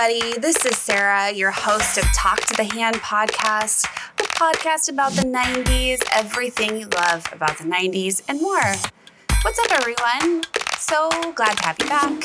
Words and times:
everybody? 0.00 0.38
This 0.38 0.64
is 0.64 0.78
Sarah, 0.78 1.30
your 1.30 1.50
host 1.50 1.98
of 1.98 2.04
Talk 2.14 2.40
to 2.40 2.54
the 2.56 2.64
Hand 2.64 2.96
podcast, 2.96 3.82
the 4.16 4.24
podcast 4.24 4.88
about 4.88 5.12
the 5.12 5.22
90s, 5.22 5.98
everything 6.12 6.78
you 6.78 6.86
love 6.88 7.26
about 7.32 7.58
the 7.58 7.64
90s, 7.64 8.22
and 8.28 8.40
more. 8.40 8.74
What's 9.42 9.58
up, 9.58 9.72
everyone? 9.72 10.44
So 10.78 11.10
glad 11.34 11.56
to 11.58 11.64
have 11.64 11.76
you 11.80 11.86
back. 11.86 12.22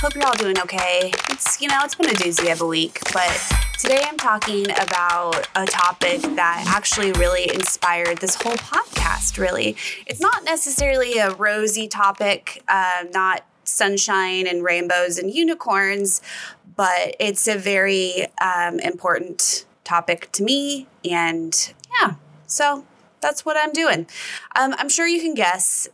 Hope 0.00 0.14
you're 0.14 0.26
all 0.26 0.36
doing 0.36 0.58
okay. 0.60 1.12
It's, 1.30 1.60
you 1.60 1.68
know, 1.68 1.80
it's 1.82 1.96
been 1.96 2.10
a 2.10 2.12
doozy 2.12 2.52
of 2.52 2.60
a 2.60 2.66
week, 2.66 3.00
but 3.12 3.52
today 3.78 4.02
I'm 4.04 4.18
talking 4.18 4.70
about 4.70 5.48
a 5.56 5.66
topic 5.66 6.20
that 6.36 6.64
actually 6.68 7.12
really 7.12 7.52
inspired 7.52 8.18
this 8.18 8.36
whole 8.36 8.56
podcast, 8.56 9.38
really. 9.38 9.76
It's 10.06 10.20
not 10.20 10.44
necessarily 10.44 11.18
a 11.18 11.34
rosy 11.34 11.88
topic, 11.88 12.62
uh, 12.68 13.04
not 13.12 13.44
sunshine 13.64 14.46
and 14.46 14.62
rainbows 14.62 15.18
and 15.18 15.34
unicorns, 15.34 16.20
but 16.76 17.16
it's 17.18 17.46
a 17.48 17.56
very 17.56 18.26
um, 18.40 18.78
important 18.80 19.64
topic 19.84 20.30
to 20.32 20.42
me. 20.42 20.86
And 21.08 21.72
yeah, 22.00 22.14
so 22.46 22.84
that's 23.20 23.44
what 23.44 23.56
I'm 23.56 23.72
doing. 23.72 24.06
Um, 24.56 24.74
I'm 24.78 24.88
sure 24.88 25.06
you 25.06 25.20
can 25.20 25.34
guess 25.34 25.88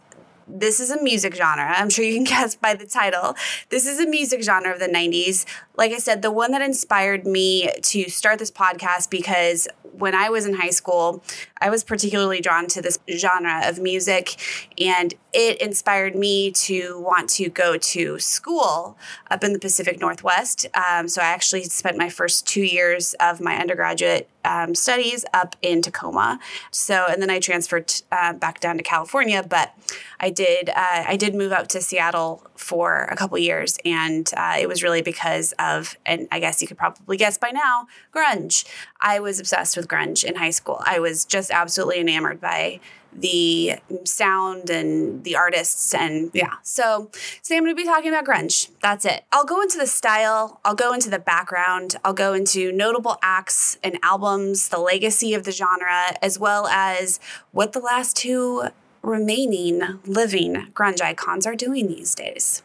this 0.53 0.80
is 0.80 0.91
a 0.91 1.03
music 1.03 1.34
genre. 1.34 1.75
I'm 1.77 1.91
sure 1.91 2.05
you 2.05 2.15
can 2.15 2.25
guess 2.39 2.55
by 2.55 2.75
the 2.75 2.87
title. 2.87 3.37
This 3.69 3.87
is 3.87 4.01
a 4.01 4.06
music 4.06 4.43
genre 4.43 4.73
of 4.73 4.80
the 4.80 4.89
90s. 4.89 5.45
Like 5.77 5.93
I 5.93 5.98
said, 5.98 6.23
the 6.23 6.30
one 6.30 6.53
that 6.53 6.62
inspired 6.62 7.27
me 7.27 7.70
to 7.83 8.09
start 8.09 8.39
this 8.39 8.51
podcast 8.51 9.11
because 9.11 9.69
when 9.92 10.14
I 10.14 10.28
was 10.31 10.47
in 10.47 10.55
high 10.55 10.70
school, 10.70 11.23
I 11.61 11.70
was 11.70 11.84
particularly 11.84 12.41
drawn 12.41 12.66
to 12.69 12.83
this 12.83 12.98
genre 13.11 13.69
of 13.69 13.78
music, 13.78 14.36
and 14.78 15.14
it 15.33 15.61
inspired 15.61 16.14
me 16.14 16.50
to 16.50 16.98
want 17.00 17.28
to 17.30 17.48
go 17.48 17.77
to 17.77 18.19
school 18.19 18.98
up 19.30 19.44
in 19.44 19.52
the 19.52 19.58
Pacific 19.58 20.00
Northwest. 20.00 20.67
Um, 20.75 21.08
so 21.08 21.22
I 21.22 21.27
actually 21.27 21.64
spent 21.64 21.97
my 21.97 22.08
first 22.08 22.47
two 22.47 22.62
years 22.62 23.14
of 23.20 23.41
my 23.41 23.56
undergraduate 23.56 24.28
um, 24.44 24.75
studies 24.75 25.25
up 25.34 25.56
in 25.62 25.83
Tacoma. 25.83 26.41
So, 26.70 27.06
and 27.08 27.20
then 27.20 27.30
I 27.30 27.41
transferred 27.41 27.92
uh, 28.11 28.33
back 28.33 28.61
down 28.61 28.77
to 28.78 28.83
California, 28.83 29.45
but 29.47 29.74
I 30.19 30.30
did 30.30 30.70
uh, 30.70 31.05
I 31.06 31.17
did 31.17 31.34
move 31.34 31.52
up 31.52 31.69
to 31.69 31.80
Seattle 31.80 32.47
for 32.56 33.05
a 33.11 33.17
couple 33.17 33.39
years, 33.39 33.78
and 33.84 34.30
uh, 34.36 34.56
it 34.58 34.69
was 34.69 34.83
really 34.83 35.02
because 35.02 35.52
of, 35.58 35.97
and 36.05 36.28
I 36.30 36.41
guess 36.41 36.61
you 36.61 36.69
could 36.69 36.78
probably 36.78 37.17
guess 37.17 37.39
by 37.39 37.50
now, 37.50 37.86
grunge. 38.14 38.67
I 39.00 39.20
was 39.20 39.41
obsessed 39.41 39.77
with 39.77 39.89
grunge 39.89 40.24
in 40.24 40.36
high 40.36 40.50
school. 40.50 40.83
I 40.84 40.98
was 40.98 41.24
just 41.24 41.50
absolutely 41.51 42.01
enamored 42.01 42.41
by 42.41 42.81
the 43.12 43.75
sound 44.05 44.70
and 44.70 45.25
the 45.25 45.37
artists 45.37 45.95
and 45.95 46.31
yeah. 46.33 46.55
So 46.62 47.11
today 47.42 47.57
i'm 47.57 47.65
going 47.65 47.75
to 47.75 47.83
be 47.83 47.84
talking 47.84 48.11
about 48.11 48.25
grunge. 48.25 48.70
That's 48.83 49.05
it. 49.05 49.25
I'll 49.33 49.45
go 49.45 49.61
into 49.62 49.79
the 49.79 49.87
style 49.87 50.61
i'll 50.65 50.75
go 50.75 50.92
into 50.92 51.11
the 51.11 51.19
background 51.19 51.97
i'll 52.05 52.12
go 52.12 52.33
into 52.33 52.73
notable 52.73 53.19
acts 53.23 53.79
and 53.83 53.98
albums 54.03 54.69
the 54.69 54.79
legacy 54.79 55.34
of 55.34 55.45
the 55.45 55.53
genre 55.53 56.17
as 56.23 56.39
well 56.39 56.67
as 56.69 57.19
what 57.53 57.73
the 57.73 57.81
last 57.81 58.17
two 58.17 58.64
remaining 59.03 59.81
living 60.07 60.69
grunge 60.73 61.01
icons 61.01 61.47
are 61.47 61.57
doing 61.57 61.89
these 61.89 62.14
days. 62.14 62.62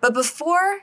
But 0.00 0.14
before 0.14 0.80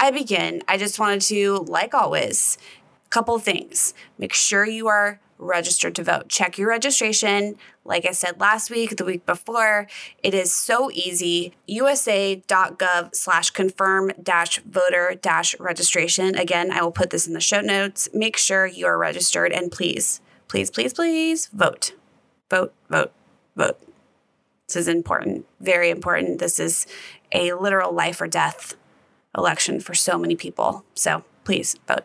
i 0.00 0.10
begin 0.10 0.62
i 0.68 0.76
just 0.78 0.98
wanted 0.98 1.20
to 1.22 1.66
like 1.68 1.92
always 1.92 2.56
a 3.04 3.08
couple 3.10 3.38
things. 3.38 3.94
Make 4.16 4.32
sure 4.32 4.66
you 4.66 4.88
are 4.88 5.20
registered 5.38 5.94
to 5.96 6.04
vote. 6.04 6.28
Check 6.28 6.58
your 6.58 6.68
registration. 6.68 7.56
Like 7.84 8.06
I 8.06 8.12
said 8.12 8.40
last 8.40 8.70
week, 8.70 8.96
the 8.96 9.04
week 9.04 9.24
before, 9.24 9.86
it 10.22 10.34
is 10.34 10.52
so 10.52 10.90
easy. 10.90 11.54
USA.gov 11.66 13.14
slash 13.14 13.50
confirm 13.50 14.12
dash 14.22 14.58
voter 14.60 15.14
dash 15.20 15.58
registration. 15.58 16.36
Again, 16.36 16.70
I 16.72 16.82
will 16.82 16.92
put 16.92 17.10
this 17.10 17.26
in 17.26 17.32
the 17.32 17.40
show 17.40 17.60
notes. 17.60 18.08
Make 18.12 18.36
sure 18.36 18.66
you 18.66 18.86
are 18.86 18.98
registered 18.98 19.52
and 19.52 19.70
please, 19.70 20.20
please, 20.48 20.70
please, 20.70 20.92
please 20.92 21.46
vote. 21.46 21.92
Vote, 22.50 22.72
vote, 22.90 23.12
vote. 23.56 23.78
This 24.66 24.76
is 24.76 24.88
important, 24.88 25.46
very 25.60 25.88
important. 25.88 26.40
This 26.40 26.60
is 26.60 26.86
a 27.32 27.52
literal 27.54 27.92
life 27.92 28.20
or 28.20 28.26
death 28.26 28.76
election 29.36 29.80
for 29.80 29.94
so 29.94 30.18
many 30.18 30.36
people. 30.36 30.84
So 30.94 31.24
please 31.44 31.76
vote. 31.86 32.04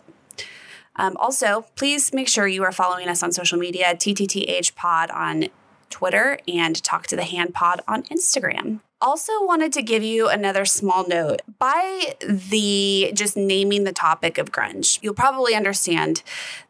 Um, 0.96 1.18
also, 1.18 1.66
please 1.76 2.14
make 2.14 2.28
sure 2.28 2.48
you 2.48 2.64
are 2.64 2.72
following 2.72 3.08
us 3.08 3.24
on 3.24 3.32
social 3.32 3.58
media, 3.58 3.96
TTTH 3.96 4.76
Pod 4.76 5.10
on 5.12 5.46
Twitter 5.90 6.40
and 6.48 6.82
Talk 6.84 7.08
to 7.08 7.16
the 7.16 7.24
Hand 7.24 7.54
Pod 7.54 7.82
on 7.88 8.04
Instagram. 8.04 8.80
Also, 9.00 9.34
wanted 9.44 9.74
to 9.74 9.82
give 9.82 10.02
you 10.02 10.30
another 10.30 10.64
small 10.64 11.06
note. 11.08 11.42
By 11.60 12.16
the 12.22 13.12
just 13.14 13.36
naming 13.36 13.84
the 13.84 13.92
topic 13.92 14.38
of 14.38 14.52
grunge, 14.52 14.98
you'll 15.02 15.14
probably 15.14 15.56
understand 15.56 16.24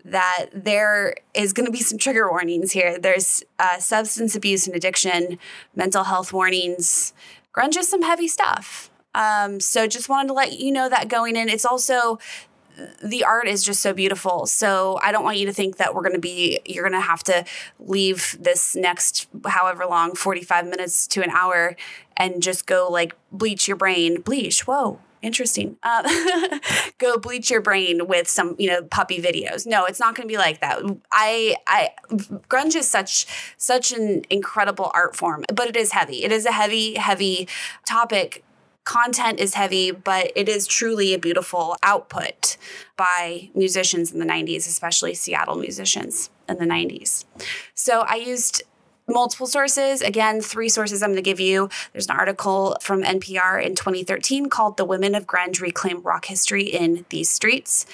that 0.04 0.48
there 0.52 1.16
is 1.34 1.54
going 1.54 1.68
to 1.68 1.72
be 1.72 1.82
some 1.82 2.00
trigger 2.00 2.30
warnings 2.30 2.72
here. 2.72 2.98
There's 2.98 3.44
uh, 3.60 3.78
substance 3.78 4.36
abuse 4.36 4.66
and 4.66 4.76
addiction, 4.76 5.38
mental 5.76 6.06
health 6.06 6.34
warnings. 6.34 7.14
Grunge 7.56 7.78
is 7.78 7.88
some 7.88 8.02
heavy 8.02 8.28
stuff. 8.28 8.90
Um, 9.16 9.60
so 9.60 9.86
just 9.88 10.10
wanted 10.10 10.30
to 10.30 10.34
let 10.34 10.54
you 10.60 10.72
know 10.72 10.90
that 10.90 11.08
going 11.08 11.36
in. 11.36 11.50
It's 11.50 11.66
also 11.66 12.18
the 13.04 13.24
art 13.24 13.48
is 13.48 13.64
just 13.64 13.82
so 13.82 13.94
beautiful. 13.94 14.46
So 14.46 15.00
I 15.02 15.12
don't 15.12 15.24
want 15.24 15.38
you 15.38 15.46
to 15.46 15.54
think 15.54 15.78
that 15.78 15.94
we're 15.94 16.02
going 16.02 16.14
to 16.14 16.20
be, 16.20 16.60
you're 16.66 16.88
going 16.88 17.00
to 17.00 17.06
have 17.06 17.24
to 17.24 17.46
leave 17.80 18.38
this 18.40 18.76
next 18.76 19.28
however 19.46 19.86
long, 19.86 20.16
45 20.16 20.68
minutes 20.68 21.08
to 21.08 21.22
an 21.22 21.30
hour, 21.30 21.76
and 22.18 22.42
just 22.42 22.66
go 22.66 22.88
like 22.90 23.16
bleach 23.32 23.68
your 23.68 23.78
brain. 23.78 24.22
Bleach, 24.22 24.66
whoa. 24.68 25.00
Interesting. 25.22 25.78
Uh, 25.84 26.60
go 26.98 27.18
bleach 27.18 27.50
your 27.50 27.62
brain 27.62 28.08
with 28.08 28.28
some, 28.28 28.58
you 28.60 28.70
know, 28.70 28.84
puppy 28.84 29.22
videos. 29.22 29.66
No, 29.66 29.86
it's 29.86 30.00
not 30.00 30.16
going 30.16 30.28
to 30.28 30.32
be 30.32 30.38
like 30.38 30.60
that. 30.60 30.82
I, 31.14 31.56
I, 31.66 31.92
grunge 32.50 32.76
is 32.76 32.90
such, 32.90 33.26
such 33.56 33.94
an 33.94 34.24
incredible 34.30 34.92
art 34.94 35.16
form, 35.16 35.46
but 35.54 35.70
it 35.70 35.78
is 35.78 35.94
heavy. 35.94 36.26
It 36.26 36.34
is 36.34 36.46
a 36.46 36.52
heavy, 36.52 36.96
heavy 36.96 37.48
topic 37.86 38.44
content 38.84 39.40
is 39.40 39.54
heavy, 39.54 39.92
but 39.92 40.32
it 40.36 40.50
is 40.50 40.68
truly 40.68 41.14
a 41.14 41.20
beautiful 41.20 41.76
output 41.84 42.58
by 42.98 43.50
musicians 43.56 44.12
in 44.12 44.20
the 44.20 44.26
90s, 44.26 44.68
especially 44.68 45.14
Seattle 45.14 45.56
musicians 45.56 46.30
in 46.50 46.58
the 46.58 46.66
90s. 46.66 47.26
So 47.74 48.02
I 48.02 48.16
used 48.16 48.64
multiple 49.08 49.48
sources. 49.48 50.02
Again, 50.02 50.42
three 50.42 50.70
sources 50.70 51.04
I'm 51.04 51.10
going 51.10 51.18
to 51.18 51.22
give 51.22 51.40
you. 51.40 51.70
There's 51.92 52.08
an 52.08 52.16
article 52.16 52.78
from 52.82 53.04
NPR 53.04 53.64
in 53.64 53.76
2013 53.76 54.50
called 54.50 54.78
The 54.78 54.86
Women 54.86 55.16
of 55.16 55.28
Grunge 55.28 55.62
Reclaim 55.62 56.02
Rock 56.02 56.26
History 56.26 56.64
in 56.64 57.06
These 57.10 57.30
Streets 57.30 57.86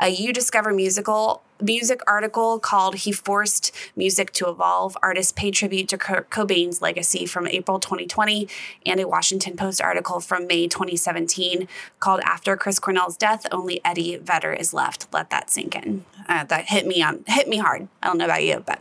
a 0.00 0.14
uDiscover 0.14 0.74
musical 0.74 1.42
music 1.60 2.00
article 2.06 2.58
called 2.58 2.96
He 2.96 3.12
Forced 3.12 3.72
Music 3.96 4.32
to 4.32 4.48
Evolve. 4.48 4.96
Artists 5.02 5.32
pay 5.32 5.50
tribute 5.50 5.88
to 5.88 5.98
Kurt 5.98 6.30
Cobain's 6.30 6.82
legacy 6.82 7.26
from 7.26 7.46
April 7.46 7.78
2020, 7.78 8.48
and 8.84 9.00
a 9.00 9.08
Washington 9.08 9.56
Post 9.56 9.80
article 9.80 10.20
from 10.20 10.46
May 10.46 10.66
2017 10.66 11.68
called 12.00 12.20
After 12.24 12.56
Chris 12.56 12.78
Cornell's 12.78 13.16
Death, 13.16 13.46
Only 13.52 13.80
Eddie 13.84 14.16
Vedder 14.16 14.52
is 14.52 14.74
Left. 14.74 15.06
Let 15.12 15.30
that 15.30 15.50
sink 15.50 15.76
in. 15.76 16.04
Uh, 16.28 16.44
that 16.44 16.66
hit 16.66 16.86
me 16.86 17.02
on 17.02 17.24
hit 17.26 17.48
me 17.48 17.58
hard. 17.58 17.88
I 18.02 18.08
don't 18.08 18.18
know 18.18 18.24
about 18.24 18.44
you, 18.44 18.62
but 18.66 18.80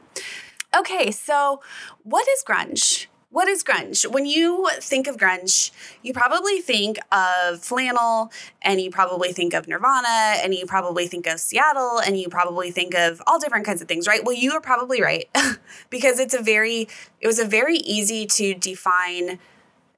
okay, 0.75 1.11
so 1.11 1.61
what 2.03 2.27
is 2.27 2.43
grunge? 2.43 3.07
What 3.33 3.47
is 3.47 3.63
grunge? 3.63 4.07
When 4.07 4.27
you 4.27 4.69
think 4.79 5.07
of 5.07 5.17
grunge, 5.17 5.71
you 6.03 6.13
probably 6.13 6.61
think 6.61 6.99
of 7.11 7.63
flannel 7.63 8.31
and 8.61 8.79
you 8.79 8.91
probably 8.91 9.33
think 9.33 9.55
of 9.55 9.67
Nirvana 9.67 10.37
and 10.43 10.53
you 10.53 10.67
probably 10.67 11.07
think 11.07 11.25
of 11.25 11.39
Seattle 11.39 11.97
and 11.97 12.15
you 12.15 12.29
probably 12.29 12.69
think 12.69 12.93
of 12.93 13.23
all 13.25 13.39
different 13.39 13.65
kinds 13.65 13.81
of 13.81 13.87
things, 13.87 14.07
right? 14.07 14.23
Well, 14.23 14.35
you 14.35 14.51
are 14.51 14.61
probably 14.61 15.01
right 15.01 15.27
because 15.89 16.19
it's 16.19 16.35
a 16.35 16.43
very 16.43 16.87
it 17.21 17.25
was 17.25 17.39
a 17.39 17.45
very 17.45 17.77
easy 17.77 18.27
to 18.27 18.53
define 18.53 19.39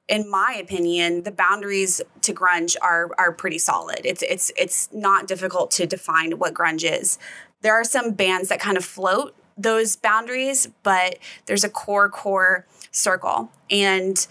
in 0.08 0.30
my 0.30 0.56
opinion, 0.58 1.24
the 1.24 1.32
boundaries 1.32 2.00
to 2.22 2.32
grunge 2.32 2.74
are 2.80 3.10
are 3.18 3.32
pretty 3.32 3.58
solid. 3.58 4.00
It's 4.04 4.22
it's 4.22 4.50
it's 4.56 4.88
not 4.94 5.26
difficult 5.26 5.70
to 5.72 5.84
define 5.86 6.38
what 6.38 6.54
grunge 6.54 6.90
is. 6.90 7.18
There 7.60 7.74
are 7.74 7.84
some 7.84 8.12
bands 8.12 8.48
that 8.48 8.60
kind 8.60 8.78
of 8.78 8.84
float 8.84 9.34
those 9.56 9.96
boundaries, 9.96 10.68
but 10.82 11.18
there's 11.46 11.64
a 11.64 11.70
core 11.70 12.08
core 12.08 12.66
circle. 12.90 13.50
And 13.70 14.26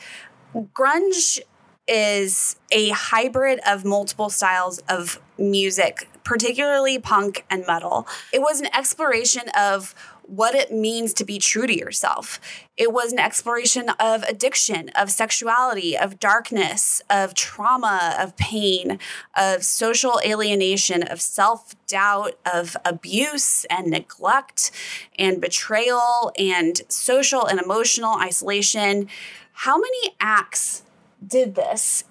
grunge 0.56 1.40
is 1.88 2.56
a 2.72 2.90
hybrid 2.90 3.60
of 3.68 3.86
multiple 3.86 4.30
styles 4.30 4.80
of 4.90 5.20
music, 5.38 6.10
particularly 6.24 6.98
punk 6.98 7.46
and 7.50 7.66
metal. 7.68 8.08
It 8.34 8.40
was 8.42 8.60
an 8.60 8.68
exploration 8.76 9.44
of 9.58 9.94
what 10.28 10.56
it 10.56 10.72
means 10.72 11.14
to 11.14 11.26
be 11.26 11.40
true 11.40 11.68
to 11.68 11.78
yourself. 11.78 12.40
It 12.78 12.92
was 12.92 13.12
an 13.12 13.20
exploration 13.20 13.90
of 14.00 14.24
addiction, 14.24 14.90
of 14.90 15.12
sexuality, 15.12 15.98
of 15.98 16.20
darkness, 16.20 17.02
of 17.10 17.34
trauma, 17.34 18.16
of 18.20 18.36
pain, 18.38 19.00
of 19.36 19.64
social 19.64 20.20
alienation, 20.26 21.04
of 21.04 21.22
self 21.22 21.76
doubt, 21.88 22.34
of 22.52 22.76
abuse 22.84 23.66
and 23.66 23.88
neglect 23.88 24.72
and 25.18 25.40
betrayal 25.40 26.32
and 26.38 26.82
social 26.90 27.46
and 27.46 27.60
emotional 27.60 28.16
isolation. 28.16 29.08
How 29.54 29.78
many 29.78 30.16
acts 30.20 30.84
did 31.26 31.56
this 31.56 32.04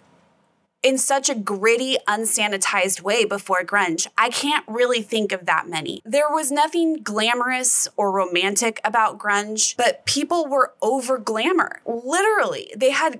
in 0.85 0.99
such 0.99 1.31
a 1.31 1.35
gritty, 1.35 1.97
unsanitized 2.07 3.01
way 3.01 3.25
before 3.25 3.65
grunge. 3.65 4.07
I 4.19 4.29
can't 4.29 4.65
really 4.69 5.01
think 5.01 5.33
of 5.33 5.47
that 5.47 5.67
many. 5.67 6.03
There 6.05 6.29
was 6.29 6.53
nothing 6.53 6.99
glamorous 7.03 7.89
or 7.97 8.13
romantic 8.13 8.81
about 8.85 9.19
grunge, 9.19 9.77
but 9.79 10.05
people 10.05 10.47
were 10.47 10.75
over 10.83 11.17
glamour. 11.17 11.81
Literally, 11.87 12.71
they 12.77 12.91
had 12.91 13.19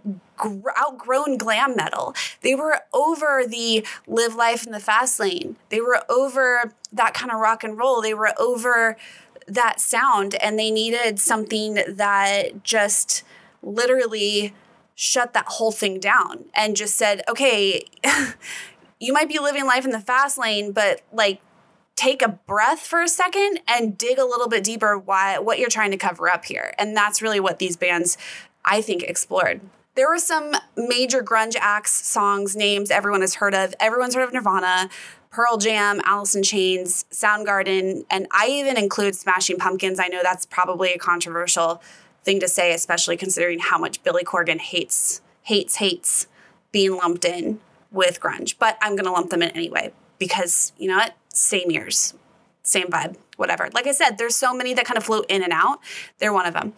outgrown 0.79 1.39
glam 1.39 1.75
metal. 1.75 2.15
They 2.43 2.55
were 2.55 2.81
over 2.93 3.45
the 3.49 3.87
live 4.07 4.35
life 4.35 4.67
in 4.67 4.73
the 4.73 4.81
fast 4.81 5.19
lane. 5.19 5.57
They 5.71 5.81
were 5.81 6.03
over 6.11 6.71
that 6.93 7.15
kind 7.15 7.33
of 7.33 7.41
rock 7.41 7.65
and 7.65 7.79
roll. 7.79 8.03
They 8.03 8.15
were 8.15 8.35
over 8.39 8.99
that 9.47 9.81
sound 9.81 10.35
and 10.37 10.59
they 10.59 10.71
needed 10.71 11.19
something 11.19 11.79
that 11.89 12.63
just 12.63 13.23
literally 13.63 14.53
shut 14.95 15.33
that 15.33 15.47
whole 15.47 15.73
thing 15.73 15.99
down 15.99 16.45
and 16.55 16.77
just 16.77 16.97
said, 16.97 17.23
okay, 17.29 17.85
you 19.01 19.13
might 19.13 19.29
be 19.29 19.39
living 19.39 19.67
life 19.67 19.85
in 19.85 19.91
the 19.91 20.01
fast 20.01 20.39
lane, 20.39 20.73
but 20.73 21.01
like 21.13 21.41
take 21.97 22.23
a 22.23 22.29
breath 22.29 22.81
for 22.81 23.03
a 23.03 23.09
second 23.09 23.61
and 23.69 23.97
dig 23.97 24.19
a 24.19 24.25
little 24.25 24.49
bit 24.49 24.65
deeper 24.65 24.99
why 24.99 25.39
what 25.39 25.59
you're 25.59 25.71
trying 25.71 25.91
to 25.91 25.97
cover 25.97 26.29
up 26.29 26.45
here. 26.45 26.75
And 26.79 26.97
that's 26.97 27.23
really 27.23 27.41
what 27.41 27.59
these 27.59 27.77
bands 27.77 28.17
I 28.65 28.81
think 28.81 29.03
explored. 29.03 29.61
There 29.95 30.09
were 30.09 30.19
some 30.19 30.55
major 30.77 31.23
grunge 31.23 31.57
acts, 31.61 31.93
songs, 32.05 32.57
names 32.57 32.91
everyone 32.91 33.21
has 33.21 33.37
heard 33.37 33.55
of. 33.55 33.75
Everyone's 33.79 34.17
heard 34.17 34.25
of 34.25 34.33
Nirvana, 34.33 34.91
Pearl 35.31 35.57
Jam, 35.57 36.01
Alice 36.05 36.35
in 36.35 36.43
Chains, 36.43 37.05
Soundgarden, 37.13 38.05
and 38.11 38.27
I 38.33 38.49
even 38.49 38.77
include 38.77 39.15
Smashing 39.15 39.59
Pumpkins. 39.59 40.01
I 40.01 40.09
know 40.09 40.21
that's 40.23 40.47
probably 40.47 40.93
a 40.93 40.99
controversial 40.99 41.81
thing 42.25 42.41
to 42.41 42.49
say, 42.49 42.73
especially 42.73 43.17
considering 43.17 43.59
how 43.59 43.79
much 43.79 44.03
Billy 44.03 44.25
Corgan 44.25 44.59
hates, 44.59 45.21
hates, 45.43 45.77
hates 45.77 46.27
being 46.73 46.97
lumped 46.97 47.25
in 47.25 47.61
with 47.91 48.21
grunge. 48.21 48.57
But 48.59 48.77
I'm 48.81 48.93
going 48.93 49.05
to 49.05 49.13
lump 49.13 49.31
them 49.31 49.43
in 49.43 49.51
anyway 49.51 49.93
because, 50.19 50.73
you 50.79 50.89
know 50.89 50.97
what? 50.97 51.15
Same 51.29 51.71
years, 51.71 52.15
same 52.63 52.89
vibe, 52.89 53.17
whatever. 53.37 53.69
Like 53.73 53.87
I 53.87 53.93
said, 53.93 54.19
there's 54.19 54.37
so 54.37 54.55
many 54.55 54.75
that 54.75 54.85
kind 54.85 54.97
of 54.97 55.05
float 55.05 55.27
in 55.29 55.43
and 55.43 55.53
out. 55.53 55.81
They're 56.19 56.33
one 56.33 56.47
of 56.47 56.55
them. 56.55 56.73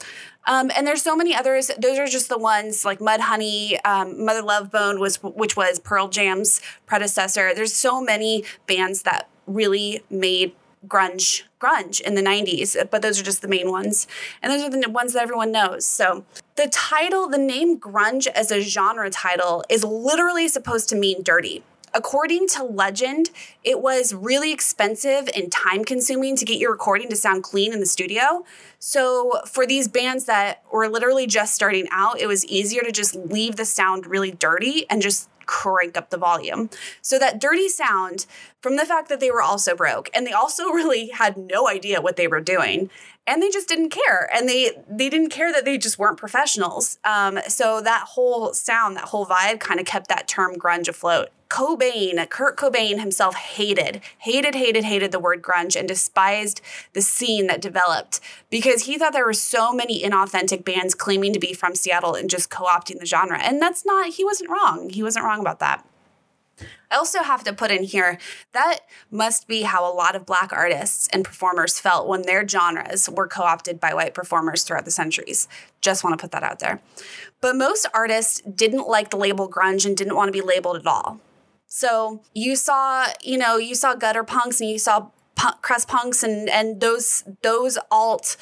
Um, 0.46 0.70
and 0.76 0.86
there's 0.86 1.02
so 1.02 1.16
many 1.16 1.34
others. 1.34 1.70
Those 1.78 1.98
are 1.98 2.06
just 2.06 2.28
the 2.28 2.38
ones 2.38 2.84
like 2.84 3.00
Mudhoney, 3.00 3.78
um, 3.84 4.24
Mother 4.24 4.42
Love 4.42 4.70
Bone 4.70 5.00
was 5.00 5.16
which 5.22 5.56
was 5.56 5.80
Pearl 5.80 6.08
Jam's 6.08 6.60
predecessor. 6.86 7.52
There's 7.54 7.74
so 7.74 8.00
many 8.00 8.44
bands 8.66 9.02
that 9.02 9.28
really 9.46 10.02
made 10.08 10.54
grunge 10.86 11.42
grunge 11.60 12.00
in 12.00 12.14
the 12.14 12.22
90s 12.22 12.76
but 12.90 13.02
those 13.02 13.18
are 13.20 13.24
just 13.24 13.42
the 13.42 13.48
main 13.48 13.70
ones. 13.70 14.06
And 14.42 14.52
those 14.52 14.62
are 14.62 14.70
the 14.70 14.90
ones 14.90 15.12
that 15.12 15.22
everyone 15.22 15.52
knows. 15.52 15.86
So 15.86 16.24
the 16.56 16.68
title 16.68 17.28
the 17.28 17.38
name 17.38 17.78
grunge 17.78 18.26
as 18.28 18.50
a 18.50 18.60
genre 18.60 19.10
title 19.10 19.64
is 19.68 19.84
literally 19.84 20.48
supposed 20.48 20.88
to 20.90 20.96
mean 20.96 21.22
dirty. 21.22 21.62
According 21.94 22.48
to 22.48 22.62
legend, 22.62 23.30
it 23.64 23.80
was 23.80 24.12
really 24.12 24.52
expensive 24.52 25.30
and 25.34 25.50
time 25.50 25.82
consuming 25.82 26.36
to 26.36 26.44
get 26.44 26.58
your 26.58 26.72
recording 26.72 27.08
to 27.08 27.16
sound 27.16 27.42
clean 27.42 27.72
in 27.72 27.80
the 27.80 27.86
studio. 27.86 28.44
So, 28.78 29.40
for 29.46 29.66
these 29.66 29.88
bands 29.88 30.26
that 30.26 30.62
were 30.70 30.90
literally 30.90 31.26
just 31.26 31.54
starting 31.54 31.86
out, 31.90 32.20
it 32.20 32.26
was 32.26 32.44
easier 32.44 32.82
to 32.82 32.92
just 32.92 33.14
leave 33.14 33.56
the 33.56 33.64
sound 33.64 34.06
really 34.06 34.30
dirty 34.30 34.84
and 34.90 35.00
just 35.00 35.30
crank 35.46 35.96
up 35.96 36.10
the 36.10 36.18
volume. 36.18 36.70
So 37.00 37.18
that 37.18 37.40
dirty 37.40 37.68
sound 37.68 38.26
from 38.60 38.76
the 38.76 38.84
fact 38.84 39.08
that 39.08 39.20
they 39.20 39.30
were 39.30 39.42
also 39.42 39.74
broke 39.74 40.10
and 40.14 40.26
they 40.26 40.32
also 40.32 40.68
really 40.70 41.08
had 41.08 41.36
no 41.36 41.68
idea 41.68 42.00
what 42.00 42.16
they 42.16 42.28
were 42.28 42.40
doing 42.40 42.90
and 43.26 43.42
they 43.42 43.50
just 43.50 43.68
didn't 43.68 43.90
care 43.90 44.28
and 44.34 44.48
they 44.48 44.70
they 44.88 45.08
didn't 45.08 45.30
care 45.30 45.52
that 45.52 45.64
they 45.64 45.78
just 45.78 45.98
weren't 45.98 46.16
professionals 46.16 46.98
um, 47.04 47.38
so 47.48 47.80
that 47.80 48.02
whole 48.10 48.52
sound 48.52 48.96
that 48.96 49.04
whole 49.04 49.26
vibe 49.26 49.60
kind 49.60 49.80
of 49.80 49.86
kept 49.86 50.08
that 50.08 50.28
term 50.28 50.54
grunge 50.56 50.88
afloat 50.88 51.28
Cobain, 51.48 52.28
Kurt 52.28 52.56
Cobain 52.56 52.98
himself 52.98 53.36
hated, 53.36 54.00
hated, 54.18 54.54
hated, 54.54 54.84
hated 54.84 55.12
the 55.12 55.20
word 55.20 55.42
grunge 55.42 55.76
and 55.76 55.86
despised 55.86 56.60
the 56.92 57.00
scene 57.00 57.46
that 57.46 57.60
developed 57.60 58.20
because 58.50 58.86
he 58.86 58.98
thought 58.98 59.12
there 59.12 59.24
were 59.24 59.32
so 59.32 59.72
many 59.72 60.02
inauthentic 60.02 60.64
bands 60.64 60.94
claiming 60.94 61.32
to 61.32 61.38
be 61.38 61.52
from 61.52 61.74
Seattle 61.74 62.14
and 62.14 62.28
just 62.28 62.50
co 62.50 62.64
opting 62.64 62.98
the 62.98 63.06
genre. 63.06 63.38
And 63.38 63.62
that's 63.62 63.86
not, 63.86 64.14
he 64.14 64.24
wasn't 64.24 64.50
wrong. 64.50 64.90
He 64.90 65.02
wasn't 65.02 65.24
wrong 65.24 65.40
about 65.40 65.60
that. 65.60 65.86
I 66.90 66.96
also 66.96 67.22
have 67.22 67.44
to 67.44 67.52
put 67.52 67.70
in 67.70 67.82
here 67.82 68.18
that 68.52 68.80
must 69.10 69.48
be 69.48 69.62
how 69.62 69.90
a 69.90 69.94
lot 69.94 70.16
of 70.16 70.24
black 70.24 70.52
artists 70.52 71.08
and 71.12 71.24
performers 71.24 71.78
felt 71.78 72.08
when 72.08 72.22
their 72.22 72.46
genres 72.46 73.08
were 73.08 73.28
co 73.28 73.42
opted 73.42 73.80
by 73.80 73.92
white 73.94 74.14
performers 74.14 74.62
throughout 74.62 74.84
the 74.84 74.90
centuries. 74.90 75.48
Just 75.80 76.04
want 76.04 76.18
to 76.18 76.22
put 76.22 76.32
that 76.32 76.42
out 76.42 76.58
there. 76.58 76.80
But 77.40 77.56
most 77.56 77.86
artists 77.92 78.40
didn't 78.40 78.88
like 78.88 79.10
the 79.10 79.16
label 79.16 79.48
grunge 79.48 79.84
and 79.84 79.96
didn't 79.96 80.16
want 80.16 80.28
to 80.28 80.32
be 80.32 80.40
labeled 80.40 80.76
at 80.76 80.86
all. 80.86 81.20
So 81.66 82.22
you 82.32 82.56
saw, 82.56 83.06
you 83.22 83.36
know, 83.36 83.56
you 83.56 83.74
saw 83.74 83.94
gutter 83.94 84.24
punks 84.24 84.60
and 84.60 84.70
you 84.70 84.78
saw 84.78 85.08
punk, 85.34 85.56
punks 85.86 86.22
and 86.22 86.48
and 86.48 86.80
those 86.80 87.22
those 87.42 87.78
alt 87.90 88.36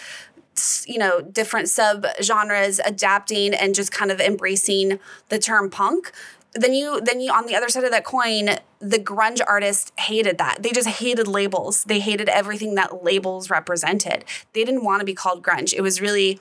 you 0.86 0.98
know 0.98 1.20
different 1.20 1.68
sub 1.68 2.06
genres 2.22 2.80
adapting 2.84 3.52
and 3.52 3.74
just 3.74 3.90
kind 3.92 4.10
of 4.10 4.20
embracing 4.20 5.00
the 5.28 5.38
term 5.38 5.68
punk 5.68 6.12
then 6.54 6.72
you 6.74 7.00
then 7.00 7.20
you 7.20 7.32
on 7.32 7.46
the 7.46 7.54
other 7.54 7.68
side 7.68 7.84
of 7.84 7.90
that 7.90 8.04
coin 8.04 8.50
the 8.78 8.98
grunge 8.98 9.40
artists 9.46 9.92
hated 9.98 10.38
that 10.38 10.62
they 10.62 10.70
just 10.70 10.88
hated 10.88 11.26
labels 11.26 11.84
they 11.84 12.00
hated 12.00 12.28
everything 12.28 12.74
that 12.74 13.02
labels 13.02 13.50
represented 13.50 14.24
they 14.52 14.64
didn't 14.64 14.84
want 14.84 15.00
to 15.00 15.04
be 15.04 15.14
called 15.14 15.42
grunge 15.42 15.72
it 15.74 15.80
was 15.80 16.00
really 16.00 16.40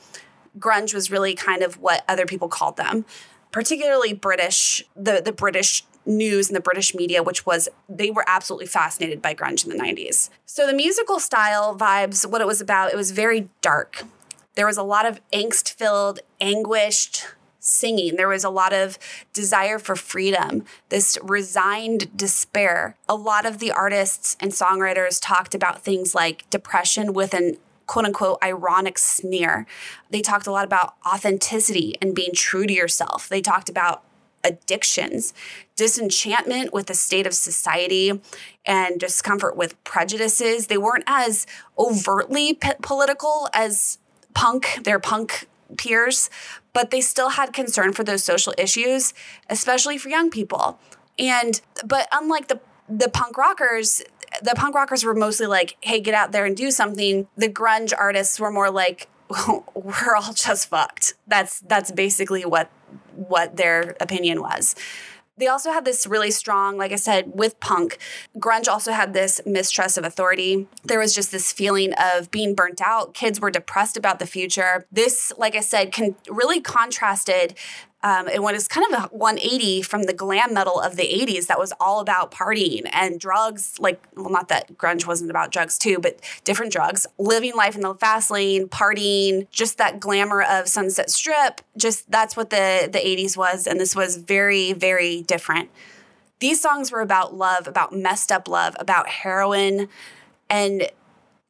grunge 0.60 0.94
was 0.94 1.10
really 1.10 1.34
kind 1.34 1.64
of 1.64 1.80
what 1.80 2.04
other 2.08 2.26
people 2.26 2.48
called 2.48 2.78
them 2.78 3.06
particularly 3.52 4.14
british 4.14 4.84
the 4.96 5.22
the 5.24 5.32
british 5.32 5.84
news 6.06 6.50
and 6.50 6.56
the 6.56 6.62
British 6.62 6.94
media, 6.94 7.24
which 7.24 7.46
was 7.46 7.70
they 7.88 8.12
were 8.12 8.26
absolutely 8.28 8.66
fascinated 8.66 9.22
by 9.22 9.34
grunge 9.34 9.64
in 9.64 9.70
the 9.70 9.82
90s. 9.82 10.30
So 10.46 10.68
the 10.68 10.74
musical 10.74 11.20
style 11.20 11.78
vibes, 11.78 12.26
what 12.26 12.42
it 12.42 12.48
was 12.48 12.62
about, 12.62 12.92
it 12.92 12.98
was 12.98 13.12
very 13.12 13.50
dark. 13.62 14.04
There 14.56 14.68
was 14.68 14.78
a 14.78 14.84
lot 14.84 15.06
of 15.06 15.20
angst 15.32 15.74
filled, 15.74 16.20
anguished 16.40 17.26
singing. 17.64 18.18
There 18.18 18.28
was 18.28 18.44
a 18.44 18.50
lot 18.50 18.74
of 18.74 19.00
desire 19.32 19.80
for 19.80 19.96
freedom, 19.96 20.66
this 20.90 21.18
resigned 21.24 22.16
despair. 22.16 22.98
A 23.08 23.16
lot 23.16 23.46
of 23.46 23.60
the 23.60 23.72
artists 23.72 24.36
and 24.40 24.52
songwriters 24.52 25.20
talked 25.22 25.56
about 25.56 25.82
things 25.82 26.14
like 26.14 26.50
depression 26.50 27.14
with 27.14 27.34
an 27.34 27.58
quote 27.88 28.06
unquote 28.06 28.40
ironic 28.44 28.98
sneer. 28.98 29.66
They 30.10 30.22
talked 30.22 30.48
a 30.48 30.52
lot 30.52 30.66
about 30.66 30.96
authenticity 31.08 31.96
and 32.02 32.14
being 32.14 32.34
true 32.34 32.66
to 32.66 32.74
yourself. 32.74 33.30
They 33.30 33.42
talked 33.42 33.70
about 33.70 34.04
addictions, 34.44 35.34
disenchantment 35.78 36.74
with 36.74 36.88
the 36.88 36.94
state 36.94 37.26
of 37.26 37.34
society, 37.34 38.22
and 38.66 39.00
discomfort 39.00 39.56
with 39.56 39.82
prejudices. 39.86 40.68
They 40.68 40.78
weren't 40.78 41.06
as 41.08 41.48
overtly 41.78 42.56
p- 42.56 42.72
political 42.82 43.48
as 43.54 44.00
punk, 44.34 44.80
their 44.84 45.00
punk 45.00 45.48
peers, 45.78 46.30
but 46.74 46.92
they 46.92 47.02
still 47.02 47.30
had 47.30 47.54
concern 47.54 47.94
for 47.94 48.04
those 48.04 48.24
social 48.24 48.54
issues, 48.58 49.14
especially 49.50 49.98
for 49.98 50.10
young 50.10 50.30
people. 50.30 50.80
And 51.18 51.62
but 51.86 52.08
unlike 52.12 52.48
the 52.48 52.60
the 52.90 53.10
punk 53.10 53.38
rockers, 53.38 54.02
the 54.42 54.54
punk 54.56 54.76
rockers 54.76 55.04
were 55.04 55.14
mostly 55.14 55.48
like, 55.48 55.78
"Hey, 55.82 56.00
get 56.00 56.14
out 56.14 56.32
there 56.32 56.46
and 56.46 56.58
do 56.58 56.72
something." 56.72 57.28
The 57.38 57.50
grunge 57.50 57.94
artists 57.98 58.40
were 58.40 58.52
more 58.52 58.72
like, 58.72 59.08
"We're 59.76 60.16
all 60.16 60.34
just 60.34 60.70
fucked." 60.70 61.14
That's 61.28 61.60
that's 61.62 61.92
basically 61.92 62.46
what 62.46 62.70
what 63.16 63.58
their 63.58 63.96
opinion 64.00 64.42
was. 64.42 64.76
They 65.38 65.48
also 65.48 65.72
had 65.72 65.84
this 65.84 66.06
really 66.06 66.30
strong, 66.30 66.78
like 66.78 66.92
I 66.92 66.98
said, 66.98 67.32
with 67.34 67.60
punk. 67.60 67.98
Grunge 68.38 68.68
also 68.68 68.92
had 68.92 69.14
this 69.14 69.42
mistrust 69.46 69.98
of 69.98 70.04
authority. 70.04 70.68
There 70.84 71.00
was 71.00 71.16
just 71.16 71.32
this 71.32 71.52
feeling 71.52 71.94
of 71.94 72.30
being 72.30 72.54
burnt 72.54 72.82
out. 72.82 73.14
Kids 73.16 73.40
were 73.40 73.50
depressed 73.50 73.98
about 73.98 74.20
the 74.20 74.28
future. 74.28 74.86
This, 74.92 75.34
like 75.38 75.56
I 75.56 75.62
said, 75.62 75.92
can 75.92 76.16
really 76.30 76.62
contrasted 76.62 77.56
um, 78.04 78.28
and 78.28 78.44
what 78.44 78.54
is 78.54 78.68
kind 78.68 78.94
of 78.94 79.06
a 79.06 79.08
180 79.16 79.82
from 79.82 80.04
the 80.04 80.14
glam 80.14 80.54
metal 80.54 80.80
of 80.80 80.96
the 80.98 81.04
80s 81.04 81.48
that 81.48 81.58
was 81.58 81.74
all 81.80 82.00
about 82.00 82.32
partying 82.32 82.88
and 82.92 83.20
drugs 83.20 83.80
like 83.80 84.02
well 84.16 84.30
not 84.30 84.50
that 84.50 84.78
grunge 84.78 85.08
wasn't 85.08 85.30
about 85.30 85.52
drugs 85.52 85.78
too 85.78 85.98
but 86.00 86.20
different 86.44 86.72
drugs 86.72 87.08
living 87.18 87.56
life 87.56 87.76
in 87.76 87.82
the 87.82 87.96
fast 87.96 88.30
lane 88.30 88.68
partying 88.68 89.50
just 89.50 89.78
that 89.78 90.00
glamour 90.00 90.44
of 90.44 90.68
sunset 90.68 91.10
strip 91.10 91.62
just 91.78 92.10
that's 92.12 92.36
what 92.36 92.50
the 92.50 92.90
the 92.92 93.00
80s 93.00 93.36
was 93.38 93.66
and 93.66 93.80
this 93.80 93.96
was 93.96 94.18
very 94.18 94.74
very 94.74 95.22
different. 95.22 95.70
These 96.40 96.62
songs 96.62 96.92
were 96.92 97.02
about 97.02 97.34
love 97.34 97.68
about 97.68 97.94
messed 97.94 98.32
up 98.32 98.48
love 98.48 98.76
about 98.80 99.08
heroin 99.08 99.88
and 100.50 100.90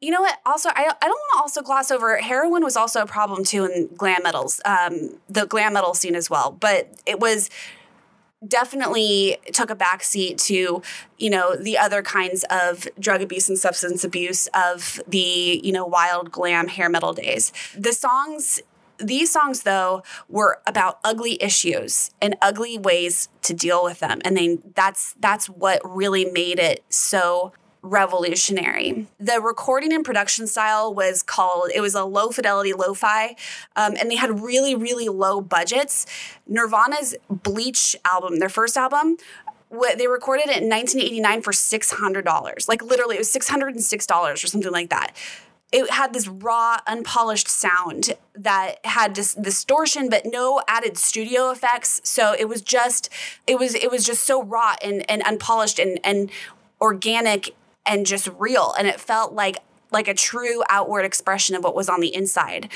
you 0.03 0.11
know 0.11 0.21
what? 0.21 0.37
Also, 0.45 0.69
I, 0.69 0.91
I 1.01 1.07
don't 1.07 1.11
want 1.11 1.31
to 1.35 1.39
also 1.39 1.61
gloss 1.61 1.89
over 1.89 2.17
heroin 2.17 2.63
was 2.63 2.75
also 2.75 3.01
a 3.01 3.05
problem 3.05 3.45
too 3.45 3.65
in 3.65 3.89
glam 3.95 4.21
metals, 4.23 4.59
um, 4.65 5.17
the 5.29 5.45
glam 5.45 5.73
metal 5.73 5.93
scene 5.93 6.15
as 6.15 6.29
well. 6.29 6.51
But 6.51 6.89
it 7.05 7.19
was 7.19 7.49
definitely 8.45 9.37
took 9.53 9.69
a 9.69 9.75
backseat 9.75 10.35
to 10.35 10.81
you 11.17 11.29
know 11.29 11.55
the 11.55 11.77
other 11.77 12.01
kinds 12.01 12.43
of 12.49 12.85
drug 12.99 13.21
abuse 13.21 13.47
and 13.47 13.57
substance 13.57 14.03
abuse 14.03 14.47
of 14.47 15.01
the 15.07 15.61
you 15.63 15.71
know 15.71 15.85
wild 15.85 16.31
glam 16.31 16.67
hair 16.67 16.89
metal 16.89 17.13
days. 17.13 17.53
The 17.77 17.93
songs 17.93 18.61
these 18.99 19.31
songs 19.31 19.63
though 19.63 20.03
were 20.27 20.59
about 20.67 20.99
ugly 21.05 21.41
issues 21.41 22.11
and 22.21 22.35
ugly 22.41 22.77
ways 22.77 23.29
to 23.41 23.53
deal 23.53 23.83
with 23.83 23.99
them 23.99 24.19
and 24.25 24.35
then 24.35 24.61
that's 24.75 25.15
that's 25.19 25.47
what 25.47 25.81
really 25.83 26.25
made 26.25 26.59
it 26.59 26.83
so 26.89 27.53
revolutionary. 27.83 29.05
The 29.19 29.39
recording 29.39 29.93
and 29.93 30.03
production 30.03 30.47
style 30.47 30.93
was 30.93 31.21
called, 31.21 31.69
it 31.75 31.81
was 31.81 31.93
a 31.93 32.03
low 32.03 32.29
fidelity 32.29 32.73
lo 32.73 32.93
fi, 32.93 33.35
um, 33.75 33.93
and 33.99 34.09
they 34.09 34.15
had 34.15 34.39
really, 34.39 34.73
really 34.73 35.09
low 35.09 35.41
budgets. 35.41 36.07
Nirvana's 36.47 37.13
Bleach 37.29 37.95
album, 38.05 38.39
their 38.39 38.49
first 38.49 38.77
album, 38.77 39.17
they 39.97 40.07
recorded 40.07 40.49
it 40.49 40.61
in 40.61 40.69
1989 40.69 41.41
for 41.41 41.51
$600. 41.51 42.67
Like 42.69 42.81
literally, 42.81 43.15
it 43.15 43.19
was 43.19 43.33
$606 43.33 44.33
or 44.33 44.47
something 44.47 44.71
like 44.71 44.89
that 44.89 45.15
it 45.73 45.89
had 45.89 46.13
this 46.13 46.27
raw, 46.27 46.77
unpolished 46.85 47.49
sound 47.49 48.13
that 48.35 48.75
had 48.85 49.15
this 49.15 49.33
distortion, 49.33 50.07
but 50.07 50.21
no 50.23 50.61
added 50.67 50.99
studio 50.99 51.49
effects. 51.49 51.99
So 52.03 52.35
it 52.37 52.47
was 52.47 52.61
just, 52.61 53.09
it 53.47 53.57
was, 53.57 53.73
it 53.73 53.89
was 53.89 54.05
just 54.05 54.23
so 54.23 54.43
raw 54.43 54.75
and, 54.83 55.09
and 55.09 55.23
unpolished 55.23 55.79
and, 55.79 55.99
and 56.03 56.29
organic 56.79 57.55
and 57.85 58.05
just 58.05 58.29
real. 58.37 58.73
And 58.77 58.87
it 58.87 58.99
felt 58.99 59.33
like 59.33 59.57
like 59.91 60.07
a 60.07 60.13
true 60.13 60.63
outward 60.69 61.05
expression 61.05 61.55
of 61.55 61.63
what 61.63 61.75
was 61.75 61.87
on 61.87 62.01
the 62.01 62.13
inside. 62.13 62.69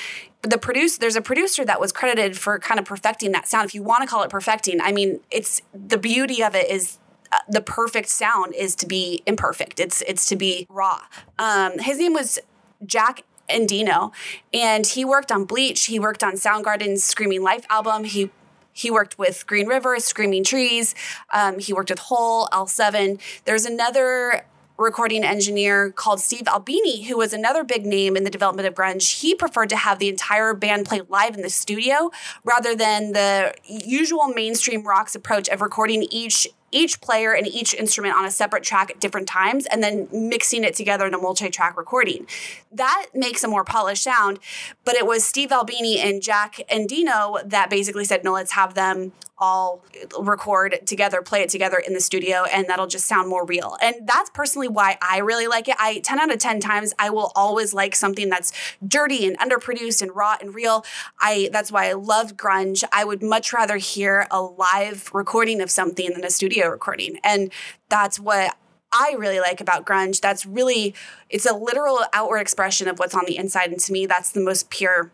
The 0.43 0.57
produce 0.57 0.97
there's 0.97 1.15
a 1.15 1.21
producer 1.21 1.65
that 1.65 1.81
was 1.81 1.91
credited 1.91 2.37
for 2.37 2.59
kind 2.59 2.79
of 2.79 2.85
perfecting 2.85 3.31
that 3.31 3.47
sound. 3.47 3.65
If 3.65 3.75
you 3.75 3.83
want 3.83 4.03
to 4.03 4.07
call 4.07 4.23
it 4.23 4.29
perfecting, 4.29 4.79
I 4.79 4.91
mean, 4.91 5.19
it's 5.31 5.61
the 5.73 5.97
beauty 5.97 6.43
of 6.43 6.55
it 6.55 6.69
is 6.69 6.99
uh, 7.31 7.39
the 7.49 7.61
perfect 7.61 8.07
sound 8.07 8.53
is 8.55 8.75
to 8.75 8.85
be 8.85 9.21
imperfect. 9.25 9.79
It's 9.79 10.01
it's 10.03 10.27
to 10.29 10.35
be 10.35 10.67
raw. 10.69 11.01
Um, 11.39 11.79
his 11.79 11.97
name 11.97 12.13
was 12.13 12.39
Jack 12.85 13.23
Endino, 13.49 14.13
and 14.53 14.85
he 14.85 15.03
worked 15.03 15.31
on 15.31 15.45
Bleach. 15.45 15.85
He 15.85 15.99
worked 15.99 16.23
on 16.23 16.33
Soundgarden's 16.33 17.03
Screaming 17.03 17.41
Life 17.41 17.65
album. 17.69 18.03
He 18.05 18.29
he 18.71 18.91
worked 18.91 19.17
with 19.17 19.47
Green 19.47 19.67
River, 19.67 19.99
Screaming 19.99 20.43
Trees. 20.43 20.93
Um, 21.33 21.57
he 21.57 21.73
worked 21.73 21.89
with 21.89 21.97
Hole, 21.99 22.47
L7. 22.53 23.19
There's 23.45 23.65
another 23.65 24.43
recording 24.77 25.24
engineer 25.24 25.91
called 25.91 26.19
Steve 26.19 26.48
Albini, 26.48 27.03
who 27.03 27.17
was 27.17 27.34
another 27.34 27.63
big 27.63 27.86
name 27.86 28.15
in 28.15 28.24
the 28.24 28.29
development 28.29 28.67
of 28.67 28.75
grunge. 28.75 29.22
He 29.22 29.34
preferred 29.34 29.69
to 29.69 29.75
have 29.75 30.00
the 30.00 30.07
entire 30.07 30.53
band 30.53 30.86
play 30.86 31.01
live 31.10 31.36
in 31.36 31.41
the 31.41 31.50
studio 31.50 32.12
rather 32.43 32.75
than 32.75 33.13
the 33.13 33.53
usual 33.65 34.27
mainstream 34.27 34.84
rock's 34.84 35.15
approach 35.15 35.50
of 35.50 35.62
recording 35.62 36.03
each 36.12 36.48
each 36.69 37.00
player 37.00 37.31
and 37.31 37.48
each 37.48 37.74
instrument 37.74 38.13
on 38.13 38.25
a 38.25 38.29
separate 38.29 38.62
track 38.62 38.91
at 38.91 39.00
different 39.00 39.25
times 39.25 39.65
and 39.67 39.81
then 39.81 40.07
mixing 40.12 40.65
it 40.65 40.75
together 40.75 41.07
in 41.07 41.13
a 41.13 41.17
multi-track 41.17 41.77
recording. 41.77 42.27
That 42.72 43.05
makes 43.13 43.41
a 43.43 43.48
more 43.48 43.63
polished 43.63 44.03
sound, 44.03 44.39
but 44.84 44.96
it 44.96 45.05
was 45.05 45.24
Steve 45.24 45.53
Albini 45.53 45.98
and 45.98 46.22
Jack 46.22 46.60
Endino 46.69 47.41
that 47.50 47.69
basically 47.69 48.03
said, 48.03 48.25
no, 48.25 48.34
let's 48.34 48.51
have 48.51 48.74
them 48.74 49.13
all 49.39 49.84
record 50.20 50.79
together, 50.86 51.22
play 51.22 51.41
it 51.41 51.50
together 51.50 51.77
in 51.77 51.94
the 51.94 52.00
studio, 52.00 52.46
and 52.51 52.67
that'll 52.67 52.88
just 52.88 53.06
sound 53.06 53.29
more 53.29 53.46
real. 53.46 53.77
And 53.82 54.08
that's 54.08 54.29
personally 54.32 54.67
why 54.67 54.98
I 55.01 55.20
really 55.20 55.48
like 55.48 55.67
it. 55.67 55.75
I 55.79 56.00
10 56.00 56.20
out 56.20 56.32
of 56.32 56.39
10 56.39 56.60
times 56.60 56.94
I 56.98 57.10
will 57.10 57.32
always 57.36 57.74
like 57.74 57.96
something 57.96 58.29
that's 58.29 58.51
dirty 58.86 59.27
and 59.27 59.38
underproduced 59.39 60.01
and 60.01 60.15
raw 60.15 60.38
and 60.41 60.56
real. 60.56 60.86
I 61.20 61.50
that's 61.51 61.72
why 61.72 61.89
I 61.89 61.94
love 61.94 62.36
grunge. 62.36 62.84
I 62.91 63.03
would 63.03 63.22
much 63.22 63.53
rather 63.53 63.77
hear 63.77 64.27
a 64.32 64.41
live 64.41 65.10
recording 65.13 65.62
of 65.62 65.70
something 65.70 66.12
than 66.13 66.24
a 66.24 66.29
studio 66.29 66.67
recording. 66.70 67.20
And 67.24 67.51
that's 67.89 68.20
what 68.20 68.56
I 68.91 69.15
really 69.17 69.39
like 69.39 69.62
about 69.62 69.86
grunge. 69.86 70.22
That's 70.22 70.46
really, 70.46 70.96
it's 71.29 71.46
a 71.46 71.53
literal 71.53 72.00
outward 72.13 72.39
expression 72.39 72.88
of 72.88 73.00
what's 73.00 73.13
on 73.13 73.25
the 73.25 73.38
inside. 73.38 73.70
And 73.70 73.79
to 73.82 73.91
me, 73.91 74.06
that's 74.06 74.32
the 74.32 74.39
most 74.39 74.70
pure, 74.70 75.12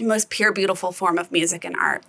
most 0.00 0.30
pure, 0.30 0.52
beautiful 0.52 0.92
form 0.92 1.18
of 1.18 1.32
music 1.32 1.64
and 1.64 1.76
art. 1.76 2.04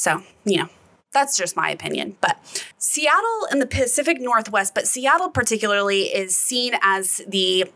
So, 0.00 0.22
you 0.46 0.56
know, 0.56 0.68
that's 1.12 1.36
just 1.36 1.56
my 1.56 1.68
opinion. 1.68 2.16
But 2.22 2.38
Seattle 2.78 3.48
in 3.52 3.58
the 3.58 3.66
Pacific 3.66 4.18
Northwest, 4.18 4.74
but 4.74 4.88
Seattle 4.88 5.28
particularly 5.28 6.04
is 6.04 6.34
seen 6.34 6.74
as 6.80 7.20
the 7.28 7.70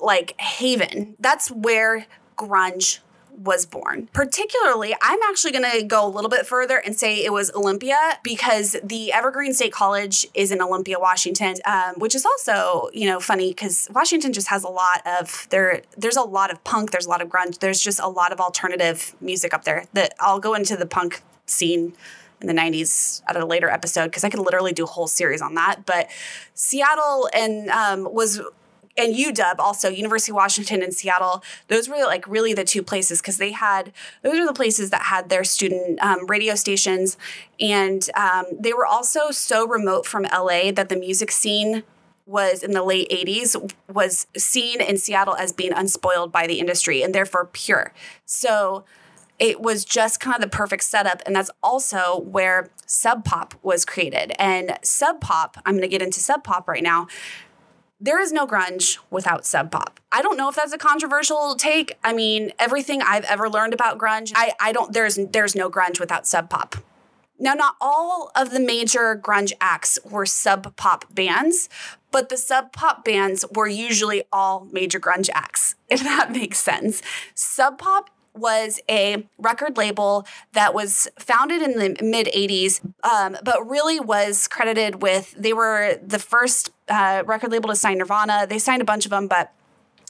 like 0.00 0.40
haven. 0.40 1.16
That's 1.20 1.50
where 1.50 2.06
grunge 2.38 3.00
was 3.36 3.66
born. 3.66 4.08
Particularly, 4.14 4.96
I'm 5.02 5.18
actually 5.28 5.52
going 5.52 5.70
to 5.70 5.82
go 5.82 6.06
a 6.06 6.08
little 6.08 6.30
bit 6.30 6.46
further 6.46 6.78
and 6.78 6.98
say 6.98 7.22
it 7.22 7.30
was 7.30 7.50
Olympia 7.54 7.98
because 8.22 8.76
the 8.82 9.12
Evergreen 9.12 9.52
State 9.52 9.74
College 9.74 10.26
is 10.32 10.50
in 10.50 10.62
Olympia, 10.62 10.98
Washington, 10.98 11.56
um, 11.66 11.96
which 11.98 12.14
is 12.14 12.24
also 12.24 12.88
you 12.94 13.04
know 13.04 13.20
funny 13.20 13.50
because 13.50 13.88
Washington 13.94 14.32
just 14.32 14.48
has 14.48 14.64
a 14.64 14.70
lot 14.70 15.02
of 15.04 15.46
there. 15.50 15.82
There's 15.98 16.16
a 16.16 16.22
lot 16.22 16.50
of 16.50 16.64
punk. 16.64 16.92
There's 16.92 17.04
a 17.04 17.10
lot 17.10 17.20
of 17.20 17.28
grunge. 17.28 17.58
There's 17.58 17.82
just 17.82 18.00
a 18.00 18.08
lot 18.08 18.32
of 18.32 18.40
alternative 18.40 19.14
music 19.20 19.52
up 19.52 19.64
there. 19.64 19.84
That 19.92 20.14
I'll 20.18 20.40
go 20.40 20.54
into 20.54 20.74
the 20.74 20.86
punk 20.86 21.20
scene 21.46 21.94
in 22.40 22.46
the 22.46 22.52
90s 22.52 23.22
at 23.28 23.36
a 23.36 23.46
later 23.46 23.68
episode 23.68 24.06
because 24.06 24.24
I 24.24 24.30
could 24.30 24.40
literally 24.40 24.72
do 24.72 24.84
a 24.84 24.88
whole 24.88 25.06
series 25.06 25.40
on 25.40 25.54
that. 25.54 25.86
But 25.86 26.08
Seattle 26.54 27.28
and 27.34 27.70
um, 27.70 28.12
was 28.12 28.40
and 28.98 29.14
UW 29.14 29.58
also 29.58 29.88
University 29.88 30.32
of 30.32 30.36
Washington 30.36 30.82
and 30.82 30.92
Seattle. 30.92 31.42
Those 31.68 31.88
were 31.88 31.98
like 32.06 32.26
really 32.26 32.54
the 32.54 32.64
two 32.64 32.82
places 32.82 33.20
because 33.20 33.36
they 33.36 33.52
had 33.52 33.92
those 34.22 34.38
are 34.38 34.46
the 34.46 34.54
places 34.54 34.90
that 34.90 35.02
had 35.02 35.28
their 35.28 35.44
student 35.44 36.00
um, 36.02 36.26
radio 36.26 36.54
stations, 36.54 37.16
and 37.60 38.08
um, 38.14 38.44
they 38.58 38.72
were 38.72 38.86
also 38.86 39.30
so 39.30 39.66
remote 39.66 40.06
from 40.06 40.24
LA 40.24 40.70
that 40.72 40.88
the 40.88 40.96
music 40.96 41.30
scene 41.30 41.82
was 42.26 42.64
in 42.64 42.72
the 42.72 42.82
late 42.82 43.08
80s 43.08 43.72
was 43.92 44.26
seen 44.36 44.80
in 44.80 44.98
Seattle 44.98 45.36
as 45.36 45.52
being 45.52 45.72
unspoiled 45.72 46.32
by 46.32 46.48
the 46.48 46.58
industry 46.58 47.00
and 47.00 47.14
therefore 47.14 47.48
pure. 47.52 47.92
So 48.24 48.84
it 49.38 49.60
was 49.60 49.84
just 49.84 50.20
kind 50.20 50.34
of 50.34 50.40
the 50.40 50.48
perfect 50.48 50.84
setup. 50.84 51.22
And 51.26 51.36
that's 51.36 51.50
also 51.62 52.20
where 52.20 52.70
Sub 52.86 53.24
Pop 53.24 53.54
was 53.62 53.84
created. 53.84 54.32
And 54.38 54.78
Sub 54.82 55.20
Pop, 55.20 55.56
I'm 55.66 55.74
going 55.74 55.82
to 55.82 55.88
get 55.88 56.02
into 56.02 56.20
Sub 56.20 56.44
Pop 56.44 56.68
right 56.68 56.82
now 56.82 57.06
there 58.00 58.20
is 58.20 58.32
no 58.32 58.46
grunge 58.46 58.98
without 59.10 59.46
sub 59.46 59.70
pop. 59.70 60.00
I 60.12 60.20
don't 60.20 60.36
know 60.36 60.48
if 60.48 60.56
that's 60.56 60.72
a 60.72 60.78
controversial 60.78 61.54
take. 61.56 61.96
I 62.04 62.12
mean, 62.12 62.52
everything 62.58 63.00
I've 63.02 63.24
ever 63.24 63.48
learned 63.48 63.72
about 63.72 63.98
grunge, 63.98 64.32
I, 64.34 64.52
I 64.60 64.72
don't 64.72 64.92
there's 64.92 65.18
there's 65.32 65.54
no 65.54 65.70
grunge 65.70 65.98
without 65.98 66.26
sub 66.26 66.50
pop. 66.50 66.76
Now, 67.38 67.52
not 67.52 67.74
all 67.82 68.30
of 68.34 68.50
the 68.50 68.60
major 68.60 69.14
grunge 69.16 69.52
acts 69.60 69.98
were 70.04 70.24
sub 70.24 70.74
pop 70.76 71.04
bands, 71.14 71.68
but 72.10 72.28
the 72.28 72.36
sub 72.36 72.72
pop 72.72 73.04
bands 73.04 73.44
were 73.54 73.68
usually 73.68 74.24
all 74.32 74.66
major 74.72 74.98
grunge 74.98 75.28
acts, 75.34 75.74
if 75.88 76.00
that 76.02 76.32
makes 76.32 76.58
sense. 76.58 77.02
Sub 77.34 77.78
pop 77.78 78.10
was 78.38 78.80
a 78.88 79.26
record 79.38 79.76
label 79.76 80.26
that 80.52 80.74
was 80.74 81.08
founded 81.18 81.62
in 81.62 81.78
the 81.78 81.96
mid 82.02 82.26
80s, 82.28 82.80
um, 83.04 83.36
but 83.42 83.68
really 83.68 84.00
was 84.00 84.48
credited 84.48 85.02
with, 85.02 85.34
they 85.36 85.52
were 85.52 85.98
the 86.04 86.18
first 86.18 86.70
uh, 86.88 87.22
record 87.26 87.50
label 87.52 87.68
to 87.68 87.76
sign 87.76 87.98
Nirvana. 87.98 88.46
They 88.48 88.58
signed 88.58 88.82
a 88.82 88.84
bunch 88.84 89.04
of 89.04 89.10
them, 89.10 89.26
but 89.28 89.52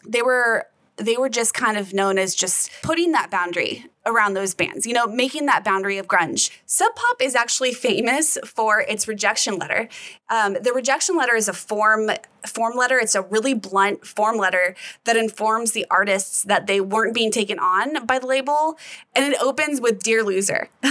they 0.07 0.23
were 0.23 0.67
they 0.97 1.17
were 1.17 1.29
just 1.29 1.55
kind 1.55 1.77
of 1.77 1.93
known 1.93 2.19
as 2.19 2.35
just 2.35 2.71
putting 2.83 3.13
that 3.13 3.31
boundary 3.31 3.87
around 4.07 4.35
those 4.35 4.55
bands, 4.55 4.87
you 4.87 4.95
know, 4.95 5.07
making 5.07 5.47
that 5.47 5.65
boundary 5.65 5.99
of 5.99 6.07
grunge. 6.07 6.51
Sub 6.65 6.95
Pop 6.95 7.21
is 7.21 7.35
actually 7.35 7.73
famous 7.73 8.39
for 8.45 8.81
its 8.81 9.09
rejection 9.09 9.59
letter. 9.59 9.89
Um, 10.31 10.57
the 10.63 10.73
rejection 10.73 11.17
letter 11.17 11.35
is 11.35 11.49
a 11.49 11.53
form 11.53 12.11
form 12.47 12.77
letter. 12.77 12.99
It's 12.99 13.17
a 13.17 13.23
really 13.23 13.53
blunt 13.53 14.07
form 14.07 14.37
letter 14.37 14.77
that 15.05 15.17
informs 15.17 15.73
the 15.73 15.85
artists 15.91 16.45
that 16.45 16.69
they 16.69 16.81
weren't 16.81 17.13
being 17.13 17.33
taken 17.33 17.59
on 17.59 18.07
by 18.07 18.21
the 18.21 18.27
label, 18.27 18.79
and 19.15 19.25
it 19.25 19.43
opens 19.43 19.81
with 19.81 20.03
"Dear 20.03 20.23
loser." 20.23 20.69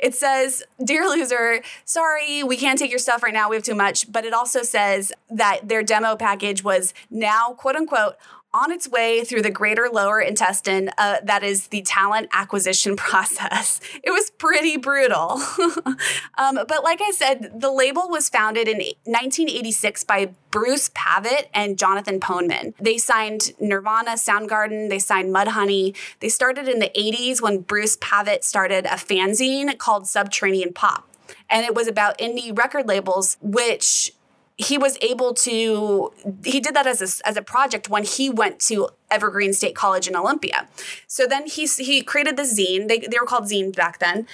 it 0.00 0.14
says, 0.14 0.62
"Dear 0.82 1.06
loser, 1.06 1.62
sorry, 1.84 2.42
we 2.42 2.56
can't 2.56 2.78
take 2.78 2.90
your 2.90 2.98
stuff 2.98 3.22
right 3.22 3.34
now. 3.34 3.50
We 3.50 3.56
have 3.56 3.64
too 3.64 3.74
much." 3.74 4.10
But 4.10 4.24
it 4.24 4.32
also 4.32 4.62
says 4.62 5.12
that 5.28 5.68
their 5.68 5.82
demo 5.82 6.16
package 6.16 6.64
was 6.64 6.94
now 7.10 7.52
quote 7.52 7.76
unquote 7.76 8.16
on 8.52 8.72
its 8.72 8.88
way 8.88 9.22
through 9.22 9.42
the 9.42 9.50
greater 9.50 9.88
lower 9.92 10.20
intestine, 10.20 10.90
uh, 10.98 11.18
that 11.22 11.42
is 11.42 11.68
the 11.68 11.82
talent 11.82 12.28
acquisition 12.32 12.96
process. 13.10 13.80
It 14.02 14.10
was 14.10 14.30
pretty 14.30 14.76
brutal. 14.76 15.40
um, 16.38 16.58
but 16.68 16.82
like 16.82 17.00
I 17.00 17.12
said, 17.14 17.60
the 17.60 17.70
label 17.70 18.08
was 18.08 18.28
founded 18.28 18.68
in 18.68 18.78
1986 19.04 20.04
by 20.04 20.34
Bruce 20.50 20.90
Pavitt 20.94 21.48
and 21.54 21.78
Jonathan 21.78 22.18
Poneman. 22.18 22.74
They 22.80 22.98
signed 22.98 23.52
Nirvana, 23.60 24.12
Soundgarden, 24.12 24.88
they 24.88 24.98
signed 24.98 25.32
Mudhoney. 25.32 25.96
They 26.18 26.28
started 26.28 26.68
in 26.68 26.80
the 26.80 26.90
80s 26.96 27.40
when 27.40 27.60
Bruce 27.60 27.96
Pavitt 28.00 28.44
started 28.44 28.86
a 28.86 28.96
fanzine 28.96 29.78
called 29.78 30.08
Subterranean 30.08 30.72
Pop. 30.72 31.06
And 31.48 31.64
it 31.64 31.74
was 31.74 31.86
about 31.86 32.18
indie 32.18 32.56
record 32.56 32.88
labels, 32.88 33.36
which 33.40 34.12
he 34.60 34.76
was 34.76 34.98
able 35.00 35.32
to 35.32 36.12
he 36.44 36.60
did 36.60 36.74
that 36.74 36.86
as 36.86 37.00
a, 37.00 37.26
as 37.26 37.36
a 37.36 37.42
project 37.42 37.88
when 37.88 38.04
he 38.04 38.28
went 38.28 38.60
to 38.60 38.88
evergreen 39.10 39.52
state 39.52 39.74
college 39.74 40.06
in 40.06 40.14
olympia. 40.14 40.68
So 41.06 41.26
then 41.26 41.46
he, 41.46 41.66
he 41.66 42.02
created 42.02 42.36
the 42.36 42.42
zine. 42.42 42.86
They, 42.86 42.98
they 42.98 43.18
were 43.18 43.26
called 43.26 43.44
zines 43.44 43.74
back 43.74 43.98
then 43.98 44.26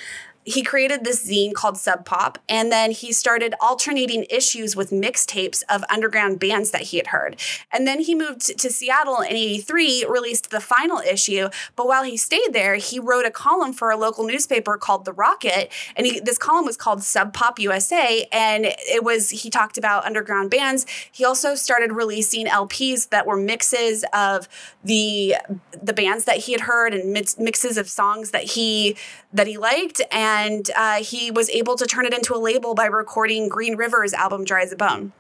he 0.47 0.63
created 0.63 1.05
this 1.05 1.29
zine 1.29 1.53
called 1.53 1.77
Sub 1.77 2.05
Pop, 2.05 2.39
and 2.49 2.71
then 2.71 2.93
he 2.93 3.13
started 3.13 3.55
alternating 3.61 4.25
issues 4.31 4.77
with 4.77 4.91
mixtapes 4.91 5.65
of 5.69 5.85
underground 5.91 6.39
bands 6.39 6.71
that 6.71 6.83
he 6.83 6.99
had 6.99 7.09
heard. 7.09 7.37
And 7.73 7.85
then 7.85 8.01
he 8.01 8.15
moved 8.15 8.57
to 8.57 8.71
Seattle 8.71 9.21
in 9.23 9.33
83, 9.33 10.07
released 10.09 10.51
the 10.51 10.61
final 10.61 10.99
issue. 10.99 11.49
But 11.75 11.89
while 11.89 12.05
he 12.05 12.17
stayed 12.17 12.53
there, 12.53 12.77
he 12.77 13.01
wrote 13.01 13.27
a 13.27 13.31
column 13.31 13.73
for 13.73 13.91
a 13.91 13.97
local 13.97 14.25
newspaper 14.25 14.79
called 14.79 15.05
The 15.05 15.13
Rocket. 15.13 15.73
And 15.97 16.07
he, 16.07 16.21
this 16.21 16.39
column 16.39 16.65
was 16.65 16.77
called 16.77 17.03
Sub 17.03 17.33
Pop 17.33 17.59
USA. 17.59 18.29
And 18.31 18.67
it 18.67 19.03
was, 19.03 19.31
he 19.31 19.51
talked 19.51 19.77
about 19.77 20.05
underground 20.05 20.51
bands. 20.51 20.87
He 21.11 21.25
also 21.25 21.57
started 21.57 21.91
releasing 21.91 22.47
LPs 22.47 23.09
that 23.09 23.27
were 23.27 23.37
mixes 23.37 24.05
of 24.13 24.49
the, 24.85 25.35
the 25.83 25.93
bands 25.93 26.25
that 26.27 26.37
he 26.37 26.53
had 26.53 26.63
heard 26.63 26.95
and 26.95 27.13
mix, 27.13 27.37
mixes 27.37 27.77
of 27.77 27.89
songs 27.89 28.31
that 28.31 28.45
he, 28.45 28.97
that 29.37 29.47
he 29.47 29.57
liked. 29.59 30.01
And 30.11 30.69
uh, 30.77 31.03
he 31.03 31.31
was 31.31 31.49
able 31.51 31.77
to 31.77 31.87
turn 31.87 32.07
it 32.07 32.13
into 32.13 32.35
a 32.35 32.39
label 32.39 32.75
by 32.75 32.87
recording 32.87 33.49
Green 33.49 33.77
River's 33.77 34.13
album 34.13 34.45
Dry 34.45 34.63
as 34.63 34.73
a 34.73 34.77
Bone. 34.77 35.13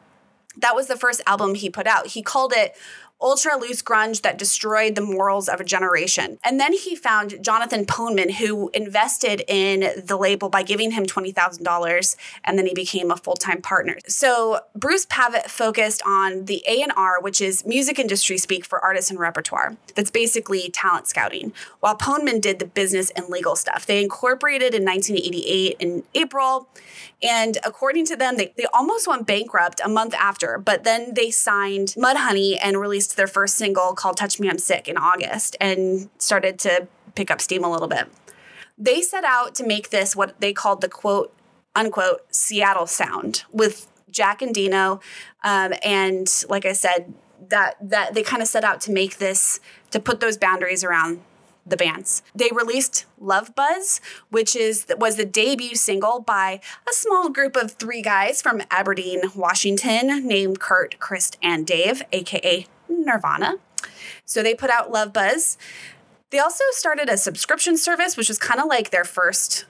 That 0.58 0.74
was 0.74 0.86
the 0.86 0.96
first 0.96 1.20
album 1.26 1.54
he 1.54 1.68
put 1.68 1.86
out. 1.86 2.08
He 2.08 2.22
called 2.22 2.52
it 2.56 2.74
ultra 3.20 3.56
loose 3.56 3.82
grunge 3.82 4.22
that 4.22 4.38
destroyed 4.38 4.94
the 4.94 5.00
morals 5.00 5.48
of 5.48 5.60
a 5.60 5.64
generation. 5.64 6.38
And 6.44 6.60
then 6.60 6.72
he 6.72 6.94
found 6.94 7.42
Jonathan 7.42 7.86
Poneman, 7.86 8.32
who 8.32 8.68
invested 8.74 9.42
in 9.48 10.02
the 10.04 10.16
label 10.16 10.48
by 10.48 10.62
giving 10.62 10.90
him 10.90 11.06
$20,000, 11.06 12.16
and 12.44 12.58
then 12.58 12.66
he 12.66 12.74
became 12.74 13.10
a 13.10 13.16
full-time 13.16 13.62
partner. 13.62 13.96
So 14.06 14.60
Bruce 14.74 15.06
Pavitt 15.08 15.50
focused 15.50 16.02
on 16.04 16.44
the 16.44 16.62
A&R, 16.68 17.20
which 17.20 17.40
is 17.40 17.64
music 17.64 17.98
industry 17.98 18.38
speak 18.38 18.64
for 18.64 18.78
artists 18.84 19.10
and 19.10 19.18
repertoire. 19.18 19.76
That's 19.94 20.10
basically 20.10 20.70
talent 20.70 21.06
scouting, 21.06 21.52
while 21.80 21.96
Poneman 21.96 22.40
did 22.40 22.58
the 22.58 22.66
business 22.66 23.10
and 23.10 23.28
legal 23.28 23.56
stuff. 23.56 23.86
They 23.86 24.02
incorporated 24.02 24.74
in 24.74 24.84
1988 24.84 25.76
in 25.80 26.02
April, 26.14 26.68
and 27.22 27.58
according 27.64 28.06
to 28.06 28.16
them, 28.16 28.36
they, 28.36 28.52
they 28.56 28.66
almost 28.74 29.08
went 29.08 29.26
bankrupt 29.26 29.80
a 29.82 29.88
month 29.88 30.14
after, 30.14 30.58
but 30.58 30.84
then 30.84 31.14
they 31.14 31.30
signed 31.30 31.94
Mudhoney 31.96 32.58
and 32.62 32.78
released 32.78 33.16
their 33.16 33.26
first 33.26 33.56
single 33.56 33.94
called 33.94 34.16
Touch 34.18 34.38
Me 34.38 34.50
I'm 34.50 34.58
Sick 34.58 34.86
in 34.86 34.96
August 34.98 35.56
and 35.60 36.10
started 36.18 36.58
to 36.60 36.88
pick 37.14 37.30
up 37.30 37.40
steam 37.40 37.64
a 37.64 37.70
little 37.70 37.88
bit. 37.88 38.08
They 38.76 39.00
set 39.00 39.24
out 39.24 39.54
to 39.56 39.66
make 39.66 39.88
this 39.88 40.14
what 40.14 40.38
they 40.40 40.52
called 40.52 40.82
the 40.82 40.88
quote 40.88 41.32
unquote 41.74 42.22
Seattle 42.30 42.86
sound 42.86 43.44
with 43.50 43.86
Jack 44.10 44.40
Endino. 44.40 45.00
Um, 45.42 45.72
and 45.82 46.28
like 46.48 46.66
I 46.66 46.72
said, 46.72 47.14
that 47.48 47.76
that 47.80 48.14
they 48.14 48.22
kind 48.22 48.42
of 48.42 48.48
set 48.48 48.64
out 48.64 48.80
to 48.82 48.92
make 48.92 49.18
this 49.18 49.60
to 49.90 50.00
put 50.00 50.20
those 50.20 50.36
boundaries 50.36 50.82
around 50.82 51.20
the 51.66 51.76
bands. 51.76 52.22
They 52.34 52.50
released 52.54 53.06
Love 53.20 53.54
Buzz, 53.54 54.00
which 54.30 54.54
is 54.54 54.86
was 54.98 55.16
the 55.16 55.24
debut 55.24 55.74
single 55.74 56.20
by 56.20 56.60
a 56.88 56.92
small 56.92 57.28
group 57.28 57.56
of 57.56 57.72
three 57.72 58.02
guys 58.02 58.40
from 58.40 58.62
Aberdeen, 58.70 59.22
Washington, 59.34 60.26
named 60.26 60.60
Kurt, 60.60 60.98
Chris, 60.98 61.32
and 61.42 61.66
Dave, 61.66 62.02
aka 62.12 62.66
Nirvana. 62.88 63.56
So 64.24 64.42
they 64.42 64.54
put 64.54 64.70
out 64.70 64.90
Love 64.90 65.12
Buzz. 65.12 65.58
They 66.30 66.38
also 66.38 66.64
started 66.70 67.08
a 67.08 67.16
subscription 67.16 67.76
service, 67.76 68.16
which 68.16 68.28
was 68.28 68.38
kind 68.38 68.60
of 68.60 68.66
like 68.66 68.90
their 68.90 69.04
first, 69.04 69.64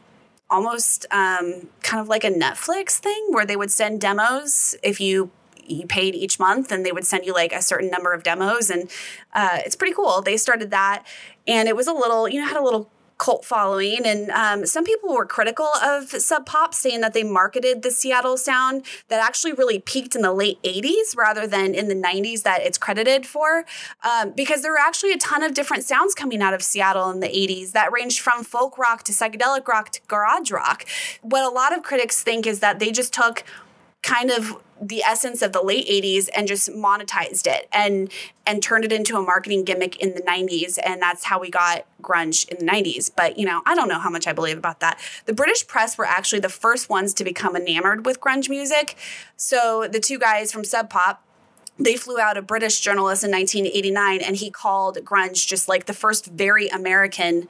almost 0.48 1.06
um, 1.10 1.68
kind 1.82 2.00
of 2.00 2.08
like 2.08 2.24
a 2.24 2.30
Netflix 2.30 2.98
thing, 2.98 3.26
where 3.30 3.46
they 3.46 3.56
would 3.56 3.70
send 3.70 4.00
demos 4.00 4.76
if 4.82 5.00
you 5.00 5.30
you 5.68 5.84
paid 5.86 6.14
each 6.14 6.38
month, 6.38 6.70
and 6.70 6.86
they 6.86 6.92
would 6.92 7.04
send 7.04 7.24
you 7.24 7.34
like 7.34 7.52
a 7.52 7.60
certain 7.60 7.90
number 7.90 8.12
of 8.12 8.22
demos, 8.22 8.70
and 8.70 8.90
uh, 9.34 9.58
it's 9.64 9.74
pretty 9.74 9.94
cool. 9.94 10.22
They 10.22 10.36
started 10.36 10.70
that, 10.70 11.04
and 11.46 11.68
it 11.68 11.76
was 11.76 11.86
a 11.86 11.92
little, 11.92 12.28
you 12.28 12.40
know, 12.40 12.46
had 12.46 12.56
a 12.56 12.62
little 12.62 12.90
cult 13.18 13.44
following. 13.44 14.04
And 14.04 14.30
um, 14.30 14.66
some 14.66 14.84
people 14.84 15.14
were 15.14 15.24
critical 15.24 15.68
of 15.82 16.10
Sub 16.10 16.44
Pop, 16.46 16.74
saying 16.74 17.00
that 17.00 17.14
they 17.14 17.22
marketed 17.22 17.82
the 17.82 17.90
Seattle 17.90 18.36
sound 18.36 18.84
that 19.08 19.24
actually 19.24 19.52
really 19.52 19.78
peaked 19.78 20.14
in 20.14 20.22
the 20.22 20.32
late 20.32 20.62
80s 20.62 21.16
rather 21.16 21.46
than 21.46 21.74
in 21.74 21.88
the 21.88 21.94
90s 21.94 22.42
that 22.42 22.62
it's 22.62 22.78
credited 22.78 23.26
for. 23.26 23.64
Um, 24.04 24.32
because 24.32 24.62
there 24.62 24.72
were 24.72 24.78
actually 24.78 25.12
a 25.12 25.18
ton 25.18 25.42
of 25.42 25.54
different 25.54 25.84
sounds 25.84 26.14
coming 26.14 26.42
out 26.42 26.54
of 26.54 26.62
Seattle 26.62 27.10
in 27.10 27.20
the 27.20 27.28
80s 27.28 27.72
that 27.72 27.90
ranged 27.92 28.20
from 28.20 28.44
folk 28.44 28.76
rock 28.76 29.02
to 29.04 29.12
psychedelic 29.12 29.66
rock 29.66 29.90
to 29.92 30.00
garage 30.08 30.50
rock. 30.50 30.84
What 31.22 31.44
a 31.44 31.54
lot 31.54 31.76
of 31.76 31.82
critics 31.82 32.22
think 32.22 32.46
is 32.46 32.60
that 32.60 32.78
they 32.78 32.90
just 32.90 33.14
took 33.14 33.44
kind 34.02 34.30
of 34.30 34.62
the 34.80 35.02
essence 35.02 35.42
of 35.42 35.52
the 35.52 35.62
late 35.62 35.86
80s 35.88 36.28
and 36.34 36.46
just 36.46 36.68
monetized 36.70 37.46
it 37.46 37.68
and 37.72 38.10
and 38.46 38.62
turned 38.62 38.84
it 38.84 38.92
into 38.92 39.16
a 39.16 39.22
marketing 39.22 39.64
gimmick 39.64 39.96
in 39.96 40.14
the 40.14 40.20
90s 40.22 40.78
and 40.84 41.00
that's 41.00 41.24
how 41.24 41.40
we 41.40 41.50
got 41.50 41.86
grunge 42.02 42.48
in 42.48 42.64
the 42.64 42.70
90s 42.70 43.10
but 43.14 43.38
you 43.38 43.46
know 43.46 43.62
i 43.66 43.74
don't 43.74 43.88
know 43.88 43.98
how 43.98 44.10
much 44.10 44.26
i 44.26 44.32
believe 44.32 44.58
about 44.58 44.80
that. 44.80 44.98
The 45.24 45.32
british 45.32 45.66
press 45.66 45.96
were 45.96 46.04
actually 46.04 46.40
the 46.40 46.48
first 46.48 46.90
ones 46.90 47.14
to 47.14 47.24
become 47.24 47.56
enamored 47.56 48.04
with 48.04 48.20
grunge 48.20 48.48
music. 48.48 48.96
So 49.36 49.88
the 49.90 50.00
two 50.00 50.18
guys 50.18 50.52
from 50.52 50.64
sub 50.64 50.90
pop 50.90 51.22
they 51.78 51.96
flew 51.96 52.18
out 52.18 52.38
a 52.38 52.42
British 52.42 52.80
journalist 52.80 53.22
in 53.22 53.30
1989 53.30 54.20
and 54.22 54.36
he 54.36 54.50
called 54.50 54.96
grunge 55.04 55.46
just 55.46 55.68
like 55.68 55.86
the 55.86 55.92
first 55.92 56.26
very 56.26 56.68
American 56.68 57.48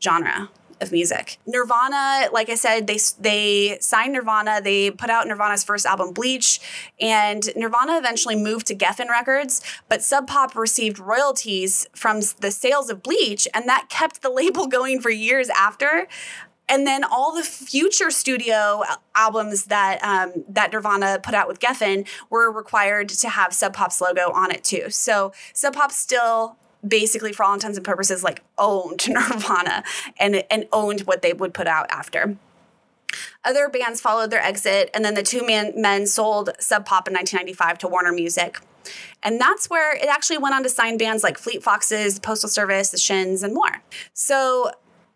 genre 0.00 0.50
of 0.80 0.92
music. 0.92 1.38
Nirvana, 1.46 2.28
like 2.32 2.48
I 2.48 2.54
said, 2.54 2.86
they 2.86 2.98
they 3.18 3.78
signed 3.80 4.12
Nirvana. 4.12 4.60
They 4.62 4.90
put 4.90 5.10
out 5.10 5.26
Nirvana's 5.26 5.64
first 5.64 5.86
album, 5.86 6.12
Bleach, 6.12 6.60
and 7.00 7.48
Nirvana 7.56 7.98
eventually 7.98 8.36
moved 8.36 8.66
to 8.68 8.74
Geffen 8.74 9.08
Records. 9.08 9.62
But 9.88 10.02
Sub 10.02 10.26
Pop 10.26 10.54
received 10.54 10.98
royalties 10.98 11.86
from 11.94 12.20
the 12.40 12.50
sales 12.50 12.90
of 12.90 13.02
Bleach, 13.02 13.48
and 13.54 13.68
that 13.68 13.88
kept 13.88 14.22
the 14.22 14.30
label 14.36 14.66
going 14.66 15.00
for 15.00 15.10
years 15.10 15.48
after. 15.50 16.08
And 16.68 16.84
then 16.84 17.04
all 17.04 17.32
the 17.32 17.44
future 17.44 18.10
studio 18.10 18.82
albums 19.14 19.66
that 19.66 20.02
um, 20.02 20.44
that 20.48 20.72
Nirvana 20.72 21.20
put 21.22 21.32
out 21.32 21.46
with 21.46 21.60
Geffen 21.60 22.08
were 22.28 22.50
required 22.50 23.08
to 23.10 23.28
have 23.28 23.54
Sub 23.54 23.72
Pop's 23.72 24.00
logo 24.00 24.32
on 24.32 24.50
it 24.50 24.64
too. 24.64 24.90
So 24.90 25.32
Sub 25.52 25.74
Pop 25.74 25.92
still 25.92 26.58
basically 26.86 27.32
for 27.32 27.44
all 27.44 27.54
intents 27.54 27.78
and 27.78 27.84
purposes 27.84 28.22
like 28.22 28.42
owned 28.58 29.04
Nirvana 29.08 29.82
and 30.18 30.44
and 30.50 30.66
owned 30.72 31.02
what 31.02 31.22
they 31.22 31.32
would 31.32 31.54
put 31.54 31.66
out 31.66 31.86
after. 31.90 32.36
Other 33.44 33.68
bands 33.68 34.00
followed 34.00 34.30
their 34.30 34.42
exit, 34.42 34.90
and 34.92 35.04
then 35.04 35.14
the 35.14 35.22
two 35.22 35.46
man, 35.46 35.72
men 35.80 36.06
sold 36.06 36.50
Sub 36.58 36.84
Pop 36.84 37.08
in 37.08 37.14
1995 37.14 37.78
to 37.78 37.88
Warner 37.88 38.12
Music. 38.12 38.58
And 39.22 39.40
that's 39.40 39.68
where 39.68 39.96
it 39.96 40.08
actually 40.08 40.38
went 40.38 40.54
on 40.54 40.62
to 40.62 40.68
sign 40.68 40.96
bands 40.96 41.22
like 41.22 41.38
Fleet 41.38 41.62
Foxes, 41.62 42.18
Postal 42.18 42.48
Service, 42.48 42.90
The 42.90 42.98
Shins, 42.98 43.42
and 43.42 43.54
more. 43.54 43.82
So 44.12 44.70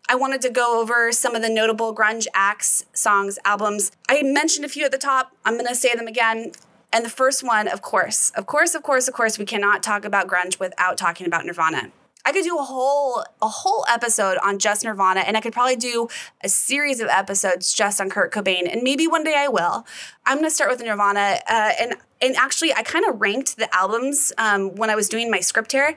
I 0.09 0.15
wanted 0.15 0.41
to 0.41 0.49
go 0.49 0.81
over 0.81 1.11
some 1.11 1.35
of 1.35 1.41
the 1.41 1.49
notable 1.49 1.95
grunge 1.95 2.27
acts, 2.33 2.85
songs, 2.93 3.39
albums. 3.45 3.91
I 4.09 4.23
mentioned 4.23 4.65
a 4.65 4.69
few 4.69 4.85
at 4.85 4.91
the 4.91 4.97
top. 4.97 5.31
I'm 5.45 5.53
going 5.53 5.67
to 5.67 5.75
say 5.75 5.95
them 5.95 6.07
again. 6.07 6.51
And 6.93 7.05
the 7.05 7.09
first 7.09 7.43
one, 7.43 7.67
of 7.67 7.81
course, 7.81 8.31
of 8.35 8.45
course, 8.45 8.75
of 8.75 8.83
course, 8.83 9.07
of 9.07 9.13
course, 9.13 9.39
we 9.39 9.45
cannot 9.45 9.81
talk 9.81 10.03
about 10.03 10.27
grunge 10.27 10.59
without 10.59 10.97
talking 10.97 11.25
about 11.25 11.45
Nirvana. 11.45 11.91
I 12.25 12.31
could 12.31 12.43
do 12.43 12.57
a 12.57 12.63
whole 12.63 13.23
a 13.41 13.47
whole 13.47 13.85
episode 13.89 14.37
on 14.43 14.59
just 14.59 14.83
Nirvana, 14.83 15.21
and 15.21 15.35
I 15.35 15.41
could 15.41 15.53
probably 15.53 15.75
do 15.75 16.07
a 16.43 16.49
series 16.49 16.99
of 16.99 17.07
episodes 17.07 17.73
just 17.73 17.99
on 17.99 18.09
Kurt 18.09 18.31
Cobain, 18.31 18.71
and 18.71 18.83
maybe 18.83 19.07
one 19.07 19.23
day 19.23 19.35
I 19.35 19.47
will. 19.47 19.85
I'm 20.25 20.37
going 20.37 20.49
to 20.49 20.53
start 20.53 20.69
with 20.69 20.81
Nirvana, 20.81 21.39
uh, 21.49 21.71
and 21.79 21.95
and 22.21 22.35
actually, 22.35 22.73
I 22.73 22.83
kind 22.83 23.05
of 23.05 23.19
ranked 23.19 23.57
the 23.57 23.73
albums 23.75 24.31
um, 24.37 24.75
when 24.75 24.89
I 24.89 24.95
was 24.95 25.09
doing 25.09 25.31
my 25.31 25.39
script 25.39 25.71
here 25.71 25.95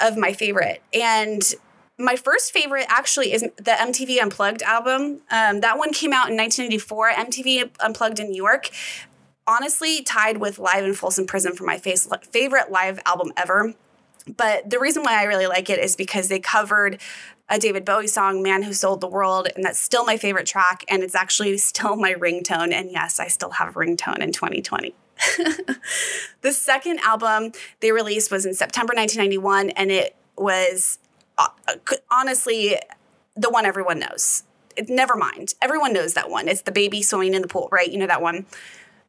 of 0.00 0.16
my 0.16 0.32
favorite, 0.32 0.82
and 0.94 1.42
my 1.98 2.14
first 2.14 2.52
favorite 2.52 2.86
actually 2.88 3.32
is 3.32 3.42
the 3.42 3.72
MTV 3.72 4.22
Unplugged 4.22 4.62
album. 4.62 5.20
Um, 5.30 5.60
that 5.60 5.76
one 5.76 5.92
came 5.92 6.12
out 6.12 6.30
in 6.30 6.36
1994. 6.36 7.10
MTV 7.10 7.70
Unplugged 7.80 8.20
in 8.20 8.30
New 8.30 8.36
York 8.36 8.70
honestly 9.48 10.02
tied 10.02 10.36
with 10.36 10.58
Live 10.58 10.84
in 10.84 10.94
Folsom 10.94 11.26
Prison 11.26 11.54
for 11.54 11.64
my 11.64 11.78
face, 11.78 12.06
favorite 12.30 12.70
live 12.70 13.00
album 13.06 13.32
ever. 13.36 13.74
But 14.36 14.68
the 14.68 14.78
reason 14.78 15.02
why 15.02 15.18
I 15.18 15.24
really 15.24 15.46
like 15.46 15.70
it 15.70 15.78
is 15.78 15.96
because 15.96 16.28
they 16.28 16.38
covered 16.38 17.00
a 17.48 17.58
David 17.58 17.86
Bowie 17.86 18.06
song, 18.06 18.42
Man 18.42 18.62
Who 18.62 18.74
Sold 18.74 19.00
the 19.00 19.08
World, 19.08 19.48
and 19.56 19.64
that's 19.64 19.80
still 19.80 20.04
my 20.04 20.18
favorite 20.18 20.46
track, 20.46 20.84
and 20.86 21.02
it's 21.02 21.14
actually 21.14 21.56
still 21.58 21.96
my 21.96 22.12
ringtone. 22.12 22.72
And 22.72 22.90
yes, 22.92 23.18
I 23.18 23.28
still 23.28 23.50
have 23.52 23.74
a 23.74 23.78
ringtone 23.78 24.18
in 24.18 24.32
2020. 24.32 24.94
the 26.42 26.52
second 26.52 27.00
album 27.00 27.52
they 27.80 27.90
released 27.90 28.30
was 28.30 28.44
in 28.44 28.52
September 28.52 28.92
1991, 28.94 29.70
and 29.70 29.90
it 29.90 30.14
was 30.36 30.98
uh, 31.38 31.48
honestly 32.10 32.76
the 33.34 33.48
one 33.48 33.64
everyone 33.64 33.98
knows. 33.98 34.42
It, 34.76 34.88
Nevermind. 34.88 35.54
Everyone 35.62 35.92
knows 35.92 36.14
that 36.14 36.28
one. 36.28 36.48
It's 36.48 36.62
the 36.62 36.72
baby 36.72 37.02
swimming 37.02 37.34
in 37.34 37.42
the 37.42 37.48
pool, 37.48 37.68
right? 37.72 37.90
You 37.90 37.98
know 37.98 38.06
that 38.06 38.22
one. 38.22 38.46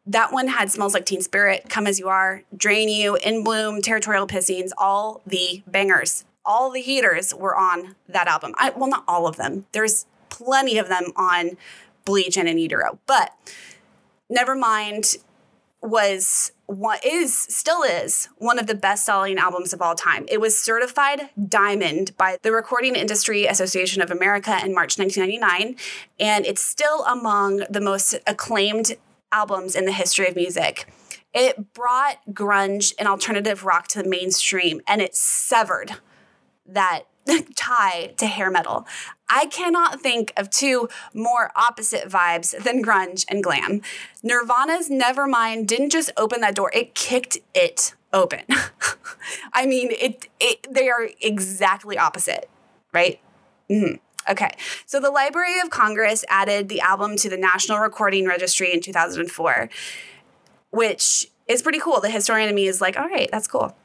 That 0.10 0.34
one 0.34 0.48
had 0.48 0.72
Smells 0.72 0.96
Like 0.96 1.06
Teen 1.06 1.22
Spirit, 1.22 1.70
Come 1.70 1.86
As 1.86 2.00
You 2.00 2.08
Are, 2.10 2.42
Drain 2.58 2.90
You, 2.90 3.16
In 3.18 3.44
Bloom, 3.44 3.80
Territorial 3.80 4.26
Pissings, 4.26 4.72
all 4.76 5.22
the 5.28 5.62
bangers. 5.68 6.26
All 6.44 6.72
the 6.72 6.82
heaters 6.82 7.32
were 7.32 7.56
on 7.56 7.96
that 8.08 8.28
album. 8.28 8.56
I, 8.58 8.72
well, 8.72 8.90
not 8.90 9.04
all 9.08 9.28
of 9.28 9.36
them. 9.36 9.68
There's 9.72 10.08
plenty 10.30 10.80
of 10.80 10.90
them 10.90 11.12
on 11.16 11.58
Bleach 12.06 12.38
and 12.38 12.50
In 12.50 12.58
Utero. 12.58 12.98
But 13.06 13.38
Nevermind 14.36 15.18
was 15.84 16.54
what 16.66 17.06
is 17.06 17.38
still 17.38 17.84
is 17.84 18.30
one 18.38 18.58
of 18.58 18.66
the 18.66 18.76
best 18.76 19.06
selling 19.06 19.38
albums 19.38 19.74
of 19.74 19.82
all 19.82 19.94
time. 19.94 20.26
It 20.28 20.42
was 20.42 20.58
certified 20.58 21.30
diamond 21.48 22.18
by 22.18 22.38
the 22.42 22.52
Recording 22.52 22.96
Industry 22.96 23.46
Association 23.46 24.02
of 24.02 24.10
America 24.10 24.60
in 24.64 24.74
March 24.74 24.98
1999, 24.98 25.76
and 26.20 26.46
it's 26.48 26.62
still 26.62 27.04
among 27.06 27.64
the 27.70 27.80
most 27.80 28.16
acclaimed 28.26 28.98
albums 29.32 29.76
in 29.76 29.86
the 29.86 29.92
history 29.92 30.28
of 30.28 30.36
music. 30.36 30.92
It 31.34 31.74
brought 31.74 32.18
grunge 32.32 32.94
and 32.98 33.08
alternative 33.08 33.64
rock 33.64 33.88
to 33.90 34.02
the 34.02 34.10
mainstream, 34.10 34.82
and 34.88 35.02
it 35.02 35.16
severed 35.16 35.98
that 36.66 37.04
tie 37.56 38.14
to 38.18 38.26
hair 38.26 38.50
metal. 38.50 38.88
I 39.30 39.46
cannot 39.46 40.02
think 40.02 40.34
of 40.36 40.50
two 40.50 40.90
more 41.14 41.52
opposite 41.56 42.10
vibes 42.10 42.58
than 42.64 42.84
grunge 42.84 43.26
and 43.30 43.44
glam. 43.44 43.82
Nirvana's 44.24 44.90
Nevermind 44.90 45.68
didn't 45.68 45.92
just 45.92 46.12
open 46.18 46.42
that 46.42 46.56
door, 46.56 46.72
it 46.74 46.96
kicked 46.96 47.38
it 47.54 47.94
open. 48.12 48.42
I 49.54 49.66
mean, 49.66 49.90
it, 49.92 50.28
it 50.40 50.68
they 50.72 50.90
are 50.90 51.10
exactly 51.22 51.98
opposite, 51.98 52.50
right? 52.92 53.20
Mm-hmm. 53.70 53.98
Okay, 54.28 54.52
so 54.86 55.00
the 55.00 55.12
Library 55.12 55.60
of 55.60 55.70
Congress 55.70 56.26
added 56.30 56.70
the 56.70 56.82
album 56.82 57.16
to 57.18 57.30
the 57.30 57.38
National 57.38 57.80
Recording 57.80 58.28
Registry 58.28 58.74
in 58.74 58.82
2004, 58.82 59.70
which 60.72 61.28
is 61.48 61.62
pretty 61.62 61.80
cool. 61.80 62.00
The 62.00 62.10
historian 62.10 62.50
in 62.50 62.56
me 62.56 62.68
is 62.68 62.82
like, 62.82 62.98
all 62.98 63.08
right, 63.08 63.30
that's 63.32 63.48
cool. 63.48 63.76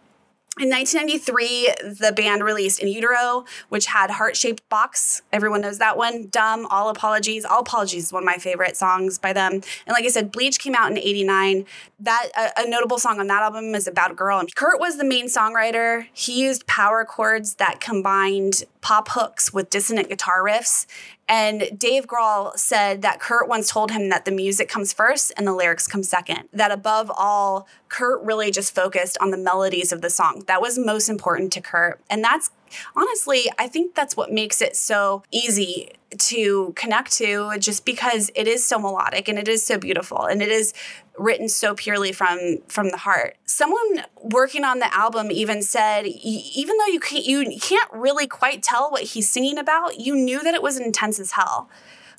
In 0.61 0.71
1993, 0.71 1.95
the 1.99 2.13
band 2.13 2.45
released 2.45 2.79
In 2.79 2.87
Utero, 2.87 3.45
which 3.71 3.87
had 3.87 4.09
Heart 4.09 4.37
Shaped 4.37 4.69
Box. 4.69 5.21
Everyone 5.33 5.63
knows 5.63 5.79
that 5.79 5.97
one. 5.97 6.29
Dumb, 6.29 6.67
All 6.71 6.91
Apologies. 6.91 7.45
All 7.45 7.59
Apologies 7.59 8.05
is 8.05 8.13
one 8.13 8.23
of 8.23 8.27
my 8.27 8.37
favorite 8.37 8.77
songs 8.77 9.19
by 9.19 9.33
them. 9.33 9.55
And 9.55 9.63
like 9.89 10.05
I 10.05 10.09
said, 10.09 10.31
Bleach 10.31 10.61
came 10.61 10.77
out 10.77 10.93
in 10.93 10.97
89. 10.97 11.67
That 11.99 12.29
a, 12.39 12.61
a 12.61 12.71
notable 12.71 12.99
song 12.99 13.19
on 13.19 13.27
that 13.27 13.43
album 13.43 13.75
is 13.75 13.89
About 13.89 14.13
a 14.13 14.15
Girl. 14.15 14.39
And 14.39 14.55
Kurt 14.55 14.79
was 14.79 14.97
the 14.97 15.05
main 15.05 15.27
songwriter. 15.27 16.07
He 16.13 16.41
used 16.41 16.69
power 16.69 17.05
chords 17.05 17.57
that 17.57 17.81
combined 17.81 18.63
pop 18.85 19.09
hooks 19.09 19.51
with 19.51 19.71
dissonant 19.71 20.11
guitar 20.11 20.43
riffs. 20.43 20.85
And 21.27 21.71
Dave 21.79 22.07
Grohl 22.07 22.55
said 22.55 23.01
that 23.01 23.19
Kurt 23.19 23.49
once 23.49 23.71
told 23.71 23.91
him 23.91 24.11
that 24.11 24.27
the 24.27 24.31
music 24.31 24.69
comes 24.69 24.93
first 24.93 25.33
and 25.39 25.47
the 25.47 25.55
lyrics 25.55 25.87
come 25.87 26.03
second. 26.03 26.51
That 26.53 26.71
above 26.71 27.11
all, 27.17 27.67
Kurt 27.89 28.23
really 28.23 28.51
just 28.51 28.75
focused 28.75 29.17
on 29.23 29.31
the 29.31 29.39
melodies 29.39 29.91
of 29.91 30.03
the 30.03 30.11
song. 30.11 30.45
That 30.49 30.61
was 30.61 30.79
most 30.79 31.09
important 31.09 31.51
to 31.55 31.63
Kurt. 31.63 31.99
And 32.11 32.23
that's 32.23 32.51
honestly, 32.97 33.51
I 33.59 33.69
think 33.69 33.95
that's 33.95 34.17
what 34.17 34.33
makes 34.33 34.61
it 34.61 34.77
so 34.77 35.23
easy 35.31 35.93
to 36.17 36.73
connect 36.77 37.13
to 37.13 37.59
just 37.59 37.85
because 37.85 38.31
it 38.35 38.47
is 38.47 38.65
so 38.65 38.79
melodic 38.79 39.29
and 39.29 39.39
it 39.39 39.49
is 39.49 39.65
so 39.65 39.79
beautiful 39.79 40.25
and 40.25 40.41
it 40.41 40.49
is 40.49 40.73
written 41.19 41.49
so 41.49 41.75
purely 41.75 42.13
from 42.13 42.59
from 42.69 42.91
the 42.91 42.97
heart. 42.99 43.37
Someone 43.45 44.05
working 44.23 44.65
on 44.65 44.79
the 44.79 44.93
album 44.95 45.31
even 45.31 45.63
said 45.63 46.07
even 46.07 46.77
though 46.79 46.93
you 46.93 47.01
can't 47.01 47.25
you 47.25 47.59
can't 47.61 47.91
really 47.93 48.27
quite 48.27 48.63
tell 48.63 48.91
what 48.91 49.03
he's 49.03 49.29
singing 49.31 49.59
about, 49.59 50.01
you 50.01 50.15
knew 50.15 50.43
that 50.43 50.55
it 50.55 50.63
was 50.63 50.79
intense 50.79 51.19
as 51.19 51.33
hell. 51.33 51.69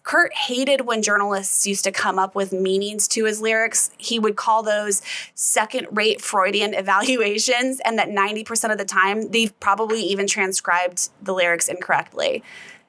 Kurt 0.05 0.33
hated 0.35 0.81
when 0.81 1.01
journalists 1.01 1.65
used 1.65 1.83
to 1.83 1.91
come 1.91 2.19
up 2.19 2.35
with 2.35 2.53
meanings 2.53 3.07
to 3.09 3.25
his 3.25 3.41
lyrics. 3.41 3.89
He 3.97 4.19
would 4.19 4.35
call 4.35 4.61
those 4.61 5.01
second 5.33 5.87
rate 5.91 6.21
Freudian 6.21 6.73
evaluations, 6.75 7.81
and 7.83 7.97
that 7.97 8.09
90% 8.09 8.71
of 8.71 8.77
the 8.77 8.85
time, 8.85 9.31
they've 9.31 9.59
probably 9.59 10.01
even 10.01 10.27
transcribed 10.27 11.09
the 11.21 11.33
lyrics 11.33 11.67
incorrectly. 11.67 12.43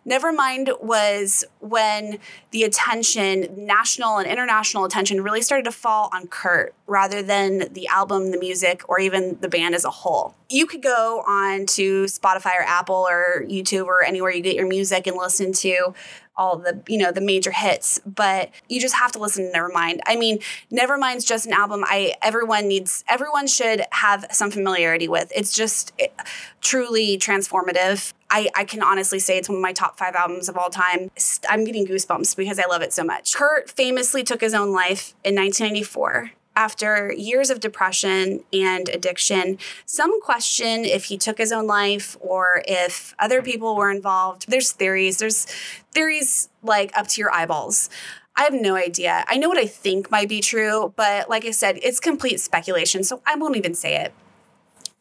Nevermind 0.07 0.83
was 0.83 1.45
when 1.61 2.19
the 2.51 2.62
attention, 2.62 3.49
national 3.66 4.19
and 4.19 4.29
international 4.29 4.85
attention, 4.85 5.23
really 5.23 5.42
started 5.42 5.64
to 5.64 5.73
fall 5.73 6.11
on 6.12 6.29
Kurt 6.29 6.75
rather 6.87 7.23
than 7.23 7.73
the 7.73 7.88
album, 7.88 8.31
the 8.31 8.38
music, 8.38 8.88
or 8.88 9.01
even 9.01 9.38
the 9.40 9.49
band 9.49 9.75
as 9.75 9.85
a 9.85 9.90
whole. 9.90 10.35
You 10.49 10.66
could 10.66 10.83
go 10.83 11.23
on 11.27 11.66
to 11.66 12.05
Spotify 12.05 12.55
or 12.59 12.62
Apple 12.62 13.07
or 13.09 13.45
YouTube 13.49 13.87
or 13.87 14.05
anywhere 14.05 14.31
you 14.31 14.42
get 14.42 14.55
your 14.55 14.69
music 14.69 15.07
and 15.07 15.16
listen 15.16 15.53
to 15.55 15.95
all 16.38 16.59
the 16.59 16.83
you 16.87 16.99
know 16.99 17.11
the 17.11 17.21
major 17.23 17.51
hits 17.51 17.99
but 18.05 18.51
you 18.69 18.79
just 18.79 18.95
have 18.95 19.11
to 19.11 19.19
listen 19.19 19.51
to 19.51 19.59
nevermind 19.59 20.01
i 20.05 20.14
mean 20.14 20.38
nevermind's 20.71 21.25
just 21.25 21.47
an 21.47 21.53
album 21.55 21.83
i 21.87 22.12
everyone 22.21 22.69
needs 22.69 23.03
everyone 23.09 23.47
should 23.47 23.83
have 23.92 24.27
some 24.31 24.51
familiarity 24.51 25.09
with. 25.09 25.33
It's 25.35 25.53
just 25.53 25.92
it, 25.99 26.14
truly 26.61 27.19
transformative 27.19 28.12
I, 28.37 28.51
I 28.55 28.64
can 28.64 28.83
honestly 28.83 29.18
say 29.18 29.38
it's 29.38 29.49
one 29.49 29.57
of 29.57 29.62
my 29.62 29.72
top 29.72 29.99
five 29.99 30.14
albums 30.14 30.51
of 30.51 30.59
all 30.59 30.68
time. 30.68 31.11
I'm 31.49 31.64
getting 31.64 31.87
goosebumps 31.87 32.37
because 32.37 32.59
I 32.59 32.66
love 32.68 32.83
it 32.83 32.92
so 32.92 33.03
much. 33.03 33.35
Kurt 33.35 33.70
famously 33.70 34.22
took 34.22 34.42
his 34.42 34.53
own 34.53 34.72
life 34.72 35.14
in 35.25 35.35
1994 35.35 36.33
after 36.55 37.12
years 37.12 37.49
of 37.49 37.61
depression 37.61 38.42
and 38.53 38.88
addiction, 38.90 39.59
some 39.85 40.20
question 40.22 40.85
if 40.85 41.05
he 41.05 41.16
took 41.18 41.38
his 41.38 41.53
own 41.53 41.66
life 41.66 42.16
or 42.20 42.62
if 42.66 43.14
other 43.18 43.42
people 43.42 43.77
were 43.77 43.90
involved. 43.90 44.51
There's 44.51 44.72
theories. 44.72 45.18
There's 45.18 45.46
theories 45.92 46.49
like 46.62 46.96
up 46.96 47.09
to 47.09 47.20
your 47.20 47.33
eyeballs. 47.33 47.90
I 48.37 48.42
have 48.44 48.55
no 48.55 48.75
idea. 48.75 49.25
I 49.29 49.37
know 49.37 49.49
what 49.49 49.59
I 49.59 49.66
think 49.66 50.11
might 50.11 50.29
be 50.29 50.40
true, 50.40 50.92
but 50.96 51.29
like 51.29 51.44
I 51.44 51.51
said, 51.53 51.79
it's 51.83 52.01
complete 52.01 52.40
speculation, 52.40 53.03
so 53.05 53.22
I 53.27 53.35
won't 53.35 53.57
even 53.57 53.75
say 53.75 53.96
it. 53.96 54.12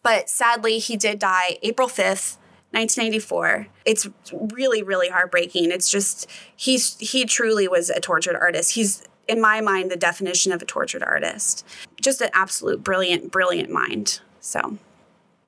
But 0.04 0.30
sadly, 0.30 0.80
he 0.80 0.96
did 0.98 1.20
die 1.20 1.58
April 1.64 1.88
5th, 1.88 2.38
1994. 2.76 3.68
It's 3.86 4.08
really, 4.32 4.84
really 4.84 5.10
heartbreaking. 5.10 5.72
It's 5.72 5.90
just 5.90 6.30
he's 6.56 6.98
he 7.00 7.26
truly 7.26 7.68
was 7.68 7.90
a 7.90 8.00
tortured 8.00 8.36
artist. 8.36 8.74
He's 8.74 9.04
in 9.28 9.42
my 9.42 9.62
mind, 9.62 9.90
the 9.90 9.96
definition 9.96 10.52
of 10.52 10.62
a 10.62 10.66
tortured 10.66 11.04
artist. 11.04 11.66
Just 12.00 12.22
an 12.22 12.30
absolute 12.34 12.84
brilliant, 12.84 13.32
brilliant 13.32 13.70
mind. 13.70 14.22
So, 14.40 14.78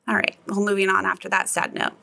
all 0.08 0.16
right, 0.16 0.36
well, 0.48 0.62
moving 0.62 0.90
on 0.90 1.06
after 1.06 1.30
that 1.30 1.50
sad 1.50 1.74
note. 1.74 1.94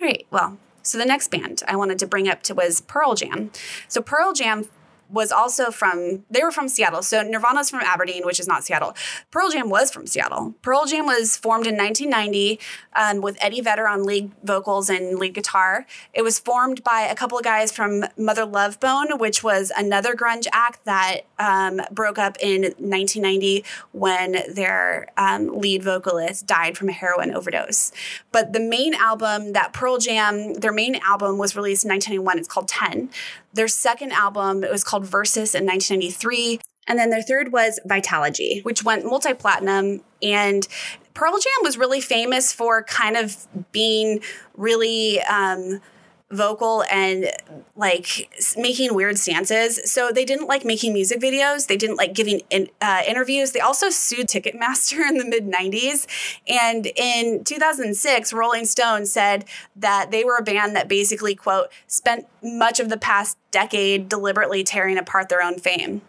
All 0.00 0.06
right, 0.06 0.26
well, 0.30 0.58
so 0.82 0.98
the 0.98 1.04
next 1.04 1.30
band 1.30 1.62
I 1.66 1.76
wanted 1.76 1.98
to 2.00 2.06
bring 2.06 2.28
up 2.28 2.42
to 2.44 2.54
was 2.54 2.80
Pearl 2.80 3.14
Jam. 3.14 3.50
So 3.88 4.00
Pearl 4.00 4.32
Jam 4.32 4.68
was 5.10 5.32
also 5.32 5.70
from 5.70 6.24
they 6.30 6.42
were 6.42 6.50
from 6.50 6.68
Seattle. 6.68 7.02
So 7.02 7.22
Nirvana's 7.22 7.70
from 7.70 7.80
Aberdeen, 7.80 8.24
which 8.24 8.40
is 8.40 8.46
not 8.46 8.64
Seattle. 8.64 8.94
Pearl 9.30 9.50
Jam 9.50 9.70
was 9.70 9.90
from 9.90 10.06
Seattle. 10.06 10.54
Pearl 10.62 10.86
Jam 10.86 11.06
was 11.06 11.36
formed 11.36 11.66
in 11.66 11.76
1990 11.76 12.60
um, 12.94 13.20
with 13.20 13.36
Eddie 13.40 13.60
Vedder 13.60 13.88
on 13.88 14.04
lead 14.04 14.32
vocals 14.42 14.90
and 14.90 15.18
lead 15.18 15.34
guitar. 15.34 15.86
It 16.12 16.22
was 16.22 16.38
formed 16.38 16.82
by 16.84 17.02
a 17.02 17.14
couple 17.14 17.38
of 17.38 17.44
guys 17.44 17.72
from 17.72 18.04
Mother 18.16 18.44
Love 18.44 18.80
Bone, 18.80 19.18
which 19.18 19.42
was 19.42 19.72
another 19.76 20.14
grunge 20.14 20.46
act 20.52 20.84
that 20.84 21.22
um, 21.38 21.80
broke 21.90 22.18
up 22.18 22.36
in 22.40 22.62
1990 22.62 23.64
when 23.92 24.36
their 24.52 25.08
um, 25.16 25.58
lead 25.58 25.82
vocalist 25.82 26.46
died 26.46 26.76
from 26.76 26.88
a 26.88 26.92
heroin 26.92 27.34
overdose. 27.34 27.92
But 28.32 28.52
the 28.52 28.60
main 28.60 28.94
album 28.94 29.52
that 29.52 29.72
Pearl 29.72 29.98
Jam, 29.98 30.54
their 30.54 30.72
main 30.72 30.96
album 30.96 31.38
was 31.38 31.56
released 31.56 31.84
in 31.84 31.90
1991. 31.90 32.38
It's 32.38 32.48
called 32.48 32.68
10. 32.68 33.10
Their 33.58 33.66
second 33.66 34.12
album, 34.12 34.62
it 34.62 34.70
was 34.70 34.84
called 34.84 35.04
Versus 35.04 35.52
in 35.52 35.66
1993. 35.66 36.60
And 36.86 36.96
then 36.96 37.10
their 37.10 37.22
third 37.22 37.50
was 37.50 37.80
Vitalogy, 37.84 38.64
which 38.64 38.84
went 38.84 39.04
multi 39.04 39.34
platinum. 39.34 40.00
And 40.22 40.64
Pearl 41.12 41.32
Jam 41.32 41.64
was 41.64 41.76
really 41.76 42.00
famous 42.00 42.52
for 42.52 42.84
kind 42.84 43.16
of 43.16 43.48
being 43.72 44.20
really. 44.56 45.20
Um, 45.22 45.80
vocal 46.30 46.84
and 46.90 47.30
like 47.74 48.30
making 48.56 48.94
weird 48.94 49.18
stances. 49.18 49.80
So 49.90 50.10
they 50.12 50.24
didn't 50.24 50.46
like 50.46 50.64
making 50.64 50.92
music 50.92 51.20
videos. 51.20 51.66
They 51.66 51.76
didn't 51.76 51.96
like 51.96 52.12
giving 52.12 52.42
in, 52.50 52.68
uh, 52.82 53.02
interviews. 53.06 53.52
They 53.52 53.60
also 53.60 53.88
sued 53.88 54.28
Ticketmaster 54.28 55.00
in 55.08 55.16
the 55.16 55.24
mid 55.24 55.50
90s. 55.50 56.06
And 56.46 56.86
in 56.96 57.44
2006, 57.44 58.32
Rolling 58.32 58.66
Stone 58.66 59.06
said 59.06 59.46
that 59.76 60.10
they 60.10 60.24
were 60.24 60.36
a 60.36 60.42
band 60.42 60.76
that 60.76 60.88
basically, 60.88 61.34
quote, 61.34 61.68
spent 61.86 62.26
much 62.42 62.78
of 62.78 62.90
the 62.90 62.98
past 62.98 63.38
decade 63.50 64.08
deliberately 64.08 64.62
tearing 64.62 64.98
apart 64.98 65.28
their 65.28 65.42
own 65.42 65.58
fame. 65.58 66.02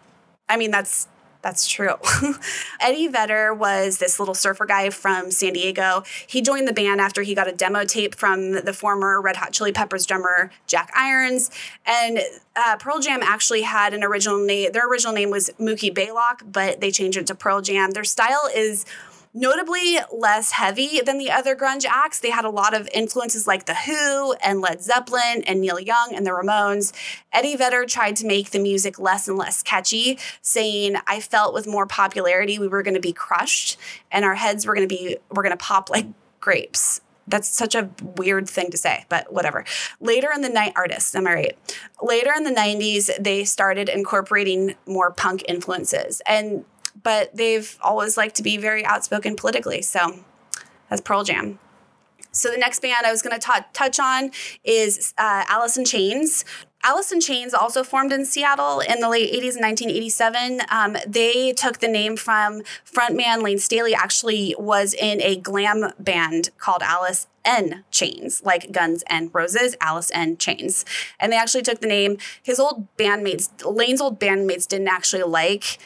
I 0.50 0.58
mean, 0.58 0.72
that's 0.72 1.08
that's 1.42 1.68
true. 1.68 1.96
Eddie 2.82 3.08
Vedder 3.08 3.54
was 3.54 3.98
this 3.98 4.20
little 4.20 4.34
surfer 4.34 4.66
guy 4.66 4.90
from 4.90 5.32
San 5.32 5.54
Diego. 5.54 6.04
He 6.28 6.42
joined 6.42 6.68
the 6.68 6.74
band 6.74 7.00
after 7.00 7.22
he 7.22 7.34
got 7.34 7.48
a 7.48 7.54
demo 7.54 7.86
tape 7.86 8.16
from 8.16 8.52
the 8.52 8.74
former 8.74 9.22
Red 9.22 9.38
Hot 9.38 9.54
Chili 9.54 9.72
Peppers 9.72 10.06
drummer 10.06 10.52
Jack 10.68 10.92
Irons. 10.96 11.50
And 11.86 12.20
uh, 12.56 12.76
Pearl 12.78 13.00
Jam 13.00 13.22
actually 13.24 13.62
had 13.62 13.94
an 13.94 14.04
original 14.04 14.38
name. 14.38 14.72
Their 14.74 14.88
original 14.90 15.14
name 15.14 15.30
was 15.30 15.50
Mookie 15.60 15.94
Blaylock, 15.94 16.44
but 16.52 16.82
they 16.82 16.92
changed 16.92 17.18
it 17.18 17.28
to 17.28 17.36
Pearl 17.36 17.62
Jam. 17.62 17.92
Their 17.92 18.04
style 18.04 18.50
is 18.54 18.86
notably 19.34 19.98
less 20.12 20.52
heavy 20.52 21.02
than 21.02 21.18
the 21.18 21.32
other 21.32 21.56
grunge 21.56 21.86
acts. 21.86 22.20
They 22.20 22.32
had 22.32 22.46
a 22.46 22.50
lot 22.50 22.74
of 22.74 22.90
influences 22.94 23.48
like 23.48 23.66
The 23.66 23.76
Who 23.76 24.34
and 24.44 24.62
Led 24.62 24.82
Zeppelin 24.82 25.44
and 25.46 25.62
Neil 25.62 25.80
Young 25.80 26.14
and 26.16 26.26
the 26.26 26.32
Ramones. 26.32 26.94
Eddie 27.32 27.56
Vedder 27.56 27.86
tried 27.86 28.16
to 28.18 28.26
make 28.26 28.52
the 28.52 28.60
music 28.60 29.00
less 29.00 29.28
and 29.28 29.38
less 29.38 29.62
catchy, 29.62 30.18
saying, 30.42 30.96
I 31.08 31.20
felt 31.20 31.54
with 31.54 31.68
more 31.68 31.86
popularity 31.86 32.58
we 32.58 32.68
were 32.68 32.84
going 32.84 32.96
to 32.96 33.00
be 33.00 33.14
crushed 33.14 33.78
and 34.12 34.26
our 34.26 34.36
heads 34.36 34.66
were 34.66 34.74
going 34.74 34.88
to 34.88 34.96
be, 34.96 35.18
we're 35.30 35.44
going 35.44 35.58
to 35.58 35.64
pop 35.64 35.90
like 35.90 36.08
grapes. 36.40 37.02
That's 37.28 37.48
such 37.48 37.76
a 37.76 37.92
weird 38.18 38.50
thing 38.50 38.72
to 38.72 38.78
say, 38.78 39.06
but 39.08 39.32
whatever. 39.32 39.64
Later 40.00 40.30
in 40.34 40.42
the 40.42 40.50
night, 40.50 40.74
artists, 40.76 41.14
am 41.14 41.28
I 41.28 41.34
right? 41.34 41.58
Later 42.02 42.32
in 42.36 42.44
the 42.44 42.50
90s, 42.50 43.12
they 43.20 43.44
started 43.44 43.88
incorporating 43.88 44.74
more 44.88 45.12
punk 45.12 45.44
influences. 45.48 46.24
And 46.26 46.66
but 47.04 47.36
they've 47.36 47.78
always 47.82 48.18
liked 48.18 48.36
to 48.36 48.44
be 48.44 48.58
very 48.58 48.86
outspoken 48.86 49.36
politically. 49.36 49.82
So 49.82 50.20
that's 50.90 51.02
Pearl 51.02 51.24
Jam. 51.24 51.60
So 52.32 52.52
the 52.52 52.58
next 52.58 52.82
band 52.82 53.06
I 53.06 53.12
was 53.12 53.22
going 53.22 53.40
to 53.40 53.66
touch 53.74 54.00
on 54.00 54.32
is 54.64 55.14
uh, 55.18 55.46
Alice 55.48 55.78
in 55.78 55.86
Chains. 55.86 56.46
Alice 56.82 57.12
in 57.12 57.20
Chains 57.20 57.54
also 57.54 57.84
formed 57.84 58.14
in 58.14 58.24
Seattle 58.24 58.80
in 58.80 59.02
the 59.02 59.10
late 59.10 59.30
80s 59.34 59.58
in 59.58 59.64
1987. 59.64 60.62
Um, 60.70 60.96
they 61.06 61.52
took 61.52 61.80
the 61.80 61.90
name 61.90 62.16
from 62.16 62.62
frontman 62.86 63.44
Layne 63.44 63.58
Staley 63.58 63.94
actually 63.94 64.56
was 64.58 64.94
in 64.94 65.22
a 65.22 65.36
glam 65.36 65.92
band 66.00 66.52
called 66.58 66.82
Alice 66.82 67.28
N 67.44 67.84
Chains, 67.92 68.42
like 68.46 68.72
Guns 68.72 69.04
N' 69.10 69.30
Roses, 69.34 69.76
Alice 69.82 70.12
N 70.14 70.38
Chains. 70.38 70.86
And 71.20 71.34
they 71.34 71.38
actually 71.38 71.64
took 71.64 71.82
the 71.82 71.88
name. 71.88 72.18
His 72.42 72.60
old 72.60 72.88
bandmates, 72.96 73.50
Layne's 73.66 74.00
old 74.00 74.20
bandmates 74.20 74.68
didn't 74.68 74.88
actually 74.88 75.24
like 75.24 75.80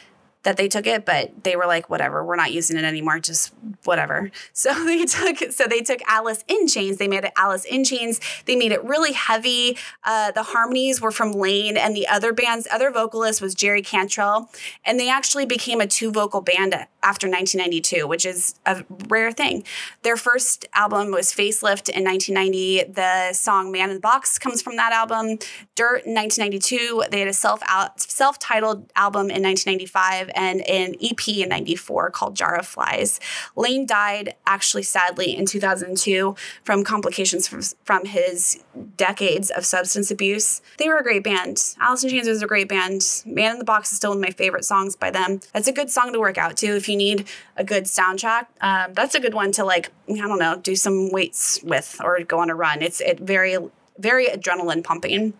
that 0.44 0.56
they 0.56 0.68
took 0.68 0.86
it, 0.86 1.04
but 1.04 1.42
they 1.42 1.56
were 1.56 1.66
like, 1.66 1.90
whatever, 1.90 2.24
we're 2.24 2.36
not 2.36 2.52
using 2.52 2.76
it 2.76 2.84
anymore, 2.84 3.18
just 3.18 3.52
whatever. 3.84 4.30
So 4.56 4.72
they 4.84 5.04
took 5.04 5.38
so 5.52 5.66
they 5.66 5.80
took 5.80 6.00
Alice 6.06 6.44
in 6.46 6.68
Chains. 6.68 6.98
They 6.98 7.08
made 7.08 7.24
it 7.24 7.32
Alice 7.36 7.64
in 7.64 7.84
Chains. 7.84 8.20
They 8.46 8.56
made 8.56 8.72
it 8.72 8.82
really 8.84 9.12
heavy. 9.12 9.76
Uh, 10.04 10.30
the 10.30 10.42
harmonies 10.42 11.00
were 11.00 11.10
from 11.10 11.32
Layne, 11.32 11.76
and 11.76 11.94
the 11.94 12.06
other 12.06 12.32
band's 12.32 12.68
other 12.70 12.90
vocalist 12.90 13.42
was 13.42 13.54
Jerry 13.54 13.82
Cantrell, 13.82 14.50
and 14.84 14.98
they 14.98 15.10
actually 15.10 15.44
became 15.44 15.80
a 15.80 15.86
two 15.86 16.10
vocal 16.12 16.40
band 16.40 16.74
after 17.02 17.28
1992, 17.28 18.06
which 18.06 18.24
is 18.24 18.54
a 18.64 18.84
rare 19.08 19.32
thing. 19.32 19.64
Their 20.02 20.16
first 20.16 20.66
album 20.74 21.10
was 21.10 21.32
Facelift 21.32 21.88
in 21.88 22.04
1990. 22.04 22.84
The 22.92 23.32
song 23.32 23.72
Man 23.72 23.90
in 23.90 23.96
the 23.96 24.00
Box 24.00 24.38
comes 24.38 24.62
from 24.62 24.76
that 24.76 24.92
album. 24.92 25.38
Dirt 25.74 26.04
in 26.06 26.14
1992. 26.14 27.04
They 27.10 27.20
had 27.20 27.28
a 27.28 27.34
self 27.34 27.62
self 27.96 28.38
titled 28.38 28.90
album 28.96 29.30
in 29.30 29.42
1995 29.42 30.30
and 30.34 30.60
an 30.68 30.94
EP 31.02 31.28
in 31.28 31.48
94 31.48 32.10
called 32.10 32.36
Jar 32.36 32.56
of 32.56 32.66
Flies. 32.66 33.20
Layne 33.56 33.86
died 33.86 34.34
actually 34.46 34.82
sadly 34.82 35.36
in 35.36 35.46
2002 35.46 36.34
from 36.62 36.84
complications 36.84 37.48
from, 37.48 37.62
from 37.84 38.04
his 38.04 38.62
decades 38.96 39.50
of 39.50 39.64
substance 39.64 40.10
abuse. 40.10 40.60
They 40.78 40.88
were 40.88 40.98
a 40.98 41.02
great 41.02 41.24
band. 41.24 41.74
Alice 41.80 42.04
in 42.04 42.10
Chains 42.10 42.28
was 42.28 42.42
a 42.42 42.46
great 42.46 42.68
band. 42.68 43.22
Man 43.26 43.52
in 43.52 43.58
the 43.58 43.64
Box 43.64 43.90
is 43.92 43.96
still 43.96 44.10
one 44.10 44.18
of 44.18 44.22
my 44.22 44.30
favorite 44.30 44.64
songs 44.64 44.96
by 44.96 45.10
them. 45.10 45.40
That's 45.52 45.68
a 45.68 45.72
good 45.72 45.90
song 45.90 46.12
to 46.12 46.20
work 46.20 46.38
out 46.38 46.56
to 46.58 46.66
if 46.66 46.88
you 46.88 46.96
need 46.96 47.28
a 47.56 47.64
good 47.64 47.84
soundtrack. 47.84 48.46
Um, 48.60 48.94
that's 48.94 49.14
a 49.14 49.20
good 49.20 49.34
one 49.34 49.52
to 49.52 49.64
like, 49.64 49.90
I 50.10 50.16
don't 50.16 50.38
know, 50.38 50.56
do 50.56 50.76
some 50.76 51.10
weights 51.10 51.62
with 51.62 52.00
or 52.02 52.20
go 52.24 52.40
on 52.40 52.50
a 52.50 52.54
run. 52.54 52.82
It's 52.82 53.00
it 53.00 53.20
very, 53.20 53.56
very 53.98 54.26
adrenaline 54.26 54.84
pumping. 54.84 55.34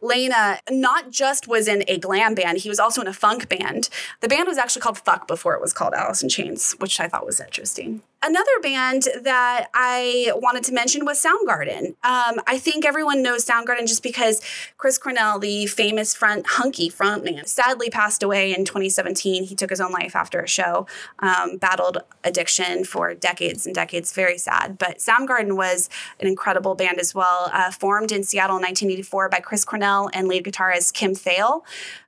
Layne 0.00 0.32
not 0.70 1.10
just 1.10 1.48
was 1.48 1.68
in 1.68 1.84
a 1.88 1.98
glam 1.98 2.34
band, 2.34 2.58
he 2.58 2.68
was 2.68 2.78
also 2.78 3.00
in 3.00 3.06
a 3.06 3.12
funk 3.12 3.48
band. 3.48 3.88
The 4.20 4.28
band 4.28 4.48
was 4.48 4.58
actually 4.58 4.82
called 4.82 4.98
Fuck 4.98 5.26
before 5.26 5.54
it 5.54 5.60
was 5.60 5.72
called 5.72 5.94
Alice 5.94 6.22
in 6.22 6.28
Chains, 6.28 6.74
which 6.78 7.00
I 7.00 7.08
thought 7.08 7.26
was 7.26 7.40
interesting. 7.40 8.02
Another 8.24 8.52
band 8.62 9.08
that 9.22 9.66
I 9.74 10.30
wanted 10.36 10.62
to 10.64 10.72
mention 10.72 11.04
was 11.04 11.20
Soundgarden. 11.20 11.88
Um, 12.04 12.40
I 12.46 12.56
think 12.56 12.84
everyone 12.84 13.20
knows 13.20 13.44
Soundgarden 13.44 13.88
just 13.88 14.04
because 14.04 14.40
Chris 14.78 14.96
Cornell, 14.96 15.40
the 15.40 15.66
famous 15.66 16.14
front 16.14 16.46
hunky 16.46 16.88
frontman, 16.88 17.48
sadly 17.48 17.90
passed 17.90 18.22
away 18.22 18.54
in 18.54 18.64
2017. 18.64 19.42
He 19.42 19.56
took 19.56 19.70
his 19.70 19.80
own 19.80 19.90
life 19.90 20.14
after 20.14 20.38
a 20.38 20.46
show, 20.46 20.86
um, 21.18 21.56
battled 21.56 21.98
addiction 22.22 22.84
for 22.84 23.12
decades 23.12 23.66
and 23.66 23.74
decades. 23.74 24.12
Very 24.12 24.38
sad. 24.38 24.78
But 24.78 24.98
Soundgarden 24.98 25.56
was 25.56 25.90
an 26.20 26.28
incredible 26.28 26.76
band 26.76 27.00
as 27.00 27.16
well, 27.16 27.50
uh, 27.52 27.72
formed 27.72 28.12
in 28.12 28.22
Seattle 28.22 28.54
in 28.54 28.62
1984 28.62 29.30
by 29.30 29.40
Chris 29.40 29.64
Cornell 29.64 30.08
and 30.14 30.28
lead 30.28 30.44
guitarist 30.44 30.94
Kim 30.94 31.14
Thayil. 31.14 31.62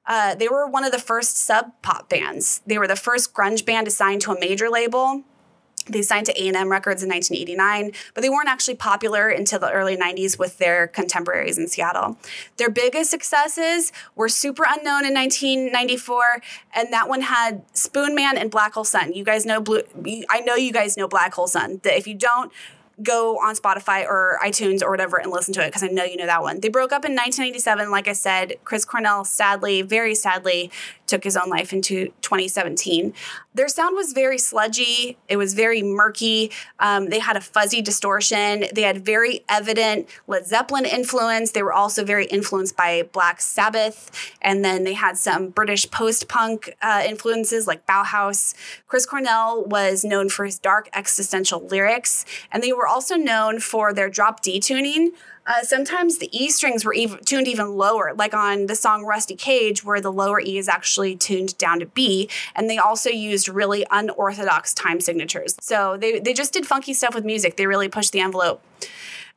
Uh, 0.06 0.36
they 0.36 0.46
were 0.46 0.68
one 0.68 0.84
of 0.84 0.92
the 0.92 0.98
first 1.00 1.38
sub 1.38 1.72
pop 1.82 2.08
bands. 2.08 2.60
They 2.64 2.78
were 2.78 2.86
the 2.86 2.94
first 2.94 3.34
grunge 3.34 3.64
band 3.64 3.88
assigned 3.88 4.20
to 4.22 4.30
a 4.30 4.38
major 4.38 4.70
label 4.70 5.24
they 5.86 6.02
signed 6.02 6.26
to 6.26 6.32
A&M 6.32 6.70
Records 6.70 7.02
in 7.02 7.10
1989, 7.10 7.92
but 8.14 8.22
they 8.22 8.30
weren't 8.30 8.48
actually 8.48 8.76
popular 8.76 9.28
until 9.28 9.58
the 9.58 9.70
early 9.70 9.96
90s 9.96 10.38
with 10.38 10.58
their 10.58 10.86
contemporaries 10.86 11.58
in 11.58 11.68
Seattle. 11.68 12.16
Their 12.56 12.70
biggest 12.70 13.10
successes 13.10 13.92
were 14.14 14.28
Superunknown 14.28 15.04
in 15.06 15.14
1994, 15.14 16.42
and 16.74 16.92
that 16.92 17.08
one 17.08 17.22
had 17.22 17.66
Spoonman 17.74 18.36
and 18.36 18.50
Black 18.50 18.74
Hole 18.74 18.84
Sun. 18.84 19.12
You 19.12 19.24
guys 19.24 19.44
know 19.44 19.60
Blue 19.60 19.82
I 20.30 20.40
know 20.40 20.54
you 20.54 20.72
guys 20.72 20.96
know 20.96 21.08
Black 21.08 21.34
Hole 21.34 21.48
Sun. 21.48 21.80
If 21.84 22.06
you 22.06 22.14
don't, 22.14 22.50
go 23.02 23.38
on 23.38 23.56
Spotify 23.56 24.04
or 24.04 24.38
iTunes 24.44 24.82
or 24.82 24.90
whatever 24.90 25.16
and 25.16 25.30
listen 25.32 25.52
to 25.54 25.62
it 25.62 25.66
because 25.66 25.82
I 25.82 25.88
know 25.88 26.04
you 26.04 26.16
know 26.16 26.26
that 26.26 26.42
one. 26.42 26.60
They 26.60 26.68
broke 26.68 26.92
up 26.92 27.04
in 27.04 27.12
1997. 27.12 27.90
Like 27.90 28.06
I 28.06 28.12
said, 28.12 28.54
Chris 28.64 28.84
Cornell 28.84 29.24
sadly, 29.24 29.82
very 29.82 30.14
sadly, 30.14 30.70
took 31.06 31.24
his 31.24 31.36
own 31.36 31.48
life 31.48 31.72
in 31.72 31.82
2017. 31.82 33.12
Their 33.54 33.68
sound 33.68 33.94
was 33.94 34.12
very 34.12 34.38
sludgy. 34.38 35.16
It 35.28 35.36
was 35.36 35.54
very 35.54 35.80
murky. 35.82 36.50
Um, 36.80 37.08
they 37.08 37.20
had 37.20 37.36
a 37.36 37.40
fuzzy 37.40 37.80
distortion. 37.80 38.64
They 38.74 38.82
had 38.82 39.04
very 39.04 39.44
evident 39.48 40.08
Led 40.26 40.46
Zeppelin 40.46 40.84
influence. 40.84 41.52
They 41.52 41.62
were 41.62 41.72
also 41.72 42.04
very 42.04 42.26
influenced 42.26 42.76
by 42.76 43.08
Black 43.12 43.40
Sabbath. 43.40 44.10
And 44.42 44.64
then 44.64 44.82
they 44.82 44.94
had 44.94 45.16
some 45.16 45.50
British 45.50 45.88
post 45.90 46.26
punk 46.28 46.74
uh, 46.82 47.04
influences 47.06 47.68
like 47.68 47.86
Bauhaus. 47.86 48.54
Chris 48.88 49.06
Cornell 49.06 49.64
was 49.64 50.04
known 50.04 50.28
for 50.28 50.44
his 50.44 50.58
dark 50.58 50.88
existential 50.92 51.64
lyrics. 51.64 52.24
And 52.50 52.60
they 52.60 52.72
were 52.72 52.88
also 52.88 53.14
known 53.14 53.60
for 53.60 53.92
their 53.92 54.10
drop 54.10 54.42
D 54.42 54.58
tuning. 54.58 55.12
Uh, 55.46 55.62
sometimes 55.62 56.18
the 56.18 56.28
E 56.32 56.48
strings 56.48 56.84
were 56.84 56.94
even 56.94 57.18
tuned 57.24 57.46
even 57.48 57.76
lower, 57.76 58.14
like 58.14 58.32
on 58.32 58.66
the 58.66 58.74
song 58.74 59.04
Rusty 59.04 59.36
Cage, 59.36 59.84
where 59.84 60.00
the 60.00 60.12
lower 60.12 60.40
E 60.40 60.56
is 60.56 60.68
actually 60.68 61.16
tuned 61.16 61.56
down 61.58 61.80
to 61.80 61.86
B. 61.86 62.28
And 62.54 62.70
they 62.70 62.78
also 62.78 63.10
used 63.10 63.48
really 63.48 63.86
unorthodox 63.90 64.72
time 64.72 65.00
signatures. 65.00 65.56
So 65.60 65.96
they, 65.96 66.18
they 66.18 66.32
just 66.32 66.52
did 66.52 66.66
funky 66.66 66.94
stuff 66.94 67.14
with 67.14 67.24
music. 67.24 67.56
They 67.56 67.66
really 67.66 67.88
pushed 67.88 68.12
the 68.12 68.20
envelope. 68.20 68.62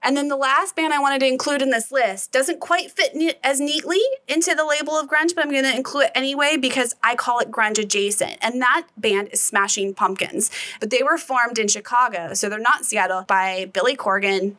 And 0.03 0.15
then 0.15 0.27
the 0.27 0.37
last 0.37 0.75
band 0.75 0.93
I 0.93 0.99
wanted 0.99 1.19
to 1.19 1.27
include 1.27 1.61
in 1.61 1.71
this 1.71 1.91
list 1.91 2.31
doesn't 2.31 2.59
quite 2.59 2.91
fit 2.91 3.15
ne- 3.15 3.33
as 3.43 3.59
neatly 3.59 3.99
into 4.27 4.53
the 4.53 4.63
label 4.63 4.93
of 4.93 5.09
grunge, 5.09 5.33
but 5.33 5.43
I'm 5.43 5.51
going 5.51 5.63
to 5.63 5.75
include 5.75 6.05
it 6.05 6.11
anyway 6.13 6.55
because 6.55 6.95
I 7.03 7.15
call 7.15 7.39
it 7.39 7.51
grunge 7.51 7.79
adjacent. 7.79 8.37
And 8.41 8.61
that 8.61 8.87
band 8.95 9.29
is 9.31 9.41
Smashing 9.41 9.95
Pumpkins. 9.95 10.51
But 10.79 10.91
they 10.91 11.01
were 11.01 11.17
formed 11.17 11.57
in 11.57 11.67
Chicago, 11.67 12.35
so 12.35 12.47
they're 12.47 12.59
not 12.59 12.85
Seattle, 12.85 13.23
by 13.27 13.69
Billy 13.73 13.97
Corgan, 13.97 14.55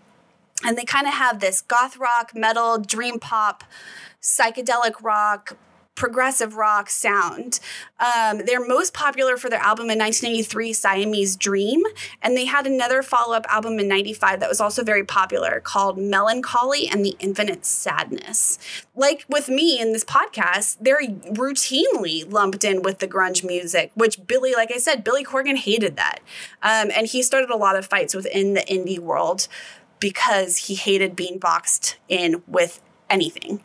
and 0.64 0.77
they 0.77 0.85
kind 0.85 1.07
of 1.07 1.14
have 1.14 1.40
this 1.40 1.61
goth 1.61 1.97
rock, 1.97 2.33
metal, 2.35 2.79
dream 2.79 3.18
pop, 3.18 3.64
psychedelic 4.21 5.03
rock, 5.03 5.57
progressive 5.99 6.55
rock 6.55 6.88
sound. 6.88 7.59
Um, 7.99 8.42
they're 8.47 8.64
most 8.64 8.94
popular 8.94 9.37
for 9.37 9.51
their 9.51 9.59
album 9.59 9.90
in 9.90 9.99
1993, 9.99 10.73
Siamese 10.73 11.35
Dream, 11.35 11.83
and 12.23 12.37
they 12.37 12.44
had 12.44 12.68
another 12.68 13.03
follow 13.03 13.35
up 13.35 13.44
album 13.49 13.81
in 13.81 13.88
95 13.88 14.38
that 14.38 14.49
was 14.49 14.61
also 14.61 14.85
very 14.85 15.05
popular 15.05 15.59
called 15.59 15.99
Melancholy 15.99 16.87
and 16.87 17.05
the 17.05 17.16
Infinite 17.18 17.66
Sadness. 17.66 18.59
Like 18.94 19.25
with 19.29 19.49
me 19.49 19.81
in 19.81 19.92
this 19.92 20.05
podcast, 20.05 20.77
they're 20.81 21.03
routinely 21.03 22.31
lumped 22.33 22.62
in 22.62 22.83
with 22.83 23.01
the 23.01 23.09
grunge 23.09 23.44
music, 23.44 23.90
which 23.97 24.25
Billy, 24.25 24.55
like 24.55 24.71
I 24.73 24.79
said, 24.79 25.03
Billy 25.03 25.25
Corgan 25.25 25.57
hated 25.57 25.97
that. 25.97 26.21
Um, 26.62 26.92
and 26.94 27.09
he 27.09 27.23
started 27.23 27.51
a 27.51 27.57
lot 27.57 27.77
of 27.77 27.87
fights 27.87 28.14
within 28.14 28.55
the 28.55 28.62
indie 28.62 29.01
world 29.01 29.49
because 30.00 30.56
he 30.58 30.74
hated 30.74 31.16
being 31.16 31.38
boxed 31.38 31.96
in 32.08 32.42
with 32.46 32.80
anything. 33.11 33.62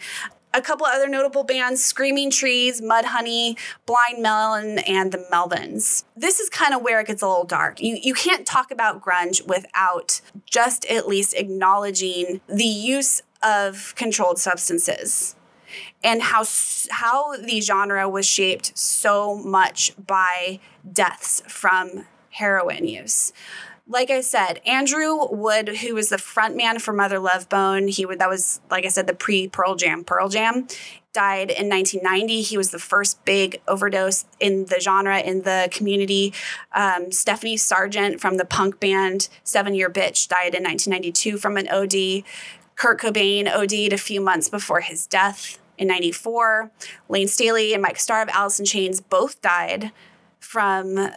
A 0.56 0.62
couple 0.62 0.86
other 0.86 1.10
notable 1.10 1.44
bands 1.44 1.84
Screaming 1.84 2.30
Trees, 2.30 2.80
Mudhoney, 2.80 3.58
Blind 3.88 4.22
Melon, 4.22 4.78
and 4.80 5.12
the 5.12 5.26
Melvins. 5.32 6.04
This 6.16 6.40
is 6.40 6.48
kind 6.50 6.76
of 6.76 6.84
where 6.84 7.00
it 7.00 7.08
gets 7.08 7.24
a 7.24 7.28
little 7.28 7.44
dark. 7.44 7.82
You, 7.82 7.98
you 8.00 8.14
can't 8.14 8.46
talk 8.46 8.70
about 8.70 9.02
grunge 9.02 9.48
without 9.48 10.22
just 10.46 10.86
at 10.86 11.08
least 11.08 11.34
acknowledging 11.34 12.42
the 12.48 12.66
use 12.66 13.24
of 13.42 13.96
controlled 13.96 14.38
substances 14.38 15.36
and 16.04 16.22
how 16.22 16.44
how 16.92 17.36
the 17.38 17.62
genre 17.62 18.08
was 18.08 18.26
shaped 18.26 18.78
so 18.78 19.36
much 19.36 19.94
by 20.06 20.60
deaths 20.92 21.42
from 21.48 22.06
heroin 22.30 22.88
use 22.88 23.34
like 23.88 24.10
I 24.10 24.22
said, 24.22 24.62
Andrew 24.66 25.28
Wood, 25.30 25.78
who 25.78 25.96
was 25.96 26.10
the 26.10 26.18
front 26.18 26.56
man 26.56 26.80
for 26.80 26.94
Mother 26.94 27.20
Love 27.20 27.50
Bone, 27.50 27.88
he 27.88 28.06
would 28.06 28.20
that 28.20 28.30
was 28.30 28.62
like 28.72 28.86
I 28.86 28.90
said 28.90 29.08
the 29.08 29.14
pre 29.14 29.48
Pearl 29.48 29.76
Jam 29.76 30.04
Pearl 30.04 30.30
Jam, 30.30 30.68
died 31.12 31.52
in 31.52 31.70
1990. 31.70 32.42
He 32.42 32.58
was 32.58 32.72
the 32.72 32.80
first 32.80 33.24
big 33.26 33.62
overdose 33.68 34.26
in 34.40 34.66
the 34.66 34.80
genre 34.80 35.20
in 35.20 35.42
the 35.42 35.68
community. 35.72 36.34
Um, 36.74 37.08
Stefanie 37.08 37.60
Sargent 37.60 38.22
from 38.22 38.38
the 38.38 38.46
punk 38.46 38.80
band 38.80 39.28
Seven 39.44 39.76
Year 39.76 39.90
Bitch 39.90 40.28
died 40.28 40.56
in 40.56 40.64
1992 40.64 41.38
from 41.38 41.58
an 41.58 41.68
OD. 41.68 42.24
Kurt 42.76 43.00
Cobain 43.00 43.48
OD'd 43.48 43.94
a 43.94 43.98
few 43.98 44.20
months 44.20 44.50
before 44.50 44.82
his 44.82 45.06
death 45.06 45.60
in 45.78 45.88
94. 45.88 46.72
Layne 47.10 47.28
Staley 47.28 47.74
and 47.74 47.84
Mike 47.84 48.00
Starr 48.00 48.24
of 48.24 48.30
Alice 48.30 48.60
in 48.60 48.66
Chains 48.66 49.02
both 49.02 49.42
died 49.42 49.92
from 50.40 51.10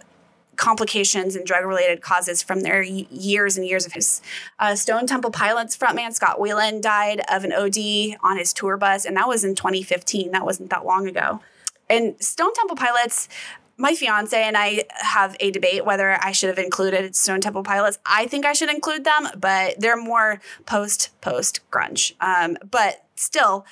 complications 0.56 1.36
and 1.36 1.46
drug 1.46 1.64
related 1.64 2.00
causes 2.00 2.42
from 2.42 2.60
their 2.60 2.82
years 2.82 3.56
and 3.56 3.66
years 3.66 3.86
of 3.86 3.92
his. 3.92 4.20
Uh, 4.58 4.74
Stone 4.74 5.06
Temple 5.06 5.30
Pilots 5.30 5.76
frontman 5.76 6.12
Scott 6.12 6.38
Weiland 6.38 6.82
died 6.82 7.20
of 7.30 7.44
an 7.44 7.52
OD 7.52 8.18
on 8.22 8.38
his 8.38 8.52
tour 8.52 8.76
bus, 8.76 9.04
and 9.04 9.16
that 9.16 9.28
was 9.28 9.44
in 9.44 9.54
2015. 9.54 10.32
That 10.32 10.44
wasn't 10.44 10.70
that 10.70 10.84
long 10.84 11.06
ago. 11.08 11.40
And 11.88 12.20
Stone 12.22 12.54
Temple 12.54 12.76
Pilots, 12.76 13.28
my 13.76 13.94
fiance 13.94 14.40
and 14.40 14.56
I 14.56 14.84
have 14.90 15.36
a 15.40 15.50
debate 15.50 15.84
whether 15.84 16.18
I 16.22 16.32
should 16.32 16.48
have 16.48 16.58
included 16.58 17.14
Stone 17.14 17.42
Temple 17.42 17.62
Pilots. 17.62 17.98
I 18.06 18.26
think 18.26 18.46
I 18.46 18.52
should 18.52 18.70
include 18.70 19.04
them, 19.04 19.28
but 19.38 19.78
they're 19.78 19.96
more 19.96 20.40
post 20.64 21.10
post 21.20 21.60
grunge. 21.70 22.14
Um, 22.20 22.56
but 22.68 23.04
still, 23.14 23.66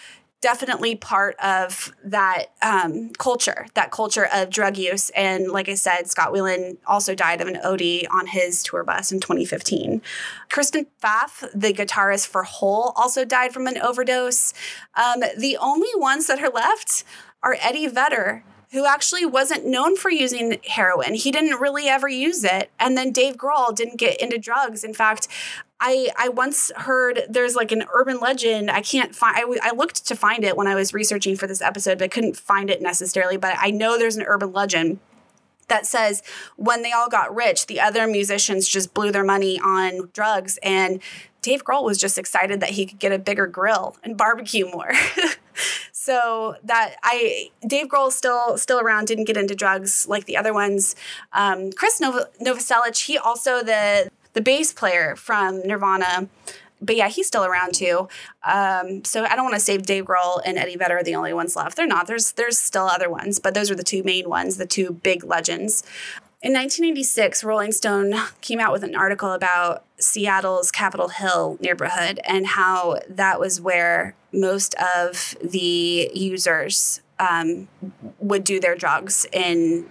definitely 0.44 0.94
part 0.94 1.36
of 1.42 1.94
that 2.04 2.48
um, 2.60 3.08
culture, 3.14 3.66
that 3.72 3.90
culture 3.90 4.28
of 4.30 4.50
drug 4.50 4.76
use. 4.76 5.08
And 5.16 5.50
like 5.50 5.70
I 5.70 5.74
said, 5.74 6.06
Scott 6.06 6.34
Weiland 6.34 6.76
also 6.86 7.14
died 7.14 7.40
of 7.40 7.48
an 7.48 7.56
OD 7.64 8.06
on 8.10 8.26
his 8.26 8.62
tour 8.62 8.84
bus 8.84 9.10
in 9.10 9.20
2015. 9.20 10.02
Kristen 10.50 10.86
Pfaff, 11.02 11.50
the 11.54 11.72
guitarist 11.72 12.26
for 12.26 12.42
Hole, 12.42 12.92
also 12.94 13.24
died 13.24 13.54
from 13.54 13.66
an 13.66 13.78
overdose. 13.78 14.52
Um, 14.94 15.20
the 15.38 15.56
only 15.56 15.88
ones 15.94 16.26
that 16.26 16.42
are 16.42 16.50
left 16.50 17.04
are 17.42 17.56
Eddie 17.62 17.86
Vedder 17.86 18.44
who 18.72 18.84
actually 18.84 19.24
wasn't 19.24 19.64
known 19.64 19.96
for 19.96 20.10
using 20.10 20.58
heroin. 20.66 21.14
He 21.14 21.30
didn't 21.30 21.60
really 21.60 21.88
ever 21.88 22.08
use 22.08 22.42
it. 22.42 22.70
And 22.78 22.98
then 22.98 23.12
Dave 23.12 23.36
Grohl 23.36 23.74
didn't 23.74 23.98
get 23.98 24.20
into 24.20 24.36
drugs. 24.36 24.82
In 24.82 24.92
fact, 24.92 25.28
I 25.86 26.08
I 26.16 26.30
once 26.30 26.72
heard 26.74 27.24
there's 27.28 27.54
like 27.54 27.70
an 27.70 27.84
urban 27.92 28.18
legend. 28.18 28.70
I 28.70 28.80
can't 28.80 29.14
find. 29.14 29.36
I, 29.36 29.68
I 29.68 29.72
looked 29.72 30.06
to 30.06 30.16
find 30.16 30.42
it 30.42 30.56
when 30.56 30.66
I 30.66 30.74
was 30.74 30.94
researching 30.94 31.36
for 31.36 31.46
this 31.46 31.60
episode, 31.60 31.98
but 31.98 32.10
couldn't 32.10 32.38
find 32.38 32.70
it 32.70 32.80
necessarily. 32.80 33.36
But 33.36 33.56
I 33.58 33.70
know 33.70 33.98
there's 33.98 34.16
an 34.16 34.24
urban 34.26 34.50
legend 34.50 34.98
that 35.68 35.84
says 35.84 36.22
when 36.56 36.80
they 36.82 36.92
all 36.92 37.10
got 37.10 37.34
rich, 37.34 37.66
the 37.66 37.80
other 37.80 38.06
musicians 38.06 38.66
just 38.66 38.94
blew 38.94 39.12
their 39.12 39.24
money 39.24 39.60
on 39.60 40.08
drugs 40.14 40.58
and 40.62 41.02
Dave 41.42 41.62
Grohl 41.62 41.84
was 41.84 41.98
just 41.98 42.16
excited 42.16 42.60
that 42.60 42.70
he 42.70 42.86
could 42.86 42.98
get 42.98 43.12
a 43.12 43.18
bigger 43.18 43.46
grill 43.46 43.98
and 44.02 44.16
barbecue 44.16 44.66
more. 44.70 44.92
so 45.92 46.56
that 46.64 46.96
I 47.02 47.50
Dave 47.66 47.88
Grohl 47.88 48.10
still 48.10 48.56
still 48.56 48.80
around, 48.80 49.06
didn't 49.06 49.24
get 49.24 49.36
into 49.36 49.54
drugs 49.54 50.08
like 50.08 50.24
the 50.24 50.38
other 50.38 50.54
ones. 50.54 50.96
Um, 51.34 51.72
Chris 51.72 52.00
Nov- 52.00 52.32
Novoselic, 52.40 53.04
he 53.04 53.18
also 53.18 53.62
the 53.62 54.10
the 54.34 54.40
bass 54.40 54.72
player 54.72 55.16
from 55.16 55.66
Nirvana. 55.66 56.28
But 56.80 56.96
yeah, 56.96 57.08
he's 57.08 57.26
still 57.26 57.44
around 57.44 57.74
too. 57.74 58.08
Um, 58.42 59.04
so 59.04 59.24
I 59.24 59.36
don't 59.36 59.44
want 59.44 59.54
to 59.54 59.60
say 59.60 59.78
Dave 59.78 60.04
Grohl 60.04 60.42
and 60.44 60.58
Eddie 60.58 60.76
Vedder 60.76 60.98
are 60.98 61.02
the 61.02 61.14
only 61.14 61.32
ones 61.32 61.56
left. 61.56 61.76
They're 61.76 61.86
not. 61.86 62.06
There's 62.06 62.32
there's 62.32 62.58
still 62.58 62.84
other 62.84 63.08
ones, 63.08 63.38
but 63.38 63.54
those 63.54 63.70
are 63.70 63.74
the 63.74 63.84
two 63.84 64.02
main 64.02 64.28
ones, 64.28 64.58
the 64.58 64.66
two 64.66 64.92
big 64.92 65.24
legends. 65.24 65.82
In 66.42 66.52
1986, 66.52 67.42
Rolling 67.42 67.72
Stone 67.72 68.14
came 68.42 68.60
out 68.60 68.70
with 68.70 68.84
an 68.84 68.94
article 68.94 69.32
about 69.32 69.82
Seattle's 69.98 70.70
Capitol 70.70 71.08
Hill 71.08 71.56
neighborhood 71.58 72.20
and 72.24 72.46
how 72.46 72.98
that 73.08 73.40
was 73.40 73.62
where 73.62 74.14
most 74.30 74.74
of 74.74 75.34
the 75.42 76.10
users 76.12 77.00
um, 77.18 77.68
would 78.18 78.44
do 78.44 78.60
their 78.60 78.74
drugs 78.74 79.26
in 79.32 79.88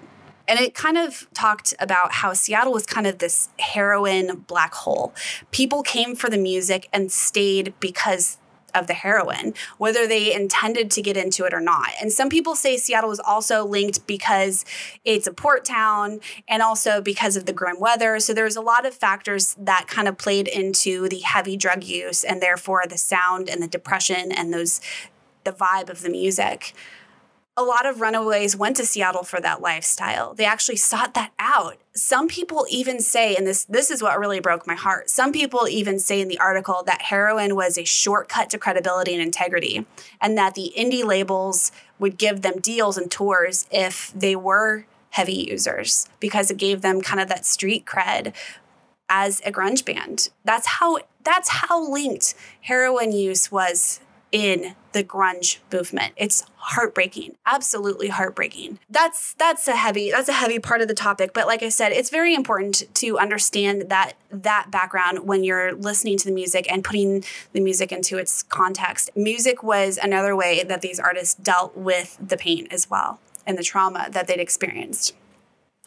and 0.47 0.60
it 0.60 0.73
kind 0.73 0.97
of 0.97 1.27
talked 1.34 1.73
about 1.79 2.13
how 2.13 2.34
Seattle 2.34 2.73
was 2.73 2.86
kind 2.86 3.08
of 3.08 3.19
this 3.19 3.49
heroin 3.60 4.43
black 4.47 4.73
hole. 4.73 5.13
People 5.51 5.84
came 5.84 6.15
for 6.15 6.29
the 6.29 6.38
music 6.38 6.89
and 6.91 7.12
stayed 7.12 7.73
because 7.79 8.38
of 8.75 8.88
the 8.88 8.93
heroin, 8.93 9.53
whether 9.77 10.08
they 10.08 10.34
intended 10.34 10.89
to 10.91 11.01
get 11.01 11.15
into 11.15 11.45
it 11.45 11.53
or 11.53 11.60
not. 11.60 11.89
And 12.01 12.12
some 12.12 12.29
people 12.29 12.56
say 12.56 12.77
Seattle 12.77 13.10
was 13.10 13.19
also 13.19 13.65
linked 13.65 14.06
because 14.08 14.65
it's 15.06 15.27
a 15.27 15.34
port 15.34 15.65
town 15.65 16.19
and 16.47 16.62
also 16.62 17.01
because 17.01 17.38
of 17.38 17.45
the 17.45 17.53
grim 17.53 17.79
weather. 17.79 18.19
So 18.19 18.34
there's 18.34 18.56
a 18.56 18.62
lot 18.62 18.86
of 18.86 18.93
factors 18.93 19.56
that 19.60 19.88
kind 19.88 20.08
of 20.08 20.17
played 20.17 20.47
into 20.47 21.08
the 21.08 21.19
heavy 21.19 21.56
drug 21.56 21.84
use 21.84 22.23
and 22.23 22.41
therefore 22.41 22.84
the 22.89 22.97
sound 22.97 23.49
and 23.49 23.62
the 23.62 23.67
depression 23.67 24.32
and 24.32 24.53
those 24.53 24.82
the 25.43 25.51
vibe 25.51 25.89
of 25.89 26.01
the 26.01 26.10
music 26.10 26.73
a 27.55 27.63
lot 27.63 27.85
of 27.85 28.01
runaways 28.01 28.55
went 28.55 28.75
to 28.77 28.85
Seattle 28.85 29.23
for 29.23 29.39
that 29.39 29.61
lifestyle. 29.61 30.33
They 30.33 30.45
actually 30.45 30.77
sought 30.77 31.13
that 31.13 31.31
out. 31.37 31.77
Some 31.93 32.27
people 32.27 32.65
even 32.69 32.99
say, 32.99 33.35
and 33.35 33.45
this 33.45 33.65
this 33.65 33.91
is 33.91 34.01
what 34.01 34.19
really 34.19 34.39
broke 34.39 34.65
my 34.65 34.73
heart. 34.73 35.09
Some 35.09 35.31
people 35.31 35.67
even 35.67 35.99
say 35.99 36.19
in 36.19 36.27
the 36.27 36.39
article 36.39 36.81
that 36.87 37.03
heroin 37.03 37.55
was 37.55 37.77
a 37.77 37.83
shortcut 37.83 38.49
to 38.51 38.57
credibility 38.57 39.13
and 39.13 39.21
integrity, 39.21 39.85
and 40.19 40.35
that 40.37 40.55
the 40.55 40.73
indie 40.75 41.05
labels 41.05 41.71
would 41.99 42.17
give 42.17 42.41
them 42.41 42.59
deals 42.59 42.97
and 42.97 43.11
tours 43.11 43.67
if 43.71 44.11
they 44.15 44.35
were 44.35 44.85
heavy 45.11 45.45
users 45.47 46.07
because 46.19 46.49
it 46.49 46.57
gave 46.57 46.81
them 46.81 46.99
kind 46.99 47.19
of 47.19 47.29
that 47.29 47.45
street 47.45 47.85
cred 47.85 48.33
as 49.07 49.41
a 49.45 49.51
grunge 49.51 49.85
band. 49.85 50.29
That's 50.43 50.65
how 50.65 50.97
that's 51.23 51.49
how 51.49 51.87
linked 51.87 52.33
heroin 52.61 53.11
use 53.11 53.51
was 53.51 53.99
in 54.34 54.76
the 54.93 55.04
grunge 55.04 55.60
movement. 55.72 56.13
It's 56.17 56.43
heartbreaking, 56.56 57.36
absolutely 57.46 58.10
heartbreaking. 58.10 58.80
That's 58.89 59.36
that's 59.36 59.67
a 59.67 59.76
heavy 59.76 60.12
that's 60.12 60.28
a 60.28 60.34
heavy 60.34 60.60
part 60.60 60.82
of 60.82 60.88
the 60.88 60.96
topic, 60.96 61.32
but 61.34 61.48
like 61.48 61.63
I 61.63 61.69
said, 61.69 61.91
it's 61.91 62.10
very 62.10 62.34
important 62.34 62.84
to 62.96 63.17
understand 63.19 63.86
that 63.89 64.13
that 64.32 64.72
background 64.72 65.19
when 65.28 65.43
you're 65.43 65.74
listening 65.74 66.17
to 66.17 66.26
the 66.26 66.34
music 66.34 66.69
and 66.69 66.84
putting 66.84 67.24
the 67.54 67.62
music 67.62 67.91
into 67.91 68.17
its 68.17 68.43
context. 68.43 69.12
Music 69.15 69.62
was 69.63 70.00
another 70.02 70.36
way 70.36 70.63
that 70.63 70.82
these 70.82 71.00
artists 71.00 71.36
dealt 71.36 71.78
with 71.78 72.17
the 72.19 72.36
pain 72.36 72.67
as 72.72 72.89
well 72.89 73.19
and 73.46 73.58
the 73.58 73.63
trauma 73.63 74.08
that 74.10 74.26
they'd 74.26 74.39
experienced. 74.39 75.13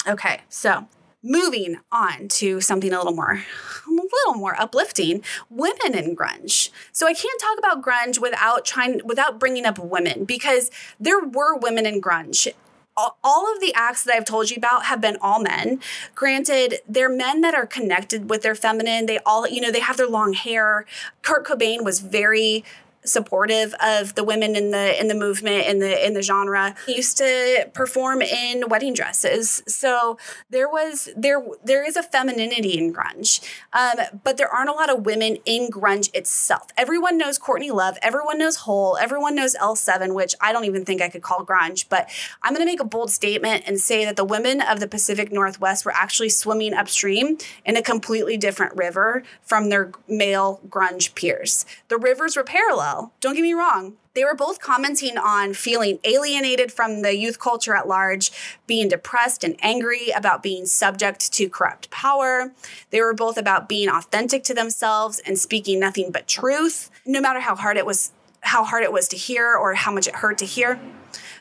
Okay, 0.07 0.43
so 0.49 0.87
moving 1.27 1.79
on 1.91 2.29
to 2.29 2.61
something 2.61 2.93
a 2.93 2.99
little 2.99 3.12
more 3.12 3.43
a 3.87 3.91
little 3.91 4.35
more 4.35 4.59
uplifting 4.61 5.23
women 5.51 5.95
in 5.95 6.15
grunge 6.15 6.71
so 6.93 7.07
i 7.07 7.12
can't 7.12 7.41
talk 7.41 7.59
about 7.59 7.83
grunge 7.83 8.21
without 8.21 8.65
trying 8.65 9.01
without 9.05 9.41
bringing 9.41 9.67
up 9.67 9.79
women 9.79 10.25
because 10.25 10.71
there 11.01 11.21
were 11.21 11.57
women 11.57 11.85
in 11.85 12.01
grunge 12.01 12.49
all 12.97 13.53
of 13.53 13.61
the 13.61 13.75
acts 13.75 14.05
that 14.05 14.15
I've 14.15 14.25
told 14.25 14.51
you 14.51 14.57
about 14.57 14.87
have 14.87 15.03
been 15.03 15.19
all 15.21 15.39
men. 15.43 15.81
Granted, 16.15 16.77
they're 16.89 17.11
men 17.11 17.43
that 17.43 17.55
are 17.55 17.67
connected 17.67 18.31
with 18.31 18.41
their 18.41 18.55
feminine. 18.55 19.05
They 19.05 19.19
all, 19.27 19.47
you 19.47 19.61
know, 19.61 19.71
they 19.71 19.81
have 19.81 19.99
their 19.99 20.09
long 20.09 20.33
hair. 20.33 20.87
Kurt 21.21 21.47
Cobain 21.47 21.85
was 21.85 22.01
very 22.01 22.65
supportive 23.07 23.75
of 23.83 24.14
the 24.14 24.25
women 24.25 24.57
in 24.57 24.71
the 24.71 24.99
in 24.99 25.09
the 25.09 25.14
movement 25.14 25.66
in 25.66 25.79
the 25.79 26.07
in 26.07 26.14
the 26.14 26.23
genre. 26.23 26.75
He 26.87 26.97
used 26.97 27.16
to 27.19 27.71
perform 27.73 28.23
in 28.23 28.69
wedding 28.69 28.95
dresses, 28.95 29.62
so 29.66 30.19
there 30.51 30.69
was 30.69 31.09
there 31.16 31.42
there 31.64 31.85
is 31.85 31.97
a 31.97 32.03
femininity 32.03 32.79
in 32.79 32.92
grunge, 32.92 33.40
um, 33.73 34.21
but 34.25 34.37
there 34.37 34.49
aren't 34.49 34.71
a 34.71 34.73
lot 34.73 34.90
of 34.90 35.07
women 35.07 35.38
in 35.45 35.71
grunge 35.71 36.14
itself. 36.14 36.69
Everyone 36.77 37.16
knows 37.19 37.38
Courtney 37.38 37.71
Love, 37.71 37.99
everyone 38.03 38.38
knows 38.38 38.57
Hole, 38.57 38.97
everyone 39.01 39.35
knows 39.35 39.55
L7, 39.57 40.14
which 40.14 40.35
I 40.40 40.53
don't 40.53 40.64
even 40.64 40.85
think 40.85 41.01
I 41.01 41.09
could 41.09 41.23
call 41.23 41.45
grunge. 41.45 41.87
But 41.88 42.11
I'm 42.42 42.53
going 42.53 42.66
to 42.66 42.71
make 42.71 42.81
a 42.81 42.85
bold 42.85 43.11
statement 43.11 43.64
and 43.66 43.81
say 43.81 44.05
that 44.05 44.16
the 44.16 44.25
women 44.25 44.61
of 44.61 44.81
the 44.81 44.88
Pacific 44.88 45.33
Northwest 45.33 45.85
were 45.85 45.92
actually 45.92 46.29
swimming 46.29 46.75
upstream 46.75 47.38
in 47.64 47.77
a 47.77 47.83
completely 47.83 48.37
different 48.37 48.77
river 48.77 49.23
from 49.42 49.69
their 49.69 49.92
male 50.09 50.61
grunge 50.69 51.14
peers. 51.14 51.66
The 51.88 51.99
rivers 51.99 52.37
were 52.37 52.45
parallel 52.45 52.96
well. 52.97 53.13
Don't 53.21 53.35
get 53.35 53.43
me 53.43 53.55
wrong. 53.55 53.97
They 54.15 54.25
were 54.25 54.35
both 54.35 54.61
commenting 54.61 55.19
on 55.19 55.53
feeling 55.53 55.99
alienated 56.05 56.73
from 56.73 57.03
the 57.03 57.17
youth 57.17 57.39
culture 57.39 57.77
at 57.77 57.87
large, 57.87 58.31
being 58.67 58.89
depressed 58.89 59.45
and 59.45 59.57
angry 59.61 60.11
about 60.11 60.43
being 60.43 60.65
subject 60.67 61.33
to 61.35 61.49
corrupt 61.49 61.91
power. 61.91 62.53
They 62.91 63.01
were 63.01 63.15
both 63.15 63.37
about 63.37 63.69
being 63.69 63.89
authentic 63.89 64.43
to 64.45 64.55
themselves 64.55 65.21
and 65.27 65.39
speaking 65.39 65.79
nothing 65.79 66.11
but 66.11 66.27
truth, 66.27 66.91
no 67.05 67.21
matter 67.21 67.41
how 67.41 67.55
hard 67.55 67.77
it 67.77 67.87
was 67.87 68.13
how 68.43 68.63
hard 68.63 68.85
it 68.85 68.93
was 68.93 69.09
to 69.09 69.17
hear 69.17 69.57
or 69.57 69.75
how 69.75 69.91
much 69.91 70.07
it 70.07 70.17
hurt 70.17 70.39
to 70.39 70.45
hear. 70.45 70.79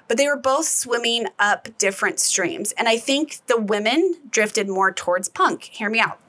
But 0.08 0.18
they 0.18 0.28
were 0.28 0.38
both 0.38 0.68
swimming 0.68 1.28
up 1.38 1.68
different 1.78 2.20
streams. 2.20 2.72
And 2.74 2.88
I 2.88 2.98
think 2.98 3.46
the 3.46 3.62
women 3.62 4.16
drifted 4.30 4.68
more 4.68 4.92
towards 4.92 5.30
punk. 5.30 5.64
Hear 5.64 5.90
me 5.90 6.00
out. 6.00 6.20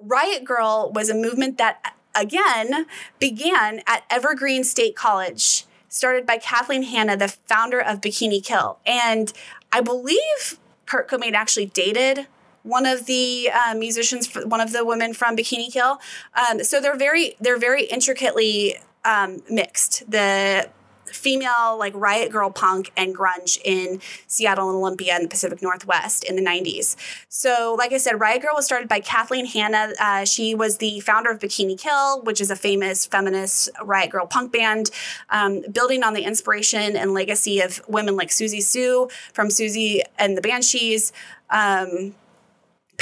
Riot 0.00 0.44
Grrrl 0.44 0.92
was 0.92 1.10
a 1.10 1.14
movement 1.14 1.58
that 1.58 1.95
again 2.16 2.86
began 3.18 3.82
at 3.86 4.04
Evergreen 4.10 4.64
State 4.64 4.96
College, 4.96 5.64
started 5.88 6.26
by 6.26 6.38
Kathleen 6.38 6.84
Hanna, 6.84 7.16
the 7.16 7.28
founder 7.28 7.80
of 7.80 8.00
Bikini 8.00 8.44
Kill. 8.44 8.78
And 8.86 9.32
I 9.72 9.80
believe 9.80 10.58
Kurt 10.86 11.08
Cobain 11.08 11.34
actually 11.34 11.66
dated 11.66 12.26
one 12.62 12.86
of 12.86 13.06
the 13.06 13.50
uh, 13.52 13.74
musicians, 13.74 14.34
one 14.34 14.60
of 14.60 14.72
the 14.72 14.84
women 14.84 15.14
from 15.14 15.36
Bikini 15.36 15.72
Kill. 15.72 16.00
Um, 16.34 16.64
so 16.64 16.80
they're 16.80 16.96
very, 16.96 17.36
they're 17.40 17.58
very 17.58 17.84
intricately 17.84 18.76
um, 19.04 19.42
mixed. 19.48 20.10
The 20.10 20.68
female 21.12 21.76
like 21.78 21.92
riot 21.94 22.32
grrrl 22.32 22.54
punk 22.54 22.92
and 22.96 23.14
grunge 23.16 23.58
in 23.64 24.00
Seattle 24.26 24.68
and 24.68 24.76
Olympia 24.76 25.14
and 25.14 25.24
the 25.24 25.28
Pacific 25.28 25.62
Northwest 25.62 26.24
in 26.24 26.36
the 26.36 26.42
90s. 26.42 26.96
So, 27.28 27.74
like 27.78 27.92
I 27.92 27.98
said, 27.98 28.20
Riot 28.20 28.42
Grrrl 28.42 28.54
was 28.54 28.64
started 28.64 28.88
by 28.88 29.00
Kathleen 29.00 29.46
Hanna. 29.46 29.92
Uh, 30.00 30.24
she 30.24 30.54
was 30.54 30.78
the 30.78 31.00
founder 31.00 31.30
of 31.30 31.38
Bikini 31.38 31.78
Kill, 31.78 32.22
which 32.22 32.40
is 32.40 32.50
a 32.50 32.56
famous 32.56 33.06
feminist 33.06 33.68
riot 33.82 34.10
Grrrl 34.10 34.28
punk 34.28 34.52
band, 34.52 34.90
um, 35.30 35.62
building 35.72 36.02
on 36.02 36.14
the 36.14 36.22
inspiration 36.22 36.96
and 36.96 37.14
legacy 37.14 37.60
of 37.60 37.80
women 37.88 38.16
like 38.16 38.28
Siouxsie 38.28 38.62
Sioux 38.62 39.08
from 39.32 39.48
Siouxsie 39.48 40.00
and 40.18 40.36
the 40.36 40.42
Banshees. 40.42 41.12
Um, 41.50 42.14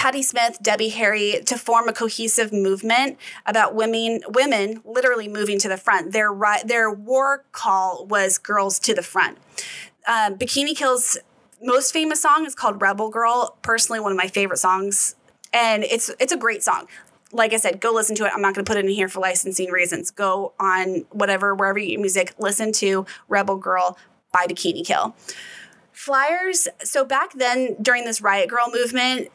Patti 0.04 0.22
Smith, 0.22 0.58
Debbie 0.60 0.90
Harry 0.90 1.40
to 1.46 1.56
form 1.56 1.88
a 1.88 1.92
cohesive 1.94 2.52
movement 2.52 3.18
about 3.46 3.74
women 3.74 4.20
women 4.28 4.82
literally 4.84 5.28
moving 5.28 5.58
to 5.60 5.66
the 5.66 5.78
front. 5.78 6.12
Their 6.12 6.28
their 6.62 6.90
war 6.90 7.46
call 7.52 8.04
was 8.04 8.36
girls 8.36 8.78
to 8.80 8.92
the 8.92 9.00
front. 9.00 9.38
Um, 10.06 10.36
Bikini 10.36 10.76
Kill's 10.76 11.16
most 11.62 11.90
famous 11.90 12.20
song 12.20 12.44
is 12.44 12.54
called 12.54 12.82
Rebel 12.82 13.08
Girl. 13.08 13.56
Personally, 13.62 13.98
one 13.98 14.12
of 14.12 14.18
my 14.18 14.28
favorite 14.28 14.58
songs. 14.58 15.16
And 15.54 15.84
it's 15.84 16.10
it's 16.20 16.34
a 16.34 16.36
great 16.36 16.62
song. 16.62 16.86
Like 17.32 17.54
I 17.54 17.56
said, 17.56 17.80
go 17.80 17.90
listen 17.90 18.14
to 18.16 18.26
it. 18.26 18.32
I'm 18.34 18.42
not 18.42 18.54
going 18.54 18.62
to 18.62 18.70
put 18.70 18.76
it 18.76 18.84
in 18.84 18.90
here 18.90 19.08
for 19.08 19.20
licensing 19.20 19.70
reasons. 19.70 20.10
Go 20.10 20.52
on 20.60 21.06
whatever, 21.12 21.54
wherever 21.54 21.78
you 21.78 21.88
get 21.92 22.00
music, 22.00 22.34
listen 22.38 22.72
to 22.72 23.06
Rebel 23.28 23.56
Girl 23.56 23.96
by 24.34 24.44
Bikini 24.44 24.84
Kill. 24.84 25.16
Flyers. 25.92 26.68
So 26.82 27.06
back 27.06 27.32
then, 27.32 27.76
during 27.80 28.04
this 28.04 28.20
Riot 28.20 28.50
Grrrl 28.50 28.70
movement, 28.70 29.30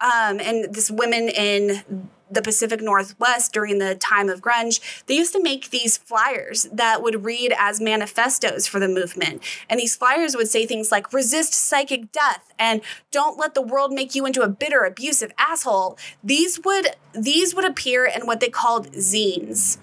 um, 0.00 0.40
and 0.40 0.74
this 0.74 0.90
women 0.90 1.28
in 1.28 2.08
the 2.30 2.42
Pacific 2.42 2.80
Northwest 2.82 3.52
during 3.52 3.78
the 3.78 3.94
time 3.94 4.28
of 4.28 4.40
grunge, 4.40 5.04
they 5.06 5.14
used 5.14 5.32
to 5.32 5.42
make 5.42 5.70
these 5.70 5.96
flyers 5.96 6.64
that 6.72 7.02
would 7.02 7.24
read 7.24 7.54
as 7.56 7.80
manifestos 7.80 8.66
for 8.66 8.80
the 8.80 8.88
movement. 8.88 9.42
And 9.70 9.78
these 9.78 9.96
flyers 9.96 10.34
would 10.34 10.48
say 10.48 10.66
things 10.66 10.90
like 10.90 11.12
resist 11.12 11.54
psychic 11.54 12.10
death 12.12 12.52
and 12.58 12.80
don't 13.10 13.38
let 13.38 13.54
the 13.54 13.62
world 13.62 13.92
make 13.92 14.14
you 14.14 14.26
into 14.26 14.42
a 14.42 14.48
bitter, 14.48 14.80
abusive 14.80 15.32
asshole. 15.38 15.98
These 16.22 16.60
would 16.64 16.88
these 17.12 17.54
would 17.54 17.64
appear 17.64 18.04
in 18.04 18.26
what 18.26 18.40
they 18.40 18.48
called 18.48 18.92
zines. 18.92 19.78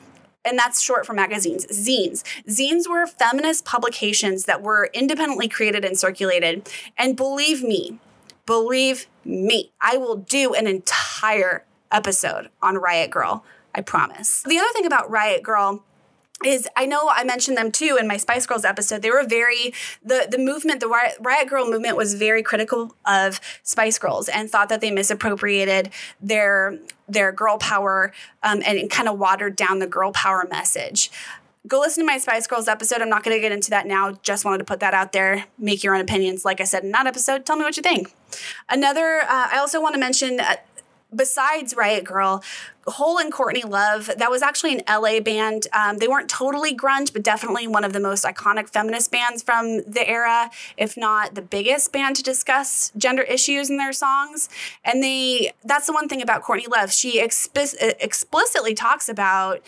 And 0.45 0.59
that's 0.59 0.82
short 0.82 1.05
for 1.05 1.14
magazines, 1.14 1.66
zines. 1.68 2.22
Zines 2.49 2.89
were 2.89 3.07
feminist 3.07 3.64
publications 3.64 4.43
that 4.43 4.61
were 4.61 4.89
independently 4.93 5.47
created 5.47 5.86
and 5.86 5.97
circulated. 5.97 6.70
And 6.97 7.16
believe 7.16 7.64
me, 7.64 7.99
believe 8.46 9.08
me, 9.24 9.72
I 9.80 9.98
will 9.98 10.18
do 10.18 10.54
an 10.54 10.68
entire 10.68 11.66
episode 11.91 12.50
on 12.62 12.78
Riot 12.78 13.12
Grrrl. 13.12 13.44
I 13.76 13.82
promise. 13.82 14.44
The 14.44 14.58
other 14.58 14.70
thing 14.74 14.86
about 14.86 15.10
Riot 15.10 15.41
Grrrl 15.44 15.82
is 16.46 16.68
I 16.76 16.86
know 16.86 17.10
I 17.10 17.24
mentioned 17.24 17.58
them 17.58 17.72
too 17.72 17.98
in 18.00 18.08
my 18.08 18.18
Spice 18.18 18.46
Girls 18.46 18.66
episode. 18.66 19.02
They 19.02 19.10
were 19.10 19.24
very 19.24 19.74
the 20.04 20.28
the 20.30 20.38
movement, 20.38 20.80
the 20.80 20.88
Riot, 20.88 21.50
Grrrl 21.50 21.70
movement 21.70 21.96
was 21.96 22.14
very 22.16 22.44
critical 22.44 22.96
of 23.06 23.39
Spice 23.64 23.98
Girls 23.98 24.28
and 24.28 24.50
thought 24.50 24.70
that 24.70 24.82
they 24.82 24.91
misappropriated 24.91 25.89
their 26.22 26.78
their 27.08 27.32
girl 27.32 27.58
power 27.58 28.12
um, 28.41 28.62
and 28.66 28.89
kind 28.89 29.08
of 29.08 29.20
watered 29.20 29.56
down 29.56 29.80
the 29.80 29.88
girl 29.88 30.12
power 30.12 30.48
message. 30.50 31.12
Go 31.66 31.80
listen 31.80 32.03
to 32.03 32.05
my 32.05 32.18
Spice 32.18 32.45
Girls 32.45 32.68
episode. 32.68 33.01
I'm 33.01 33.09
not 33.09 33.24
going 33.24 33.38
to 33.38 33.41
get 33.41 33.53
into 33.53 33.70
that 33.70 33.88
now. 33.88 34.14
Just 34.22 34.43
wanted 34.43 34.57
to 34.57 34.66
put 34.66 34.82
that 34.82 34.93
out 34.93 35.14
there. 35.14 35.45
Make 35.57 35.82
your 35.84 35.95
own 35.95 36.01
opinions. 36.01 36.43
Like 36.43 36.59
I 36.59 36.66
said 36.66 36.84
in 36.84 36.91
that 36.91 37.07
episode, 37.07 37.45
tell 37.45 37.55
me 37.55 37.64
what 37.64 37.78
you 37.78 37.84
think. 37.84 38.14
Another, 38.70 39.22
uh, 39.22 39.47
I 39.51 39.57
also 39.59 39.82
want 39.82 39.93
to 39.95 39.99
mention. 39.99 40.39
Uh, 40.39 40.55
besides 41.16 41.76
Riot 41.76 42.03
Grrrl, 42.03 42.43
Hole 42.88 43.18
and 43.18 43.32
Courtney 43.32 43.64
Love, 43.64 44.09
that 44.18 44.30
was 44.30 44.41
actually 44.41 44.74
an 44.74 44.82
LA 44.89 45.20
band. 45.20 45.68
Um, 45.74 45.97
they 45.97 46.07
weren't 46.07 46.30
totally 46.30 46.76
grunge, 46.76 47.14
but 47.14 47.24
definitely 47.24 47.68
one 47.68 47.84
of 47.84 47.93
the 47.93 47.99
most 47.99 48.26
iconic 48.26 48.70
feminist 48.70 49.11
bands 49.11 49.41
from 49.41 49.84
the 49.84 50.03
era, 50.07 50.49
if 50.76 50.97
not 50.97 51.36
the 51.36 51.41
biggest 51.41 51.93
band 51.93 52.16
to 52.18 52.24
discuss 52.24 52.91
gender 52.97 53.22
issues 53.22 53.70
in 53.70 53.78
their 53.78 53.93
songs. 53.93 54.49
And 54.84 55.01
they, 55.01 55.53
that's 55.64 55.86
the 55.86 55.93
one 55.93 56.09
thing 56.09 56.22
about 56.22 56.41
Courtney 56.43 56.68
Love. 56.68 56.91
She 56.91 57.22
expi- 57.22 57.95
explicitly 57.99 58.74
talks 58.74 59.07
about 59.07 59.61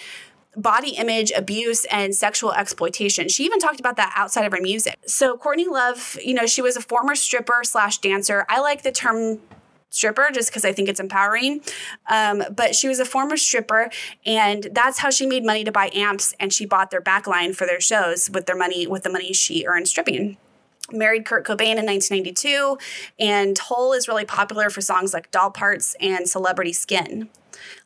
body 0.56 0.92
image 0.92 1.32
abuse 1.32 1.86
and 1.86 2.16
sexual 2.16 2.52
exploitation. 2.54 3.30
She 3.30 3.46
even 3.46 3.60
talked 3.60 3.80
about 3.80 3.98
that 3.98 4.14
outside 4.16 4.46
of 4.46 4.52
her 4.52 4.62
music. 4.62 4.98
So 5.06 5.38
Courtney 5.38 5.68
Love, 5.68 6.18
you 6.24 6.34
know, 6.34 6.46
she 6.46 6.62
was 6.62 6.76
a 6.78 6.82
former 6.82 7.16
stripper 7.16 7.62
slash 7.64 8.00
dancer. 8.00 8.46
I 8.50 8.60
like 8.62 8.84
the 8.84 8.92
term 8.92 9.40
stripper 9.90 10.30
just 10.34 10.50
because 10.50 10.66
I 10.66 10.74
think 10.74 10.90
it's 10.90 11.00
empowering. 11.00 11.62
Um, 12.10 12.44
but 12.54 12.76
she 12.76 12.88
was 12.88 13.00
a 13.00 13.06
former 13.06 13.38
stripper, 13.38 13.90
and 14.26 14.68
that's 14.72 15.00
how 15.00 15.10
she 15.10 15.26
made 15.26 15.46
money 15.46 15.64
to 15.64 15.72
buy 15.72 15.90
amps, 15.94 16.34
and 16.40 16.52
she 16.52 16.66
bought 16.66 16.92
their 16.92 17.02
backline 17.02 17.56
for 17.56 17.66
their 17.66 17.80
shows 17.80 18.30
with 18.30 18.46
their 18.46 18.58
money 18.58 18.86
with 18.88 19.04
the 19.04 19.10
money 19.10 19.34
she 19.34 19.66
earned 19.66 19.88
stripping 19.88 20.38
married 20.92 21.26
Kurt 21.26 21.46
Cobain 21.46 21.78
in 21.78 21.86
1992, 21.86 22.78
and 23.20 23.58
Hole 23.58 23.94
is 23.94 24.08
really 24.08 24.26
popular 24.26 24.70
for 24.70 24.82
songs 24.82 25.14
like 25.14 25.32
Doll 25.32 25.52
Parts 25.52 25.96
and 26.00 26.30
Celebrity 26.30 26.74
Skin. 26.74 27.30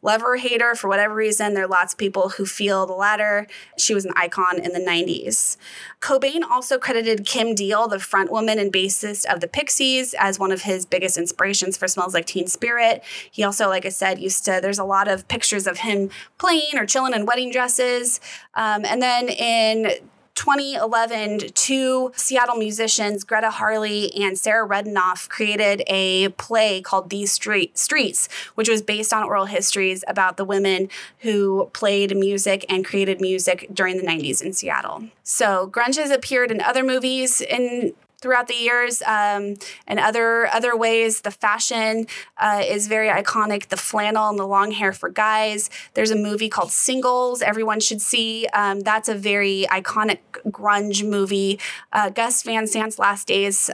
Love 0.01 0.21
or 0.21 0.37
hate 0.37 0.59
for 0.75 0.87
whatever 0.87 1.15
reason, 1.15 1.53
there 1.53 1.63
are 1.63 1.67
lots 1.67 1.93
of 1.93 1.99
people 1.99 2.29
who 2.29 2.45
feel 2.45 2.85
the 2.85 2.93
latter. 2.93 3.47
She 3.77 3.93
was 3.93 4.05
an 4.05 4.11
icon 4.15 4.59
in 4.59 4.73
the 4.73 4.79
90s. 4.79 5.57
Cobain 6.01 6.41
also 6.43 6.77
credited 6.77 7.25
Kim 7.25 7.55
Deal, 7.55 7.87
the 7.87 7.97
frontwoman 7.97 8.59
and 8.59 8.73
bassist 8.73 9.25
of 9.25 9.39
the 9.39 9.47
Pixies, 9.47 10.13
as 10.19 10.37
one 10.37 10.51
of 10.51 10.63
his 10.63 10.85
biggest 10.85 11.17
inspirations 11.17 11.77
for 11.77 11.87
Smells 11.87 12.13
Like 12.13 12.25
Teen 12.25 12.47
Spirit. 12.47 13.03
He 13.31 13.43
also, 13.43 13.67
like 13.67 13.85
I 13.85 13.89
said, 13.89 14.19
used 14.19 14.45
to, 14.45 14.59
there's 14.61 14.79
a 14.79 14.83
lot 14.83 15.07
of 15.07 15.27
pictures 15.27 15.65
of 15.67 15.79
him 15.79 16.09
playing 16.37 16.75
or 16.75 16.85
chilling 16.85 17.13
in 17.13 17.25
wedding 17.25 17.51
dresses. 17.51 18.19
Um, 18.55 18.83
and 18.85 19.01
then 19.01 19.29
in 19.29 19.91
2011, 20.39 21.51
two 21.53 22.13
Seattle 22.15 22.55
musicians, 22.55 23.25
Gretta 23.25 23.49
Harley 23.49 24.09
and 24.15 24.39
Sarah 24.39 24.65
Rudinoff, 24.65 25.27
created 25.27 25.83
a 25.87 26.29
play 26.29 26.81
called 26.81 27.09
These 27.09 27.33
Street, 27.33 27.77
Streets, 27.77 28.29
which 28.55 28.69
was 28.69 28.81
based 28.81 29.11
on 29.11 29.23
oral 29.23 29.47
histories 29.47 30.05
about 30.07 30.37
the 30.37 30.45
women 30.45 30.87
who 31.19 31.69
played 31.73 32.15
music 32.15 32.65
and 32.69 32.85
created 32.85 33.19
music 33.19 33.67
during 33.73 33.97
the 33.97 34.03
90s 34.03 34.41
in 34.41 34.53
Seattle. 34.53 35.09
So, 35.23 35.69
grunge 35.69 35.97
has 35.97 36.09
appeared 36.09 36.51
in 36.51 36.61
other 36.61 36.85
movies 36.85 37.41
in 37.41 37.93
throughout 38.21 38.47
the 38.47 38.55
years 38.55 39.01
um, 39.03 39.55
and 39.87 39.99
other 39.99 40.47
other 40.47 40.75
ways. 40.75 41.21
The 41.21 41.31
fashion 41.31 42.07
uh, 42.37 42.63
is 42.65 42.87
very 42.87 43.09
iconic. 43.09 43.67
The 43.67 43.77
flannel 43.77 44.29
and 44.29 44.39
the 44.39 44.47
long 44.47 44.71
hair 44.71 44.93
for 44.93 45.09
guys. 45.09 45.69
There's 45.93 46.11
a 46.11 46.15
movie 46.15 46.49
called 46.49 46.71
singles. 46.71 47.41
Everyone 47.41 47.79
should 47.79 48.01
see. 48.01 48.47
Um, 48.53 48.81
that's 48.81 49.09
a 49.09 49.15
very 49.15 49.65
iconic 49.69 50.19
grunge 50.47 51.07
movie. 51.07 51.59
Uh, 51.91 52.09
gus 52.09 52.43
van 52.43 52.67
sant's 52.67 52.99
last 52.99 53.27
days 53.27 53.69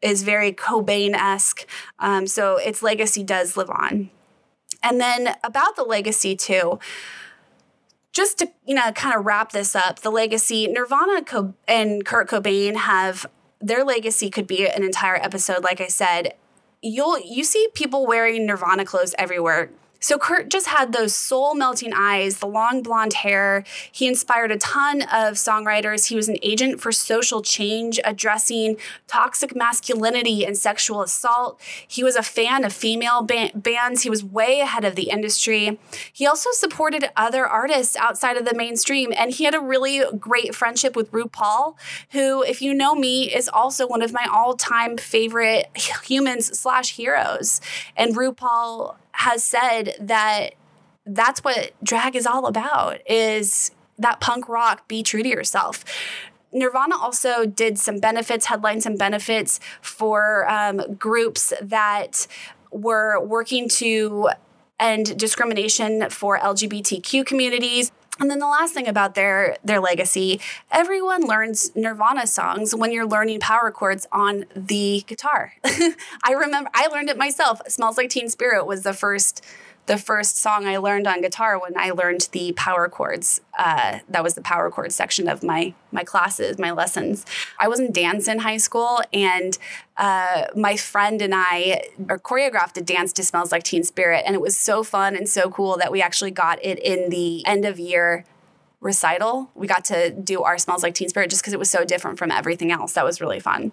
is 0.00 0.22
very 0.22 0.52
cobain-esque. 0.52 1.66
Um, 1.98 2.26
so 2.26 2.56
its 2.56 2.82
legacy 2.82 3.24
does 3.24 3.56
live 3.56 3.70
on. 3.70 4.10
And 4.82 5.00
then 5.00 5.34
about 5.42 5.74
the 5.74 5.82
legacy 5.82 6.36
too 6.36 6.78
just 8.12 8.38
to 8.38 8.50
you 8.66 8.74
know 8.74 8.90
kind 8.92 9.14
of 9.14 9.24
wrap 9.24 9.52
this 9.52 9.76
up 9.76 10.00
the 10.00 10.10
legacy 10.10 10.66
nirvana 10.66 11.22
and 11.68 12.04
kurt 12.04 12.28
cobain 12.28 12.74
have 12.74 13.26
their 13.60 13.84
legacy 13.84 14.30
could 14.30 14.46
be 14.46 14.68
an 14.68 14.82
entire 14.82 15.16
episode 15.16 15.62
like 15.64 15.80
i 15.80 15.88
said. 15.88 16.34
You'll 16.80 17.18
you 17.18 17.42
see 17.42 17.68
people 17.74 18.06
wearing 18.06 18.46
nirvana 18.46 18.84
clothes 18.84 19.14
everywhere 19.18 19.70
so 20.00 20.18
Kurt 20.18 20.48
just 20.48 20.68
had 20.68 20.92
those 20.92 21.14
soul 21.14 21.54
melting 21.54 21.92
eyes, 21.94 22.38
the 22.38 22.46
long 22.46 22.82
blonde 22.82 23.14
hair. 23.14 23.64
He 23.90 24.06
inspired 24.06 24.52
a 24.52 24.58
ton 24.58 25.02
of 25.02 25.34
songwriters. 25.34 26.08
He 26.08 26.16
was 26.16 26.28
an 26.28 26.38
agent 26.42 26.80
for 26.80 26.92
social 26.92 27.42
change, 27.42 27.98
addressing 28.04 28.76
toxic 29.06 29.56
masculinity 29.56 30.44
and 30.44 30.56
sexual 30.56 31.02
assault. 31.02 31.60
He 31.86 32.04
was 32.04 32.16
a 32.16 32.22
fan 32.22 32.64
of 32.64 32.72
female 32.72 33.22
ba- 33.22 33.50
bands. 33.54 34.02
He 34.02 34.10
was 34.10 34.24
way 34.24 34.60
ahead 34.60 34.84
of 34.84 34.94
the 34.94 35.10
industry. 35.10 35.78
He 36.12 36.26
also 36.26 36.50
supported 36.52 37.10
other 37.16 37.46
artists 37.46 37.96
outside 37.96 38.36
of 38.36 38.44
the 38.44 38.54
mainstream, 38.54 39.12
and 39.16 39.32
he 39.32 39.44
had 39.44 39.54
a 39.54 39.60
really 39.60 40.02
great 40.18 40.54
friendship 40.54 40.94
with 40.94 41.10
RuPaul, 41.10 41.74
who, 42.10 42.42
if 42.42 42.62
you 42.62 42.72
know 42.74 42.94
me, 42.94 43.32
is 43.32 43.48
also 43.48 43.86
one 43.86 44.02
of 44.02 44.12
my 44.12 44.26
all-time 44.32 44.96
favorite 44.96 45.66
humans 46.04 46.58
slash 46.58 46.96
heroes. 46.96 47.60
And 47.96 48.16
RuPaul 48.16 48.96
has 49.18 49.42
said 49.42 49.96
that 49.98 50.54
that's 51.04 51.42
what 51.42 51.72
drag 51.82 52.14
is 52.14 52.24
all 52.24 52.46
about 52.46 53.00
is 53.10 53.72
that 53.98 54.20
punk 54.20 54.48
rock 54.48 54.86
be 54.86 55.02
true 55.02 55.24
to 55.24 55.28
yourself. 55.28 55.84
Nirvana 56.52 56.96
also 56.96 57.44
did 57.44 57.80
some 57.80 57.98
benefits 57.98 58.46
headline 58.46 58.80
some 58.80 58.94
benefits 58.94 59.58
for 59.82 60.48
um, 60.48 60.94
groups 60.94 61.52
that 61.60 62.28
were 62.70 63.20
working 63.20 63.68
to 63.68 64.28
end 64.78 65.18
discrimination 65.18 66.08
for 66.10 66.38
lgbtq 66.38 67.26
communities 67.26 67.90
and 68.20 68.30
then 68.30 68.38
the 68.38 68.46
last 68.46 68.74
thing 68.74 68.88
about 68.88 69.14
their 69.14 69.56
their 69.64 69.80
legacy, 69.80 70.40
everyone 70.70 71.22
learns 71.22 71.74
Nirvana 71.76 72.26
songs 72.26 72.74
when 72.74 72.92
you're 72.92 73.06
learning 73.06 73.40
power 73.40 73.70
chords 73.70 74.06
on 74.12 74.44
the 74.54 75.04
guitar. 75.06 75.54
I 75.64 76.32
remember 76.32 76.70
I 76.74 76.88
learned 76.88 77.10
it 77.10 77.16
myself. 77.16 77.60
Smells 77.68 77.96
Like 77.96 78.10
Teen 78.10 78.28
Spirit 78.28 78.66
was 78.66 78.82
the 78.82 78.92
first 78.92 79.44
the 79.88 79.96
first 79.96 80.36
song 80.36 80.66
I 80.66 80.76
learned 80.76 81.06
on 81.06 81.22
guitar 81.22 81.58
when 81.58 81.72
I 81.76 81.90
learned 81.90 82.28
the 82.32 82.52
power 82.52 82.88
chords. 82.90 83.40
Uh, 83.58 84.00
that 84.10 84.22
was 84.22 84.34
the 84.34 84.42
power 84.42 84.70
chord 84.70 84.92
section 84.92 85.28
of 85.28 85.42
my 85.42 85.74
my 85.90 86.04
classes, 86.04 86.58
my 86.58 86.70
lessons. 86.70 87.24
I 87.58 87.68
was 87.68 87.80
in 87.80 87.90
dance 87.90 88.28
in 88.28 88.40
high 88.40 88.58
school, 88.58 89.00
and 89.14 89.56
uh, 89.96 90.44
my 90.54 90.76
friend 90.76 91.22
and 91.22 91.34
I 91.34 91.84
choreographed 92.06 92.76
a 92.76 92.82
dance 92.82 93.14
to 93.14 93.24
"Smells 93.24 93.50
Like 93.50 93.62
Teen 93.64 93.82
Spirit," 93.82 94.24
and 94.26 94.34
it 94.34 94.42
was 94.42 94.56
so 94.56 94.84
fun 94.84 95.16
and 95.16 95.26
so 95.26 95.50
cool 95.50 95.78
that 95.78 95.90
we 95.90 96.02
actually 96.02 96.32
got 96.32 96.62
it 96.62 96.78
in 96.78 97.08
the 97.08 97.44
end 97.46 97.64
of 97.64 97.78
year 97.78 98.26
recital. 98.80 99.50
We 99.54 99.66
got 99.66 99.86
to 99.86 100.10
do 100.10 100.42
our 100.42 100.58
"Smells 100.58 100.82
Like 100.82 100.94
Teen 100.94 101.08
Spirit" 101.08 101.30
just 101.30 101.42
because 101.42 101.54
it 101.54 101.58
was 101.58 101.70
so 101.70 101.86
different 101.86 102.18
from 102.18 102.30
everything 102.30 102.70
else. 102.70 102.92
That 102.92 103.06
was 103.06 103.22
really 103.22 103.40
fun. 103.40 103.72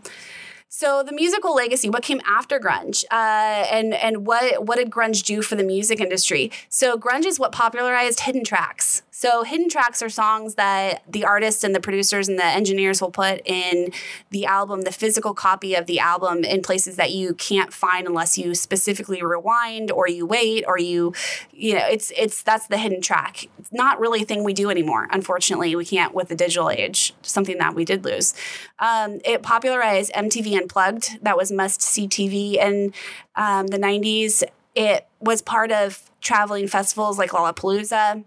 So 0.77 1.03
the 1.03 1.13
musical 1.13 1.55
legacy, 1.55 1.89
what 1.89 2.03
came 2.03 2.19
after 2.25 2.59
grunge, 2.59 3.05
uh, 3.09 3.65
and 3.71 3.93
and 3.93 4.27
what 4.27 4.65
what 4.65 4.75
did 4.75 4.89
grunge 4.89 5.23
do 5.23 5.41
for 5.41 5.55
the 5.55 5.63
music 5.63 6.01
industry? 6.01 6.51
So 6.67 6.97
grunge 6.97 7.23
is 7.23 7.39
what 7.39 7.53
popularized 7.53 8.19
hidden 8.19 8.43
tracks. 8.43 8.94
So 9.17 9.43
hidden 9.43 9.69
tracks 9.69 10.01
are 10.01 10.09
songs 10.09 10.55
that 10.55 11.01
the 11.09 11.23
artists 11.23 11.63
and 11.63 11.73
the 11.73 11.79
producers 11.79 12.27
and 12.27 12.37
the 12.37 12.43
engineers 12.43 13.01
will 13.01 13.11
put 13.11 13.39
in 13.45 13.93
the 14.31 14.45
album, 14.45 14.81
the 14.81 14.91
physical 14.91 15.33
copy 15.33 15.73
of 15.73 15.85
the 15.85 16.01
album 16.01 16.43
in 16.43 16.61
places 16.61 16.97
that 16.97 17.11
you 17.11 17.33
can't 17.33 17.71
find 17.71 18.07
unless 18.07 18.37
you 18.37 18.53
specifically 18.53 19.23
rewind 19.23 19.89
or 19.89 20.09
you 20.09 20.25
wait 20.25 20.65
or 20.67 20.77
you 20.77 21.13
you 21.53 21.75
know, 21.75 21.87
it's 21.89 22.11
it's 22.17 22.43
that's 22.43 22.67
the 22.67 22.77
hidden 22.77 22.99
track. 22.99 23.45
It's 23.57 23.71
not 23.71 24.01
really 24.01 24.23
a 24.23 24.25
thing 24.25 24.43
we 24.43 24.53
do 24.53 24.69
anymore. 24.69 25.07
Unfortunately, 25.09 25.73
we 25.77 25.85
can't 25.85 26.13
with 26.13 26.27
the 26.27 26.35
digital 26.35 26.69
age, 26.69 27.13
something 27.21 27.57
that 27.59 27.73
we 27.73 27.85
did 27.85 28.03
lose. 28.03 28.33
Um, 28.79 29.21
it 29.23 29.41
popularized 29.41 30.11
MTV 30.11 30.57
Unplugged. 30.57 31.23
That 31.23 31.37
was 31.37 31.53
must 31.53 31.81
see 31.81 32.09
TV 32.09 32.55
in 32.55 32.91
um, 33.37 33.67
the 33.67 33.77
90s. 33.77 34.43
It 34.75 35.07
was 35.21 35.41
part 35.41 35.71
of 35.71 36.11
traveling 36.19 36.67
festivals 36.67 37.17
like 37.17 37.29
Lollapalooza 37.29 38.25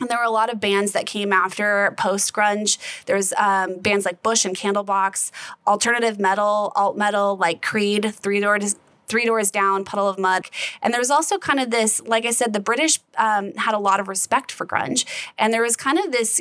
and 0.00 0.10
there 0.10 0.18
were 0.18 0.24
a 0.24 0.30
lot 0.30 0.52
of 0.52 0.58
bands 0.60 0.92
that 0.92 1.06
came 1.06 1.32
after 1.32 1.94
post 1.96 2.32
grunge. 2.32 2.78
There's 3.06 3.32
um, 3.34 3.76
bands 3.78 4.04
like 4.04 4.22
Bush 4.22 4.44
and 4.44 4.56
Candlebox, 4.56 5.30
alternative 5.66 6.18
metal, 6.18 6.72
alt 6.74 6.96
metal 6.96 7.36
like 7.36 7.62
Creed, 7.62 8.14
Three 8.14 8.40
Doors. 8.40 8.76
Three 9.06 9.26
Doors 9.26 9.50
Down, 9.50 9.84
Puddle 9.84 10.08
of 10.08 10.18
Mudd. 10.18 10.46
And 10.80 10.92
there 10.94 11.00
was 11.00 11.10
also 11.10 11.36
kind 11.36 11.60
of 11.60 11.70
this, 11.70 12.00
like 12.06 12.24
I 12.24 12.30
said, 12.30 12.54
the 12.54 12.58
British 12.58 13.00
um, 13.18 13.52
had 13.52 13.74
a 13.74 13.78
lot 13.78 14.00
of 14.00 14.08
respect 14.08 14.50
for 14.50 14.64
grunge. 14.64 15.04
And 15.36 15.52
there 15.52 15.60
was 15.60 15.76
kind 15.76 15.98
of 15.98 16.10
this 16.10 16.40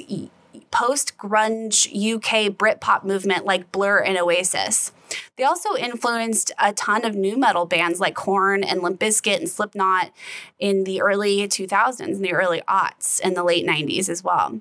post 0.71 1.17
grunge 1.17 1.87
UK 1.87 2.55
Britpop 2.55 3.03
movement 3.03 3.43
like 3.43 3.69
Blur 3.73 3.99
and 3.99 4.17
Oasis. 4.17 4.93
They 5.35 5.43
also 5.43 5.75
influenced 5.75 6.51
a 6.59 6.73
ton 6.73 7.05
of 7.05 7.15
nu 7.15 7.37
metal 7.37 7.65
bands 7.65 7.99
like 7.99 8.15
Korn 8.15 8.63
and 8.63 8.81
Limp 8.81 8.99
Bizkit 8.99 9.37
and 9.37 9.49
Slipknot 9.49 10.11
in 10.59 10.83
the 10.83 11.01
early 11.01 11.47
2000s, 11.47 12.01
in 12.01 12.21
the 12.21 12.33
early 12.33 12.61
aughts, 12.67 13.19
and 13.23 13.35
the 13.35 13.43
late 13.43 13.65
90s 13.65 14.09
as 14.09 14.23
well. 14.23 14.59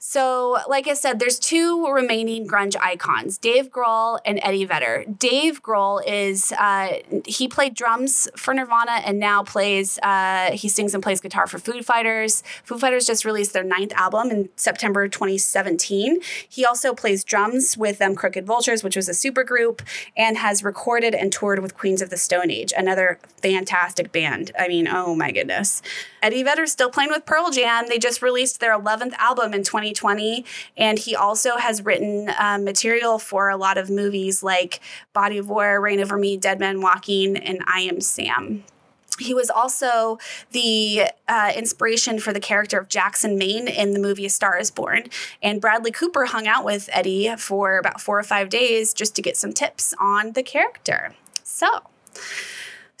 So, 0.00 0.58
like 0.68 0.86
I 0.86 0.94
said, 0.94 1.18
there's 1.18 1.40
two 1.40 1.88
remaining 1.88 2.46
grunge 2.46 2.76
icons, 2.80 3.36
Dave 3.36 3.68
Grohl 3.68 4.20
and 4.24 4.38
Eddie 4.44 4.64
Vedder. 4.64 5.04
Dave 5.18 5.60
Grohl 5.60 6.00
is, 6.06 6.52
uh, 6.52 6.98
he 7.26 7.48
played 7.48 7.74
drums 7.74 8.28
for 8.36 8.54
Nirvana 8.54 9.02
and 9.04 9.18
now 9.18 9.42
plays, 9.42 9.98
uh, 10.04 10.52
he 10.52 10.68
sings 10.68 10.94
and 10.94 11.02
plays 11.02 11.20
guitar 11.20 11.48
for 11.48 11.58
Foo 11.58 11.82
Fighters. 11.82 12.44
Foo 12.62 12.78
Fighters 12.78 13.06
just 13.06 13.24
released 13.24 13.52
their 13.52 13.64
ninth 13.64 13.92
album 13.94 14.30
in 14.30 14.48
September 14.54 15.08
2017. 15.08 16.20
He 16.48 16.64
also 16.64 16.94
plays 16.94 17.24
drums 17.24 17.76
with 17.76 17.98
Them 17.98 18.14
Crooked 18.14 18.46
Vultures, 18.46 18.84
which 18.84 18.94
was 18.94 19.08
a 19.08 19.14
super 19.14 19.42
group, 19.42 19.82
and 20.16 20.36
has 20.38 20.62
recorded 20.62 21.12
and 21.12 21.32
toured 21.32 21.58
with 21.58 21.76
Queens 21.76 22.00
of 22.00 22.10
the 22.10 22.16
Stone 22.16 22.52
Age, 22.52 22.72
another 22.76 23.18
fantastic 23.42 24.12
band. 24.12 24.52
I 24.56 24.68
mean, 24.68 24.86
oh 24.86 25.16
my 25.16 25.32
goodness. 25.32 25.82
Eddie 26.22 26.42
Vedder's 26.42 26.72
still 26.72 26.90
playing 26.90 27.10
with 27.10 27.26
Pearl 27.26 27.50
Jam. 27.50 27.86
They 27.88 27.98
just 27.98 28.22
released 28.22 28.60
their 28.60 28.78
11th 28.78 29.14
album 29.14 29.54
in 29.54 29.62
2020. 29.92 30.44
And 30.76 30.98
he 30.98 31.14
also 31.14 31.56
has 31.56 31.84
written 31.84 32.30
um, 32.38 32.64
material 32.64 33.18
for 33.18 33.48
a 33.48 33.56
lot 33.56 33.78
of 33.78 33.90
movies 33.90 34.42
like 34.42 34.80
Body 35.12 35.38
of 35.38 35.48
War, 35.48 35.80
Reign 35.80 36.00
Over 36.00 36.16
Me, 36.16 36.36
Dead 36.36 36.58
Man 36.58 36.80
Walking, 36.80 37.36
and 37.36 37.62
I 37.66 37.80
Am 37.80 38.00
Sam. 38.00 38.64
He 39.18 39.34
was 39.34 39.50
also 39.50 40.18
the 40.52 41.08
uh, 41.26 41.52
inspiration 41.56 42.18
for 42.20 42.32
the 42.32 42.40
character 42.40 42.78
of 42.78 42.88
Jackson 42.88 43.36
Maine 43.36 43.68
in 43.68 43.92
the 43.92 43.98
movie 43.98 44.26
A 44.26 44.30
Star 44.30 44.58
is 44.58 44.70
Born. 44.70 45.04
And 45.42 45.60
Bradley 45.60 45.90
Cooper 45.90 46.26
hung 46.26 46.46
out 46.46 46.64
with 46.64 46.88
Eddie 46.92 47.34
for 47.36 47.78
about 47.78 48.00
four 48.00 48.18
or 48.18 48.22
five 48.22 48.48
days 48.48 48.94
just 48.94 49.16
to 49.16 49.22
get 49.22 49.36
some 49.36 49.52
tips 49.52 49.94
on 49.98 50.32
the 50.32 50.42
character. 50.42 51.14
So, 51.42 51.66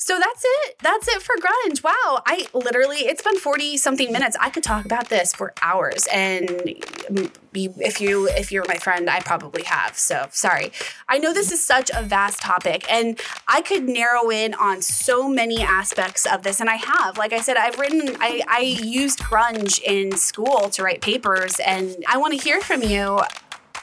so 0.00 0.16
that's 0.16 0.44
it. 0.44 0.76
That's 0.80 1.08
it 1.08 1.20
for 1.22 1.34
grunge. 1.36 1.82
Wow. 1.82 2.22
I 2.24 2.46
literally, 2.54 2.98
it's 2.98 3.20
been 3.20 3.36
40 3.36 3.76
something 3.78 4.12
minutes. 4.12 4.36
I 4.40 4.48
could 4.48 4.62
talk 4.62 4.84
about 4.84 5.08
this 5.08 5.34
for 5.34 5.52
hours. 5.60 6.06
And 6.12 6.48
if 7.52 8.00
you, 8.00 8.28
if 8.28 8.52
you're 8.52 8.64
my 8.68 8.76
friend, 8.76 9.10
I 9.10 9.18
probably 9.18 9.64
have. 9.64 9.98
So 9.98 10.28
sorry. 10.30 10.70
I 11.08 11.18
know 11.18 11.34
this 11.34 11.50
is 11.50 11.66
such 11.66 11.90
a 11.92 12.02
vast 12.02 12.40
topic 12.40 12.88
and 12.88 13.20
I 13.48 13.60
could 13.60 13.88
narrow 13.88 14.30
in 14.30 14.54
on 14.54 14.82
so 14.82 15.28
many 15.28 15.62
aspects 15.62 16.26
of 16.26 16.44
this. 16.44 16.60
And 16.60 16.70
I 16.70 16.76
have, 16.76 17.18
like 17.18 17.32
I 17.32 17.40
said, 17.40 17.56
I've 17.56 17.76
written, 17.80 18.16
I, 18.20 18.42
I 18.48 18.60
used 18.60 19.18
grunge 19.18 19.82
in 19.82 20.16
school 20.16 20.70
to 20.70 20.84
write 20.84 21.00
papers 21.00 21.58
and 21.58 21.96
I 22.06 22.18
want 22.18 22.38
to 22.38 22.44
hear 22.44 22.60
from 22.60 22.84
you 22.84 23.20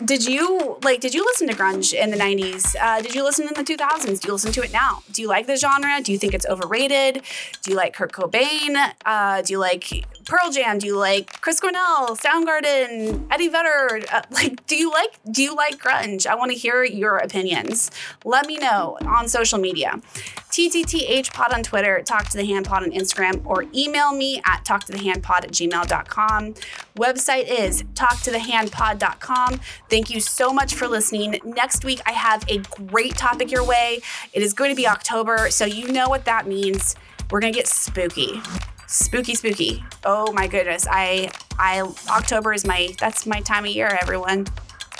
did 0.03 0.25
you 0.25 0.77
like 0.83 0.99
did 0.99 1.13
you 1.13 1.23
listen 1.23 1.47
to 1.47 1.53
grunge 1.53 1.93
in 1.93 2.11
the 2.11 2.17
90s 2.17 2.75
uh, 2.81 3.01
did 3.01 3.15
you 3.15 3.23
listen 3.23 3.47
in 3.47 3.53
the 3.53 3.63
2000s 3.63 4.19
do 4.19 4.27
you 4.27 4.33
listen 4.33 4.51
to 4.51 4.61
it 4.63 4.71
now? 4.71 5.03
Do 5.11 5.21
you 5.21 5.27
like 5.27 5.47
the 5.47 5.55
genre? 5.55 6.01
Do 6.01 6.11
you 6.11 6.17
think 6.17 6.33
it's 6.33 6.45
overrated? 6.45 7.21
Do 7.61 7.71
you 7.71 7.77
like 7.77 7.93
kurt 7.93 8.11
cobain? 8.11 8.93
Uh, 9.05 9.41
do 9.41 9.53
you 9.53 9.59
like 9.59 9.83
Pearl 10.25 10.51
Jam? 10.51 10.79
Do 10.79 10.87
you 10.87 10.97
like 10.97 11.39
Chris 11.41 11.59
Cornell, 11.59 12.15
Soundgarden, 12.15 13.27
Eddie 13.31 13.47
Vedder? 13.47 14.01
Uh, 14.11 14.23
like, 14.31 14.65
do 14.65 14.75
you 14.75 14.91
like 14.91 15.19
do 15.31 15.43
you 15.43 15.55
like 15.55 15.77
grunge? 15.77 16.25
I 16.25 16.35
want 16.35 16.51
to 16.51 16.57
hear 16.57 16.83
your 16.83 17.17
opinions. 17.17 17.91
Let 18.23 18.47
me 18.47 18.57
know 18.57 18.97
on 19.05 19.27
social 19.27 19.59
media. 19.59 20.01
TTTH 20.49 21.33
Pod 21.33 21.53
on 21.53 21.63
Twitter, 21.63 22.01
Talk 22.01 22.29
to 22.29 22.37
the 22.37 22.45
Hand 22.45 22.65
Pod 22.65 22.83
on 22.83 22.91
Instagram, 22.91 23.45
or 23.45 23.65
email 23.75 24.13
me 24.13 24.41
at 24.45 24.63
talktothehandpod 24.63 25.43
at 25.43 25.51
gmail.com. 25.51 26.53
Website 26.97 27.47
is 27.47 27.83
talktothehandpod.com. 27.83 29.59
Thank 29.89 30.09
you 30.09 30.19
so 30.21 30.53
much 30.53 30.73
for 30.73 30.87
listening. 30.87 31.39
Next 31.43 31.83
week, 31.83 32.01
I 32.05 32.13
have 32.13 32.45
a 32.47 32.59
great 32.87 33.15
topic 33.15 33.51
your 33.51 33.65
way. 33.65 33.99
It 34.33 34.41
is 34.41 34.53
going 34.53 34.69
to 34.71 34.75
be 34.75 34.87
October, 34.87 35.49
so 35.51 35.65
you 35.65 35.91
know 35.91 36.07
what 36.07 36.25
that 36.25 36.47
means. 36.47 36.95
We're 37.29 37.41
going 37.41 37.51
to 37.51 37.59
get 37.59 37.67
spooky 37.67 38.41
spooky 38.87 39.35
spooky. 39.35 39.83
Oh 40.03 40.31
my 40.31 40.47
goodness. 40.47 40.87
I 40.89 41.31
i 41.57 41.81
october 42.09 42.53
is 42.53 42.65
my 42.65 42.93
that's 42.99 43.25
my 43.25 43.41
time 43.41 43.65
of 43.65 43.71
year 43.71 43.97
everyone. 44.01 44.47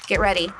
Get 0.07 0.19
ready. 0.19 0.51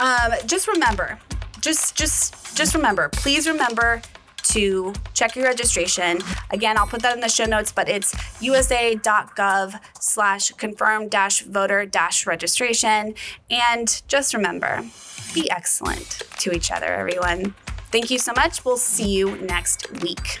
Um, 0.00 0.32
just 0.46 0.68
remember 0.68 1.18
just 1.60 1.96
just 1.96 2.56
just 2.56 2.74
remember 2.74 3.08
please 3.08 3.46
remember 3.46 4.02
to 4.44 4.92
check 5.14 5.34
your 5.34 5.44
registration. 5.44 6.20
Again 6.50 6.78
i'll 6.78 6.86
put 6.86 7.02
that 7.02 7.14
in 7.14 7.20
the 7.20 7.28
show 7.28 7.44
notes 7.46 7.72
but 7.72 7.88
it's 7.88 8.14
usa.gov 8.40 9.80
slash 10.00 10.50
confirm 10.52 11.08
dash 11.08 11.42
voter 11.42 11.86
dash 11.86 12.26
registration. 12.26 13.14
And 13.50 14.02
just 14.08 14.34
remember 14.34 14.84
be 15.34 15.50
excellent 15.50 16.22
to 16.38 16.52
each 16.52 16.70
other 16.70 16.86
everyone. 16.86 17.54
Thank 17.90 18.10
you 18.10 18.18
so 18.18 18.32
much. 18.34 18.64
We'll 18.64 18.76
see 18.76 19.08
you 19.08 19.36
next 19.36 20.02
week 20.02 20.40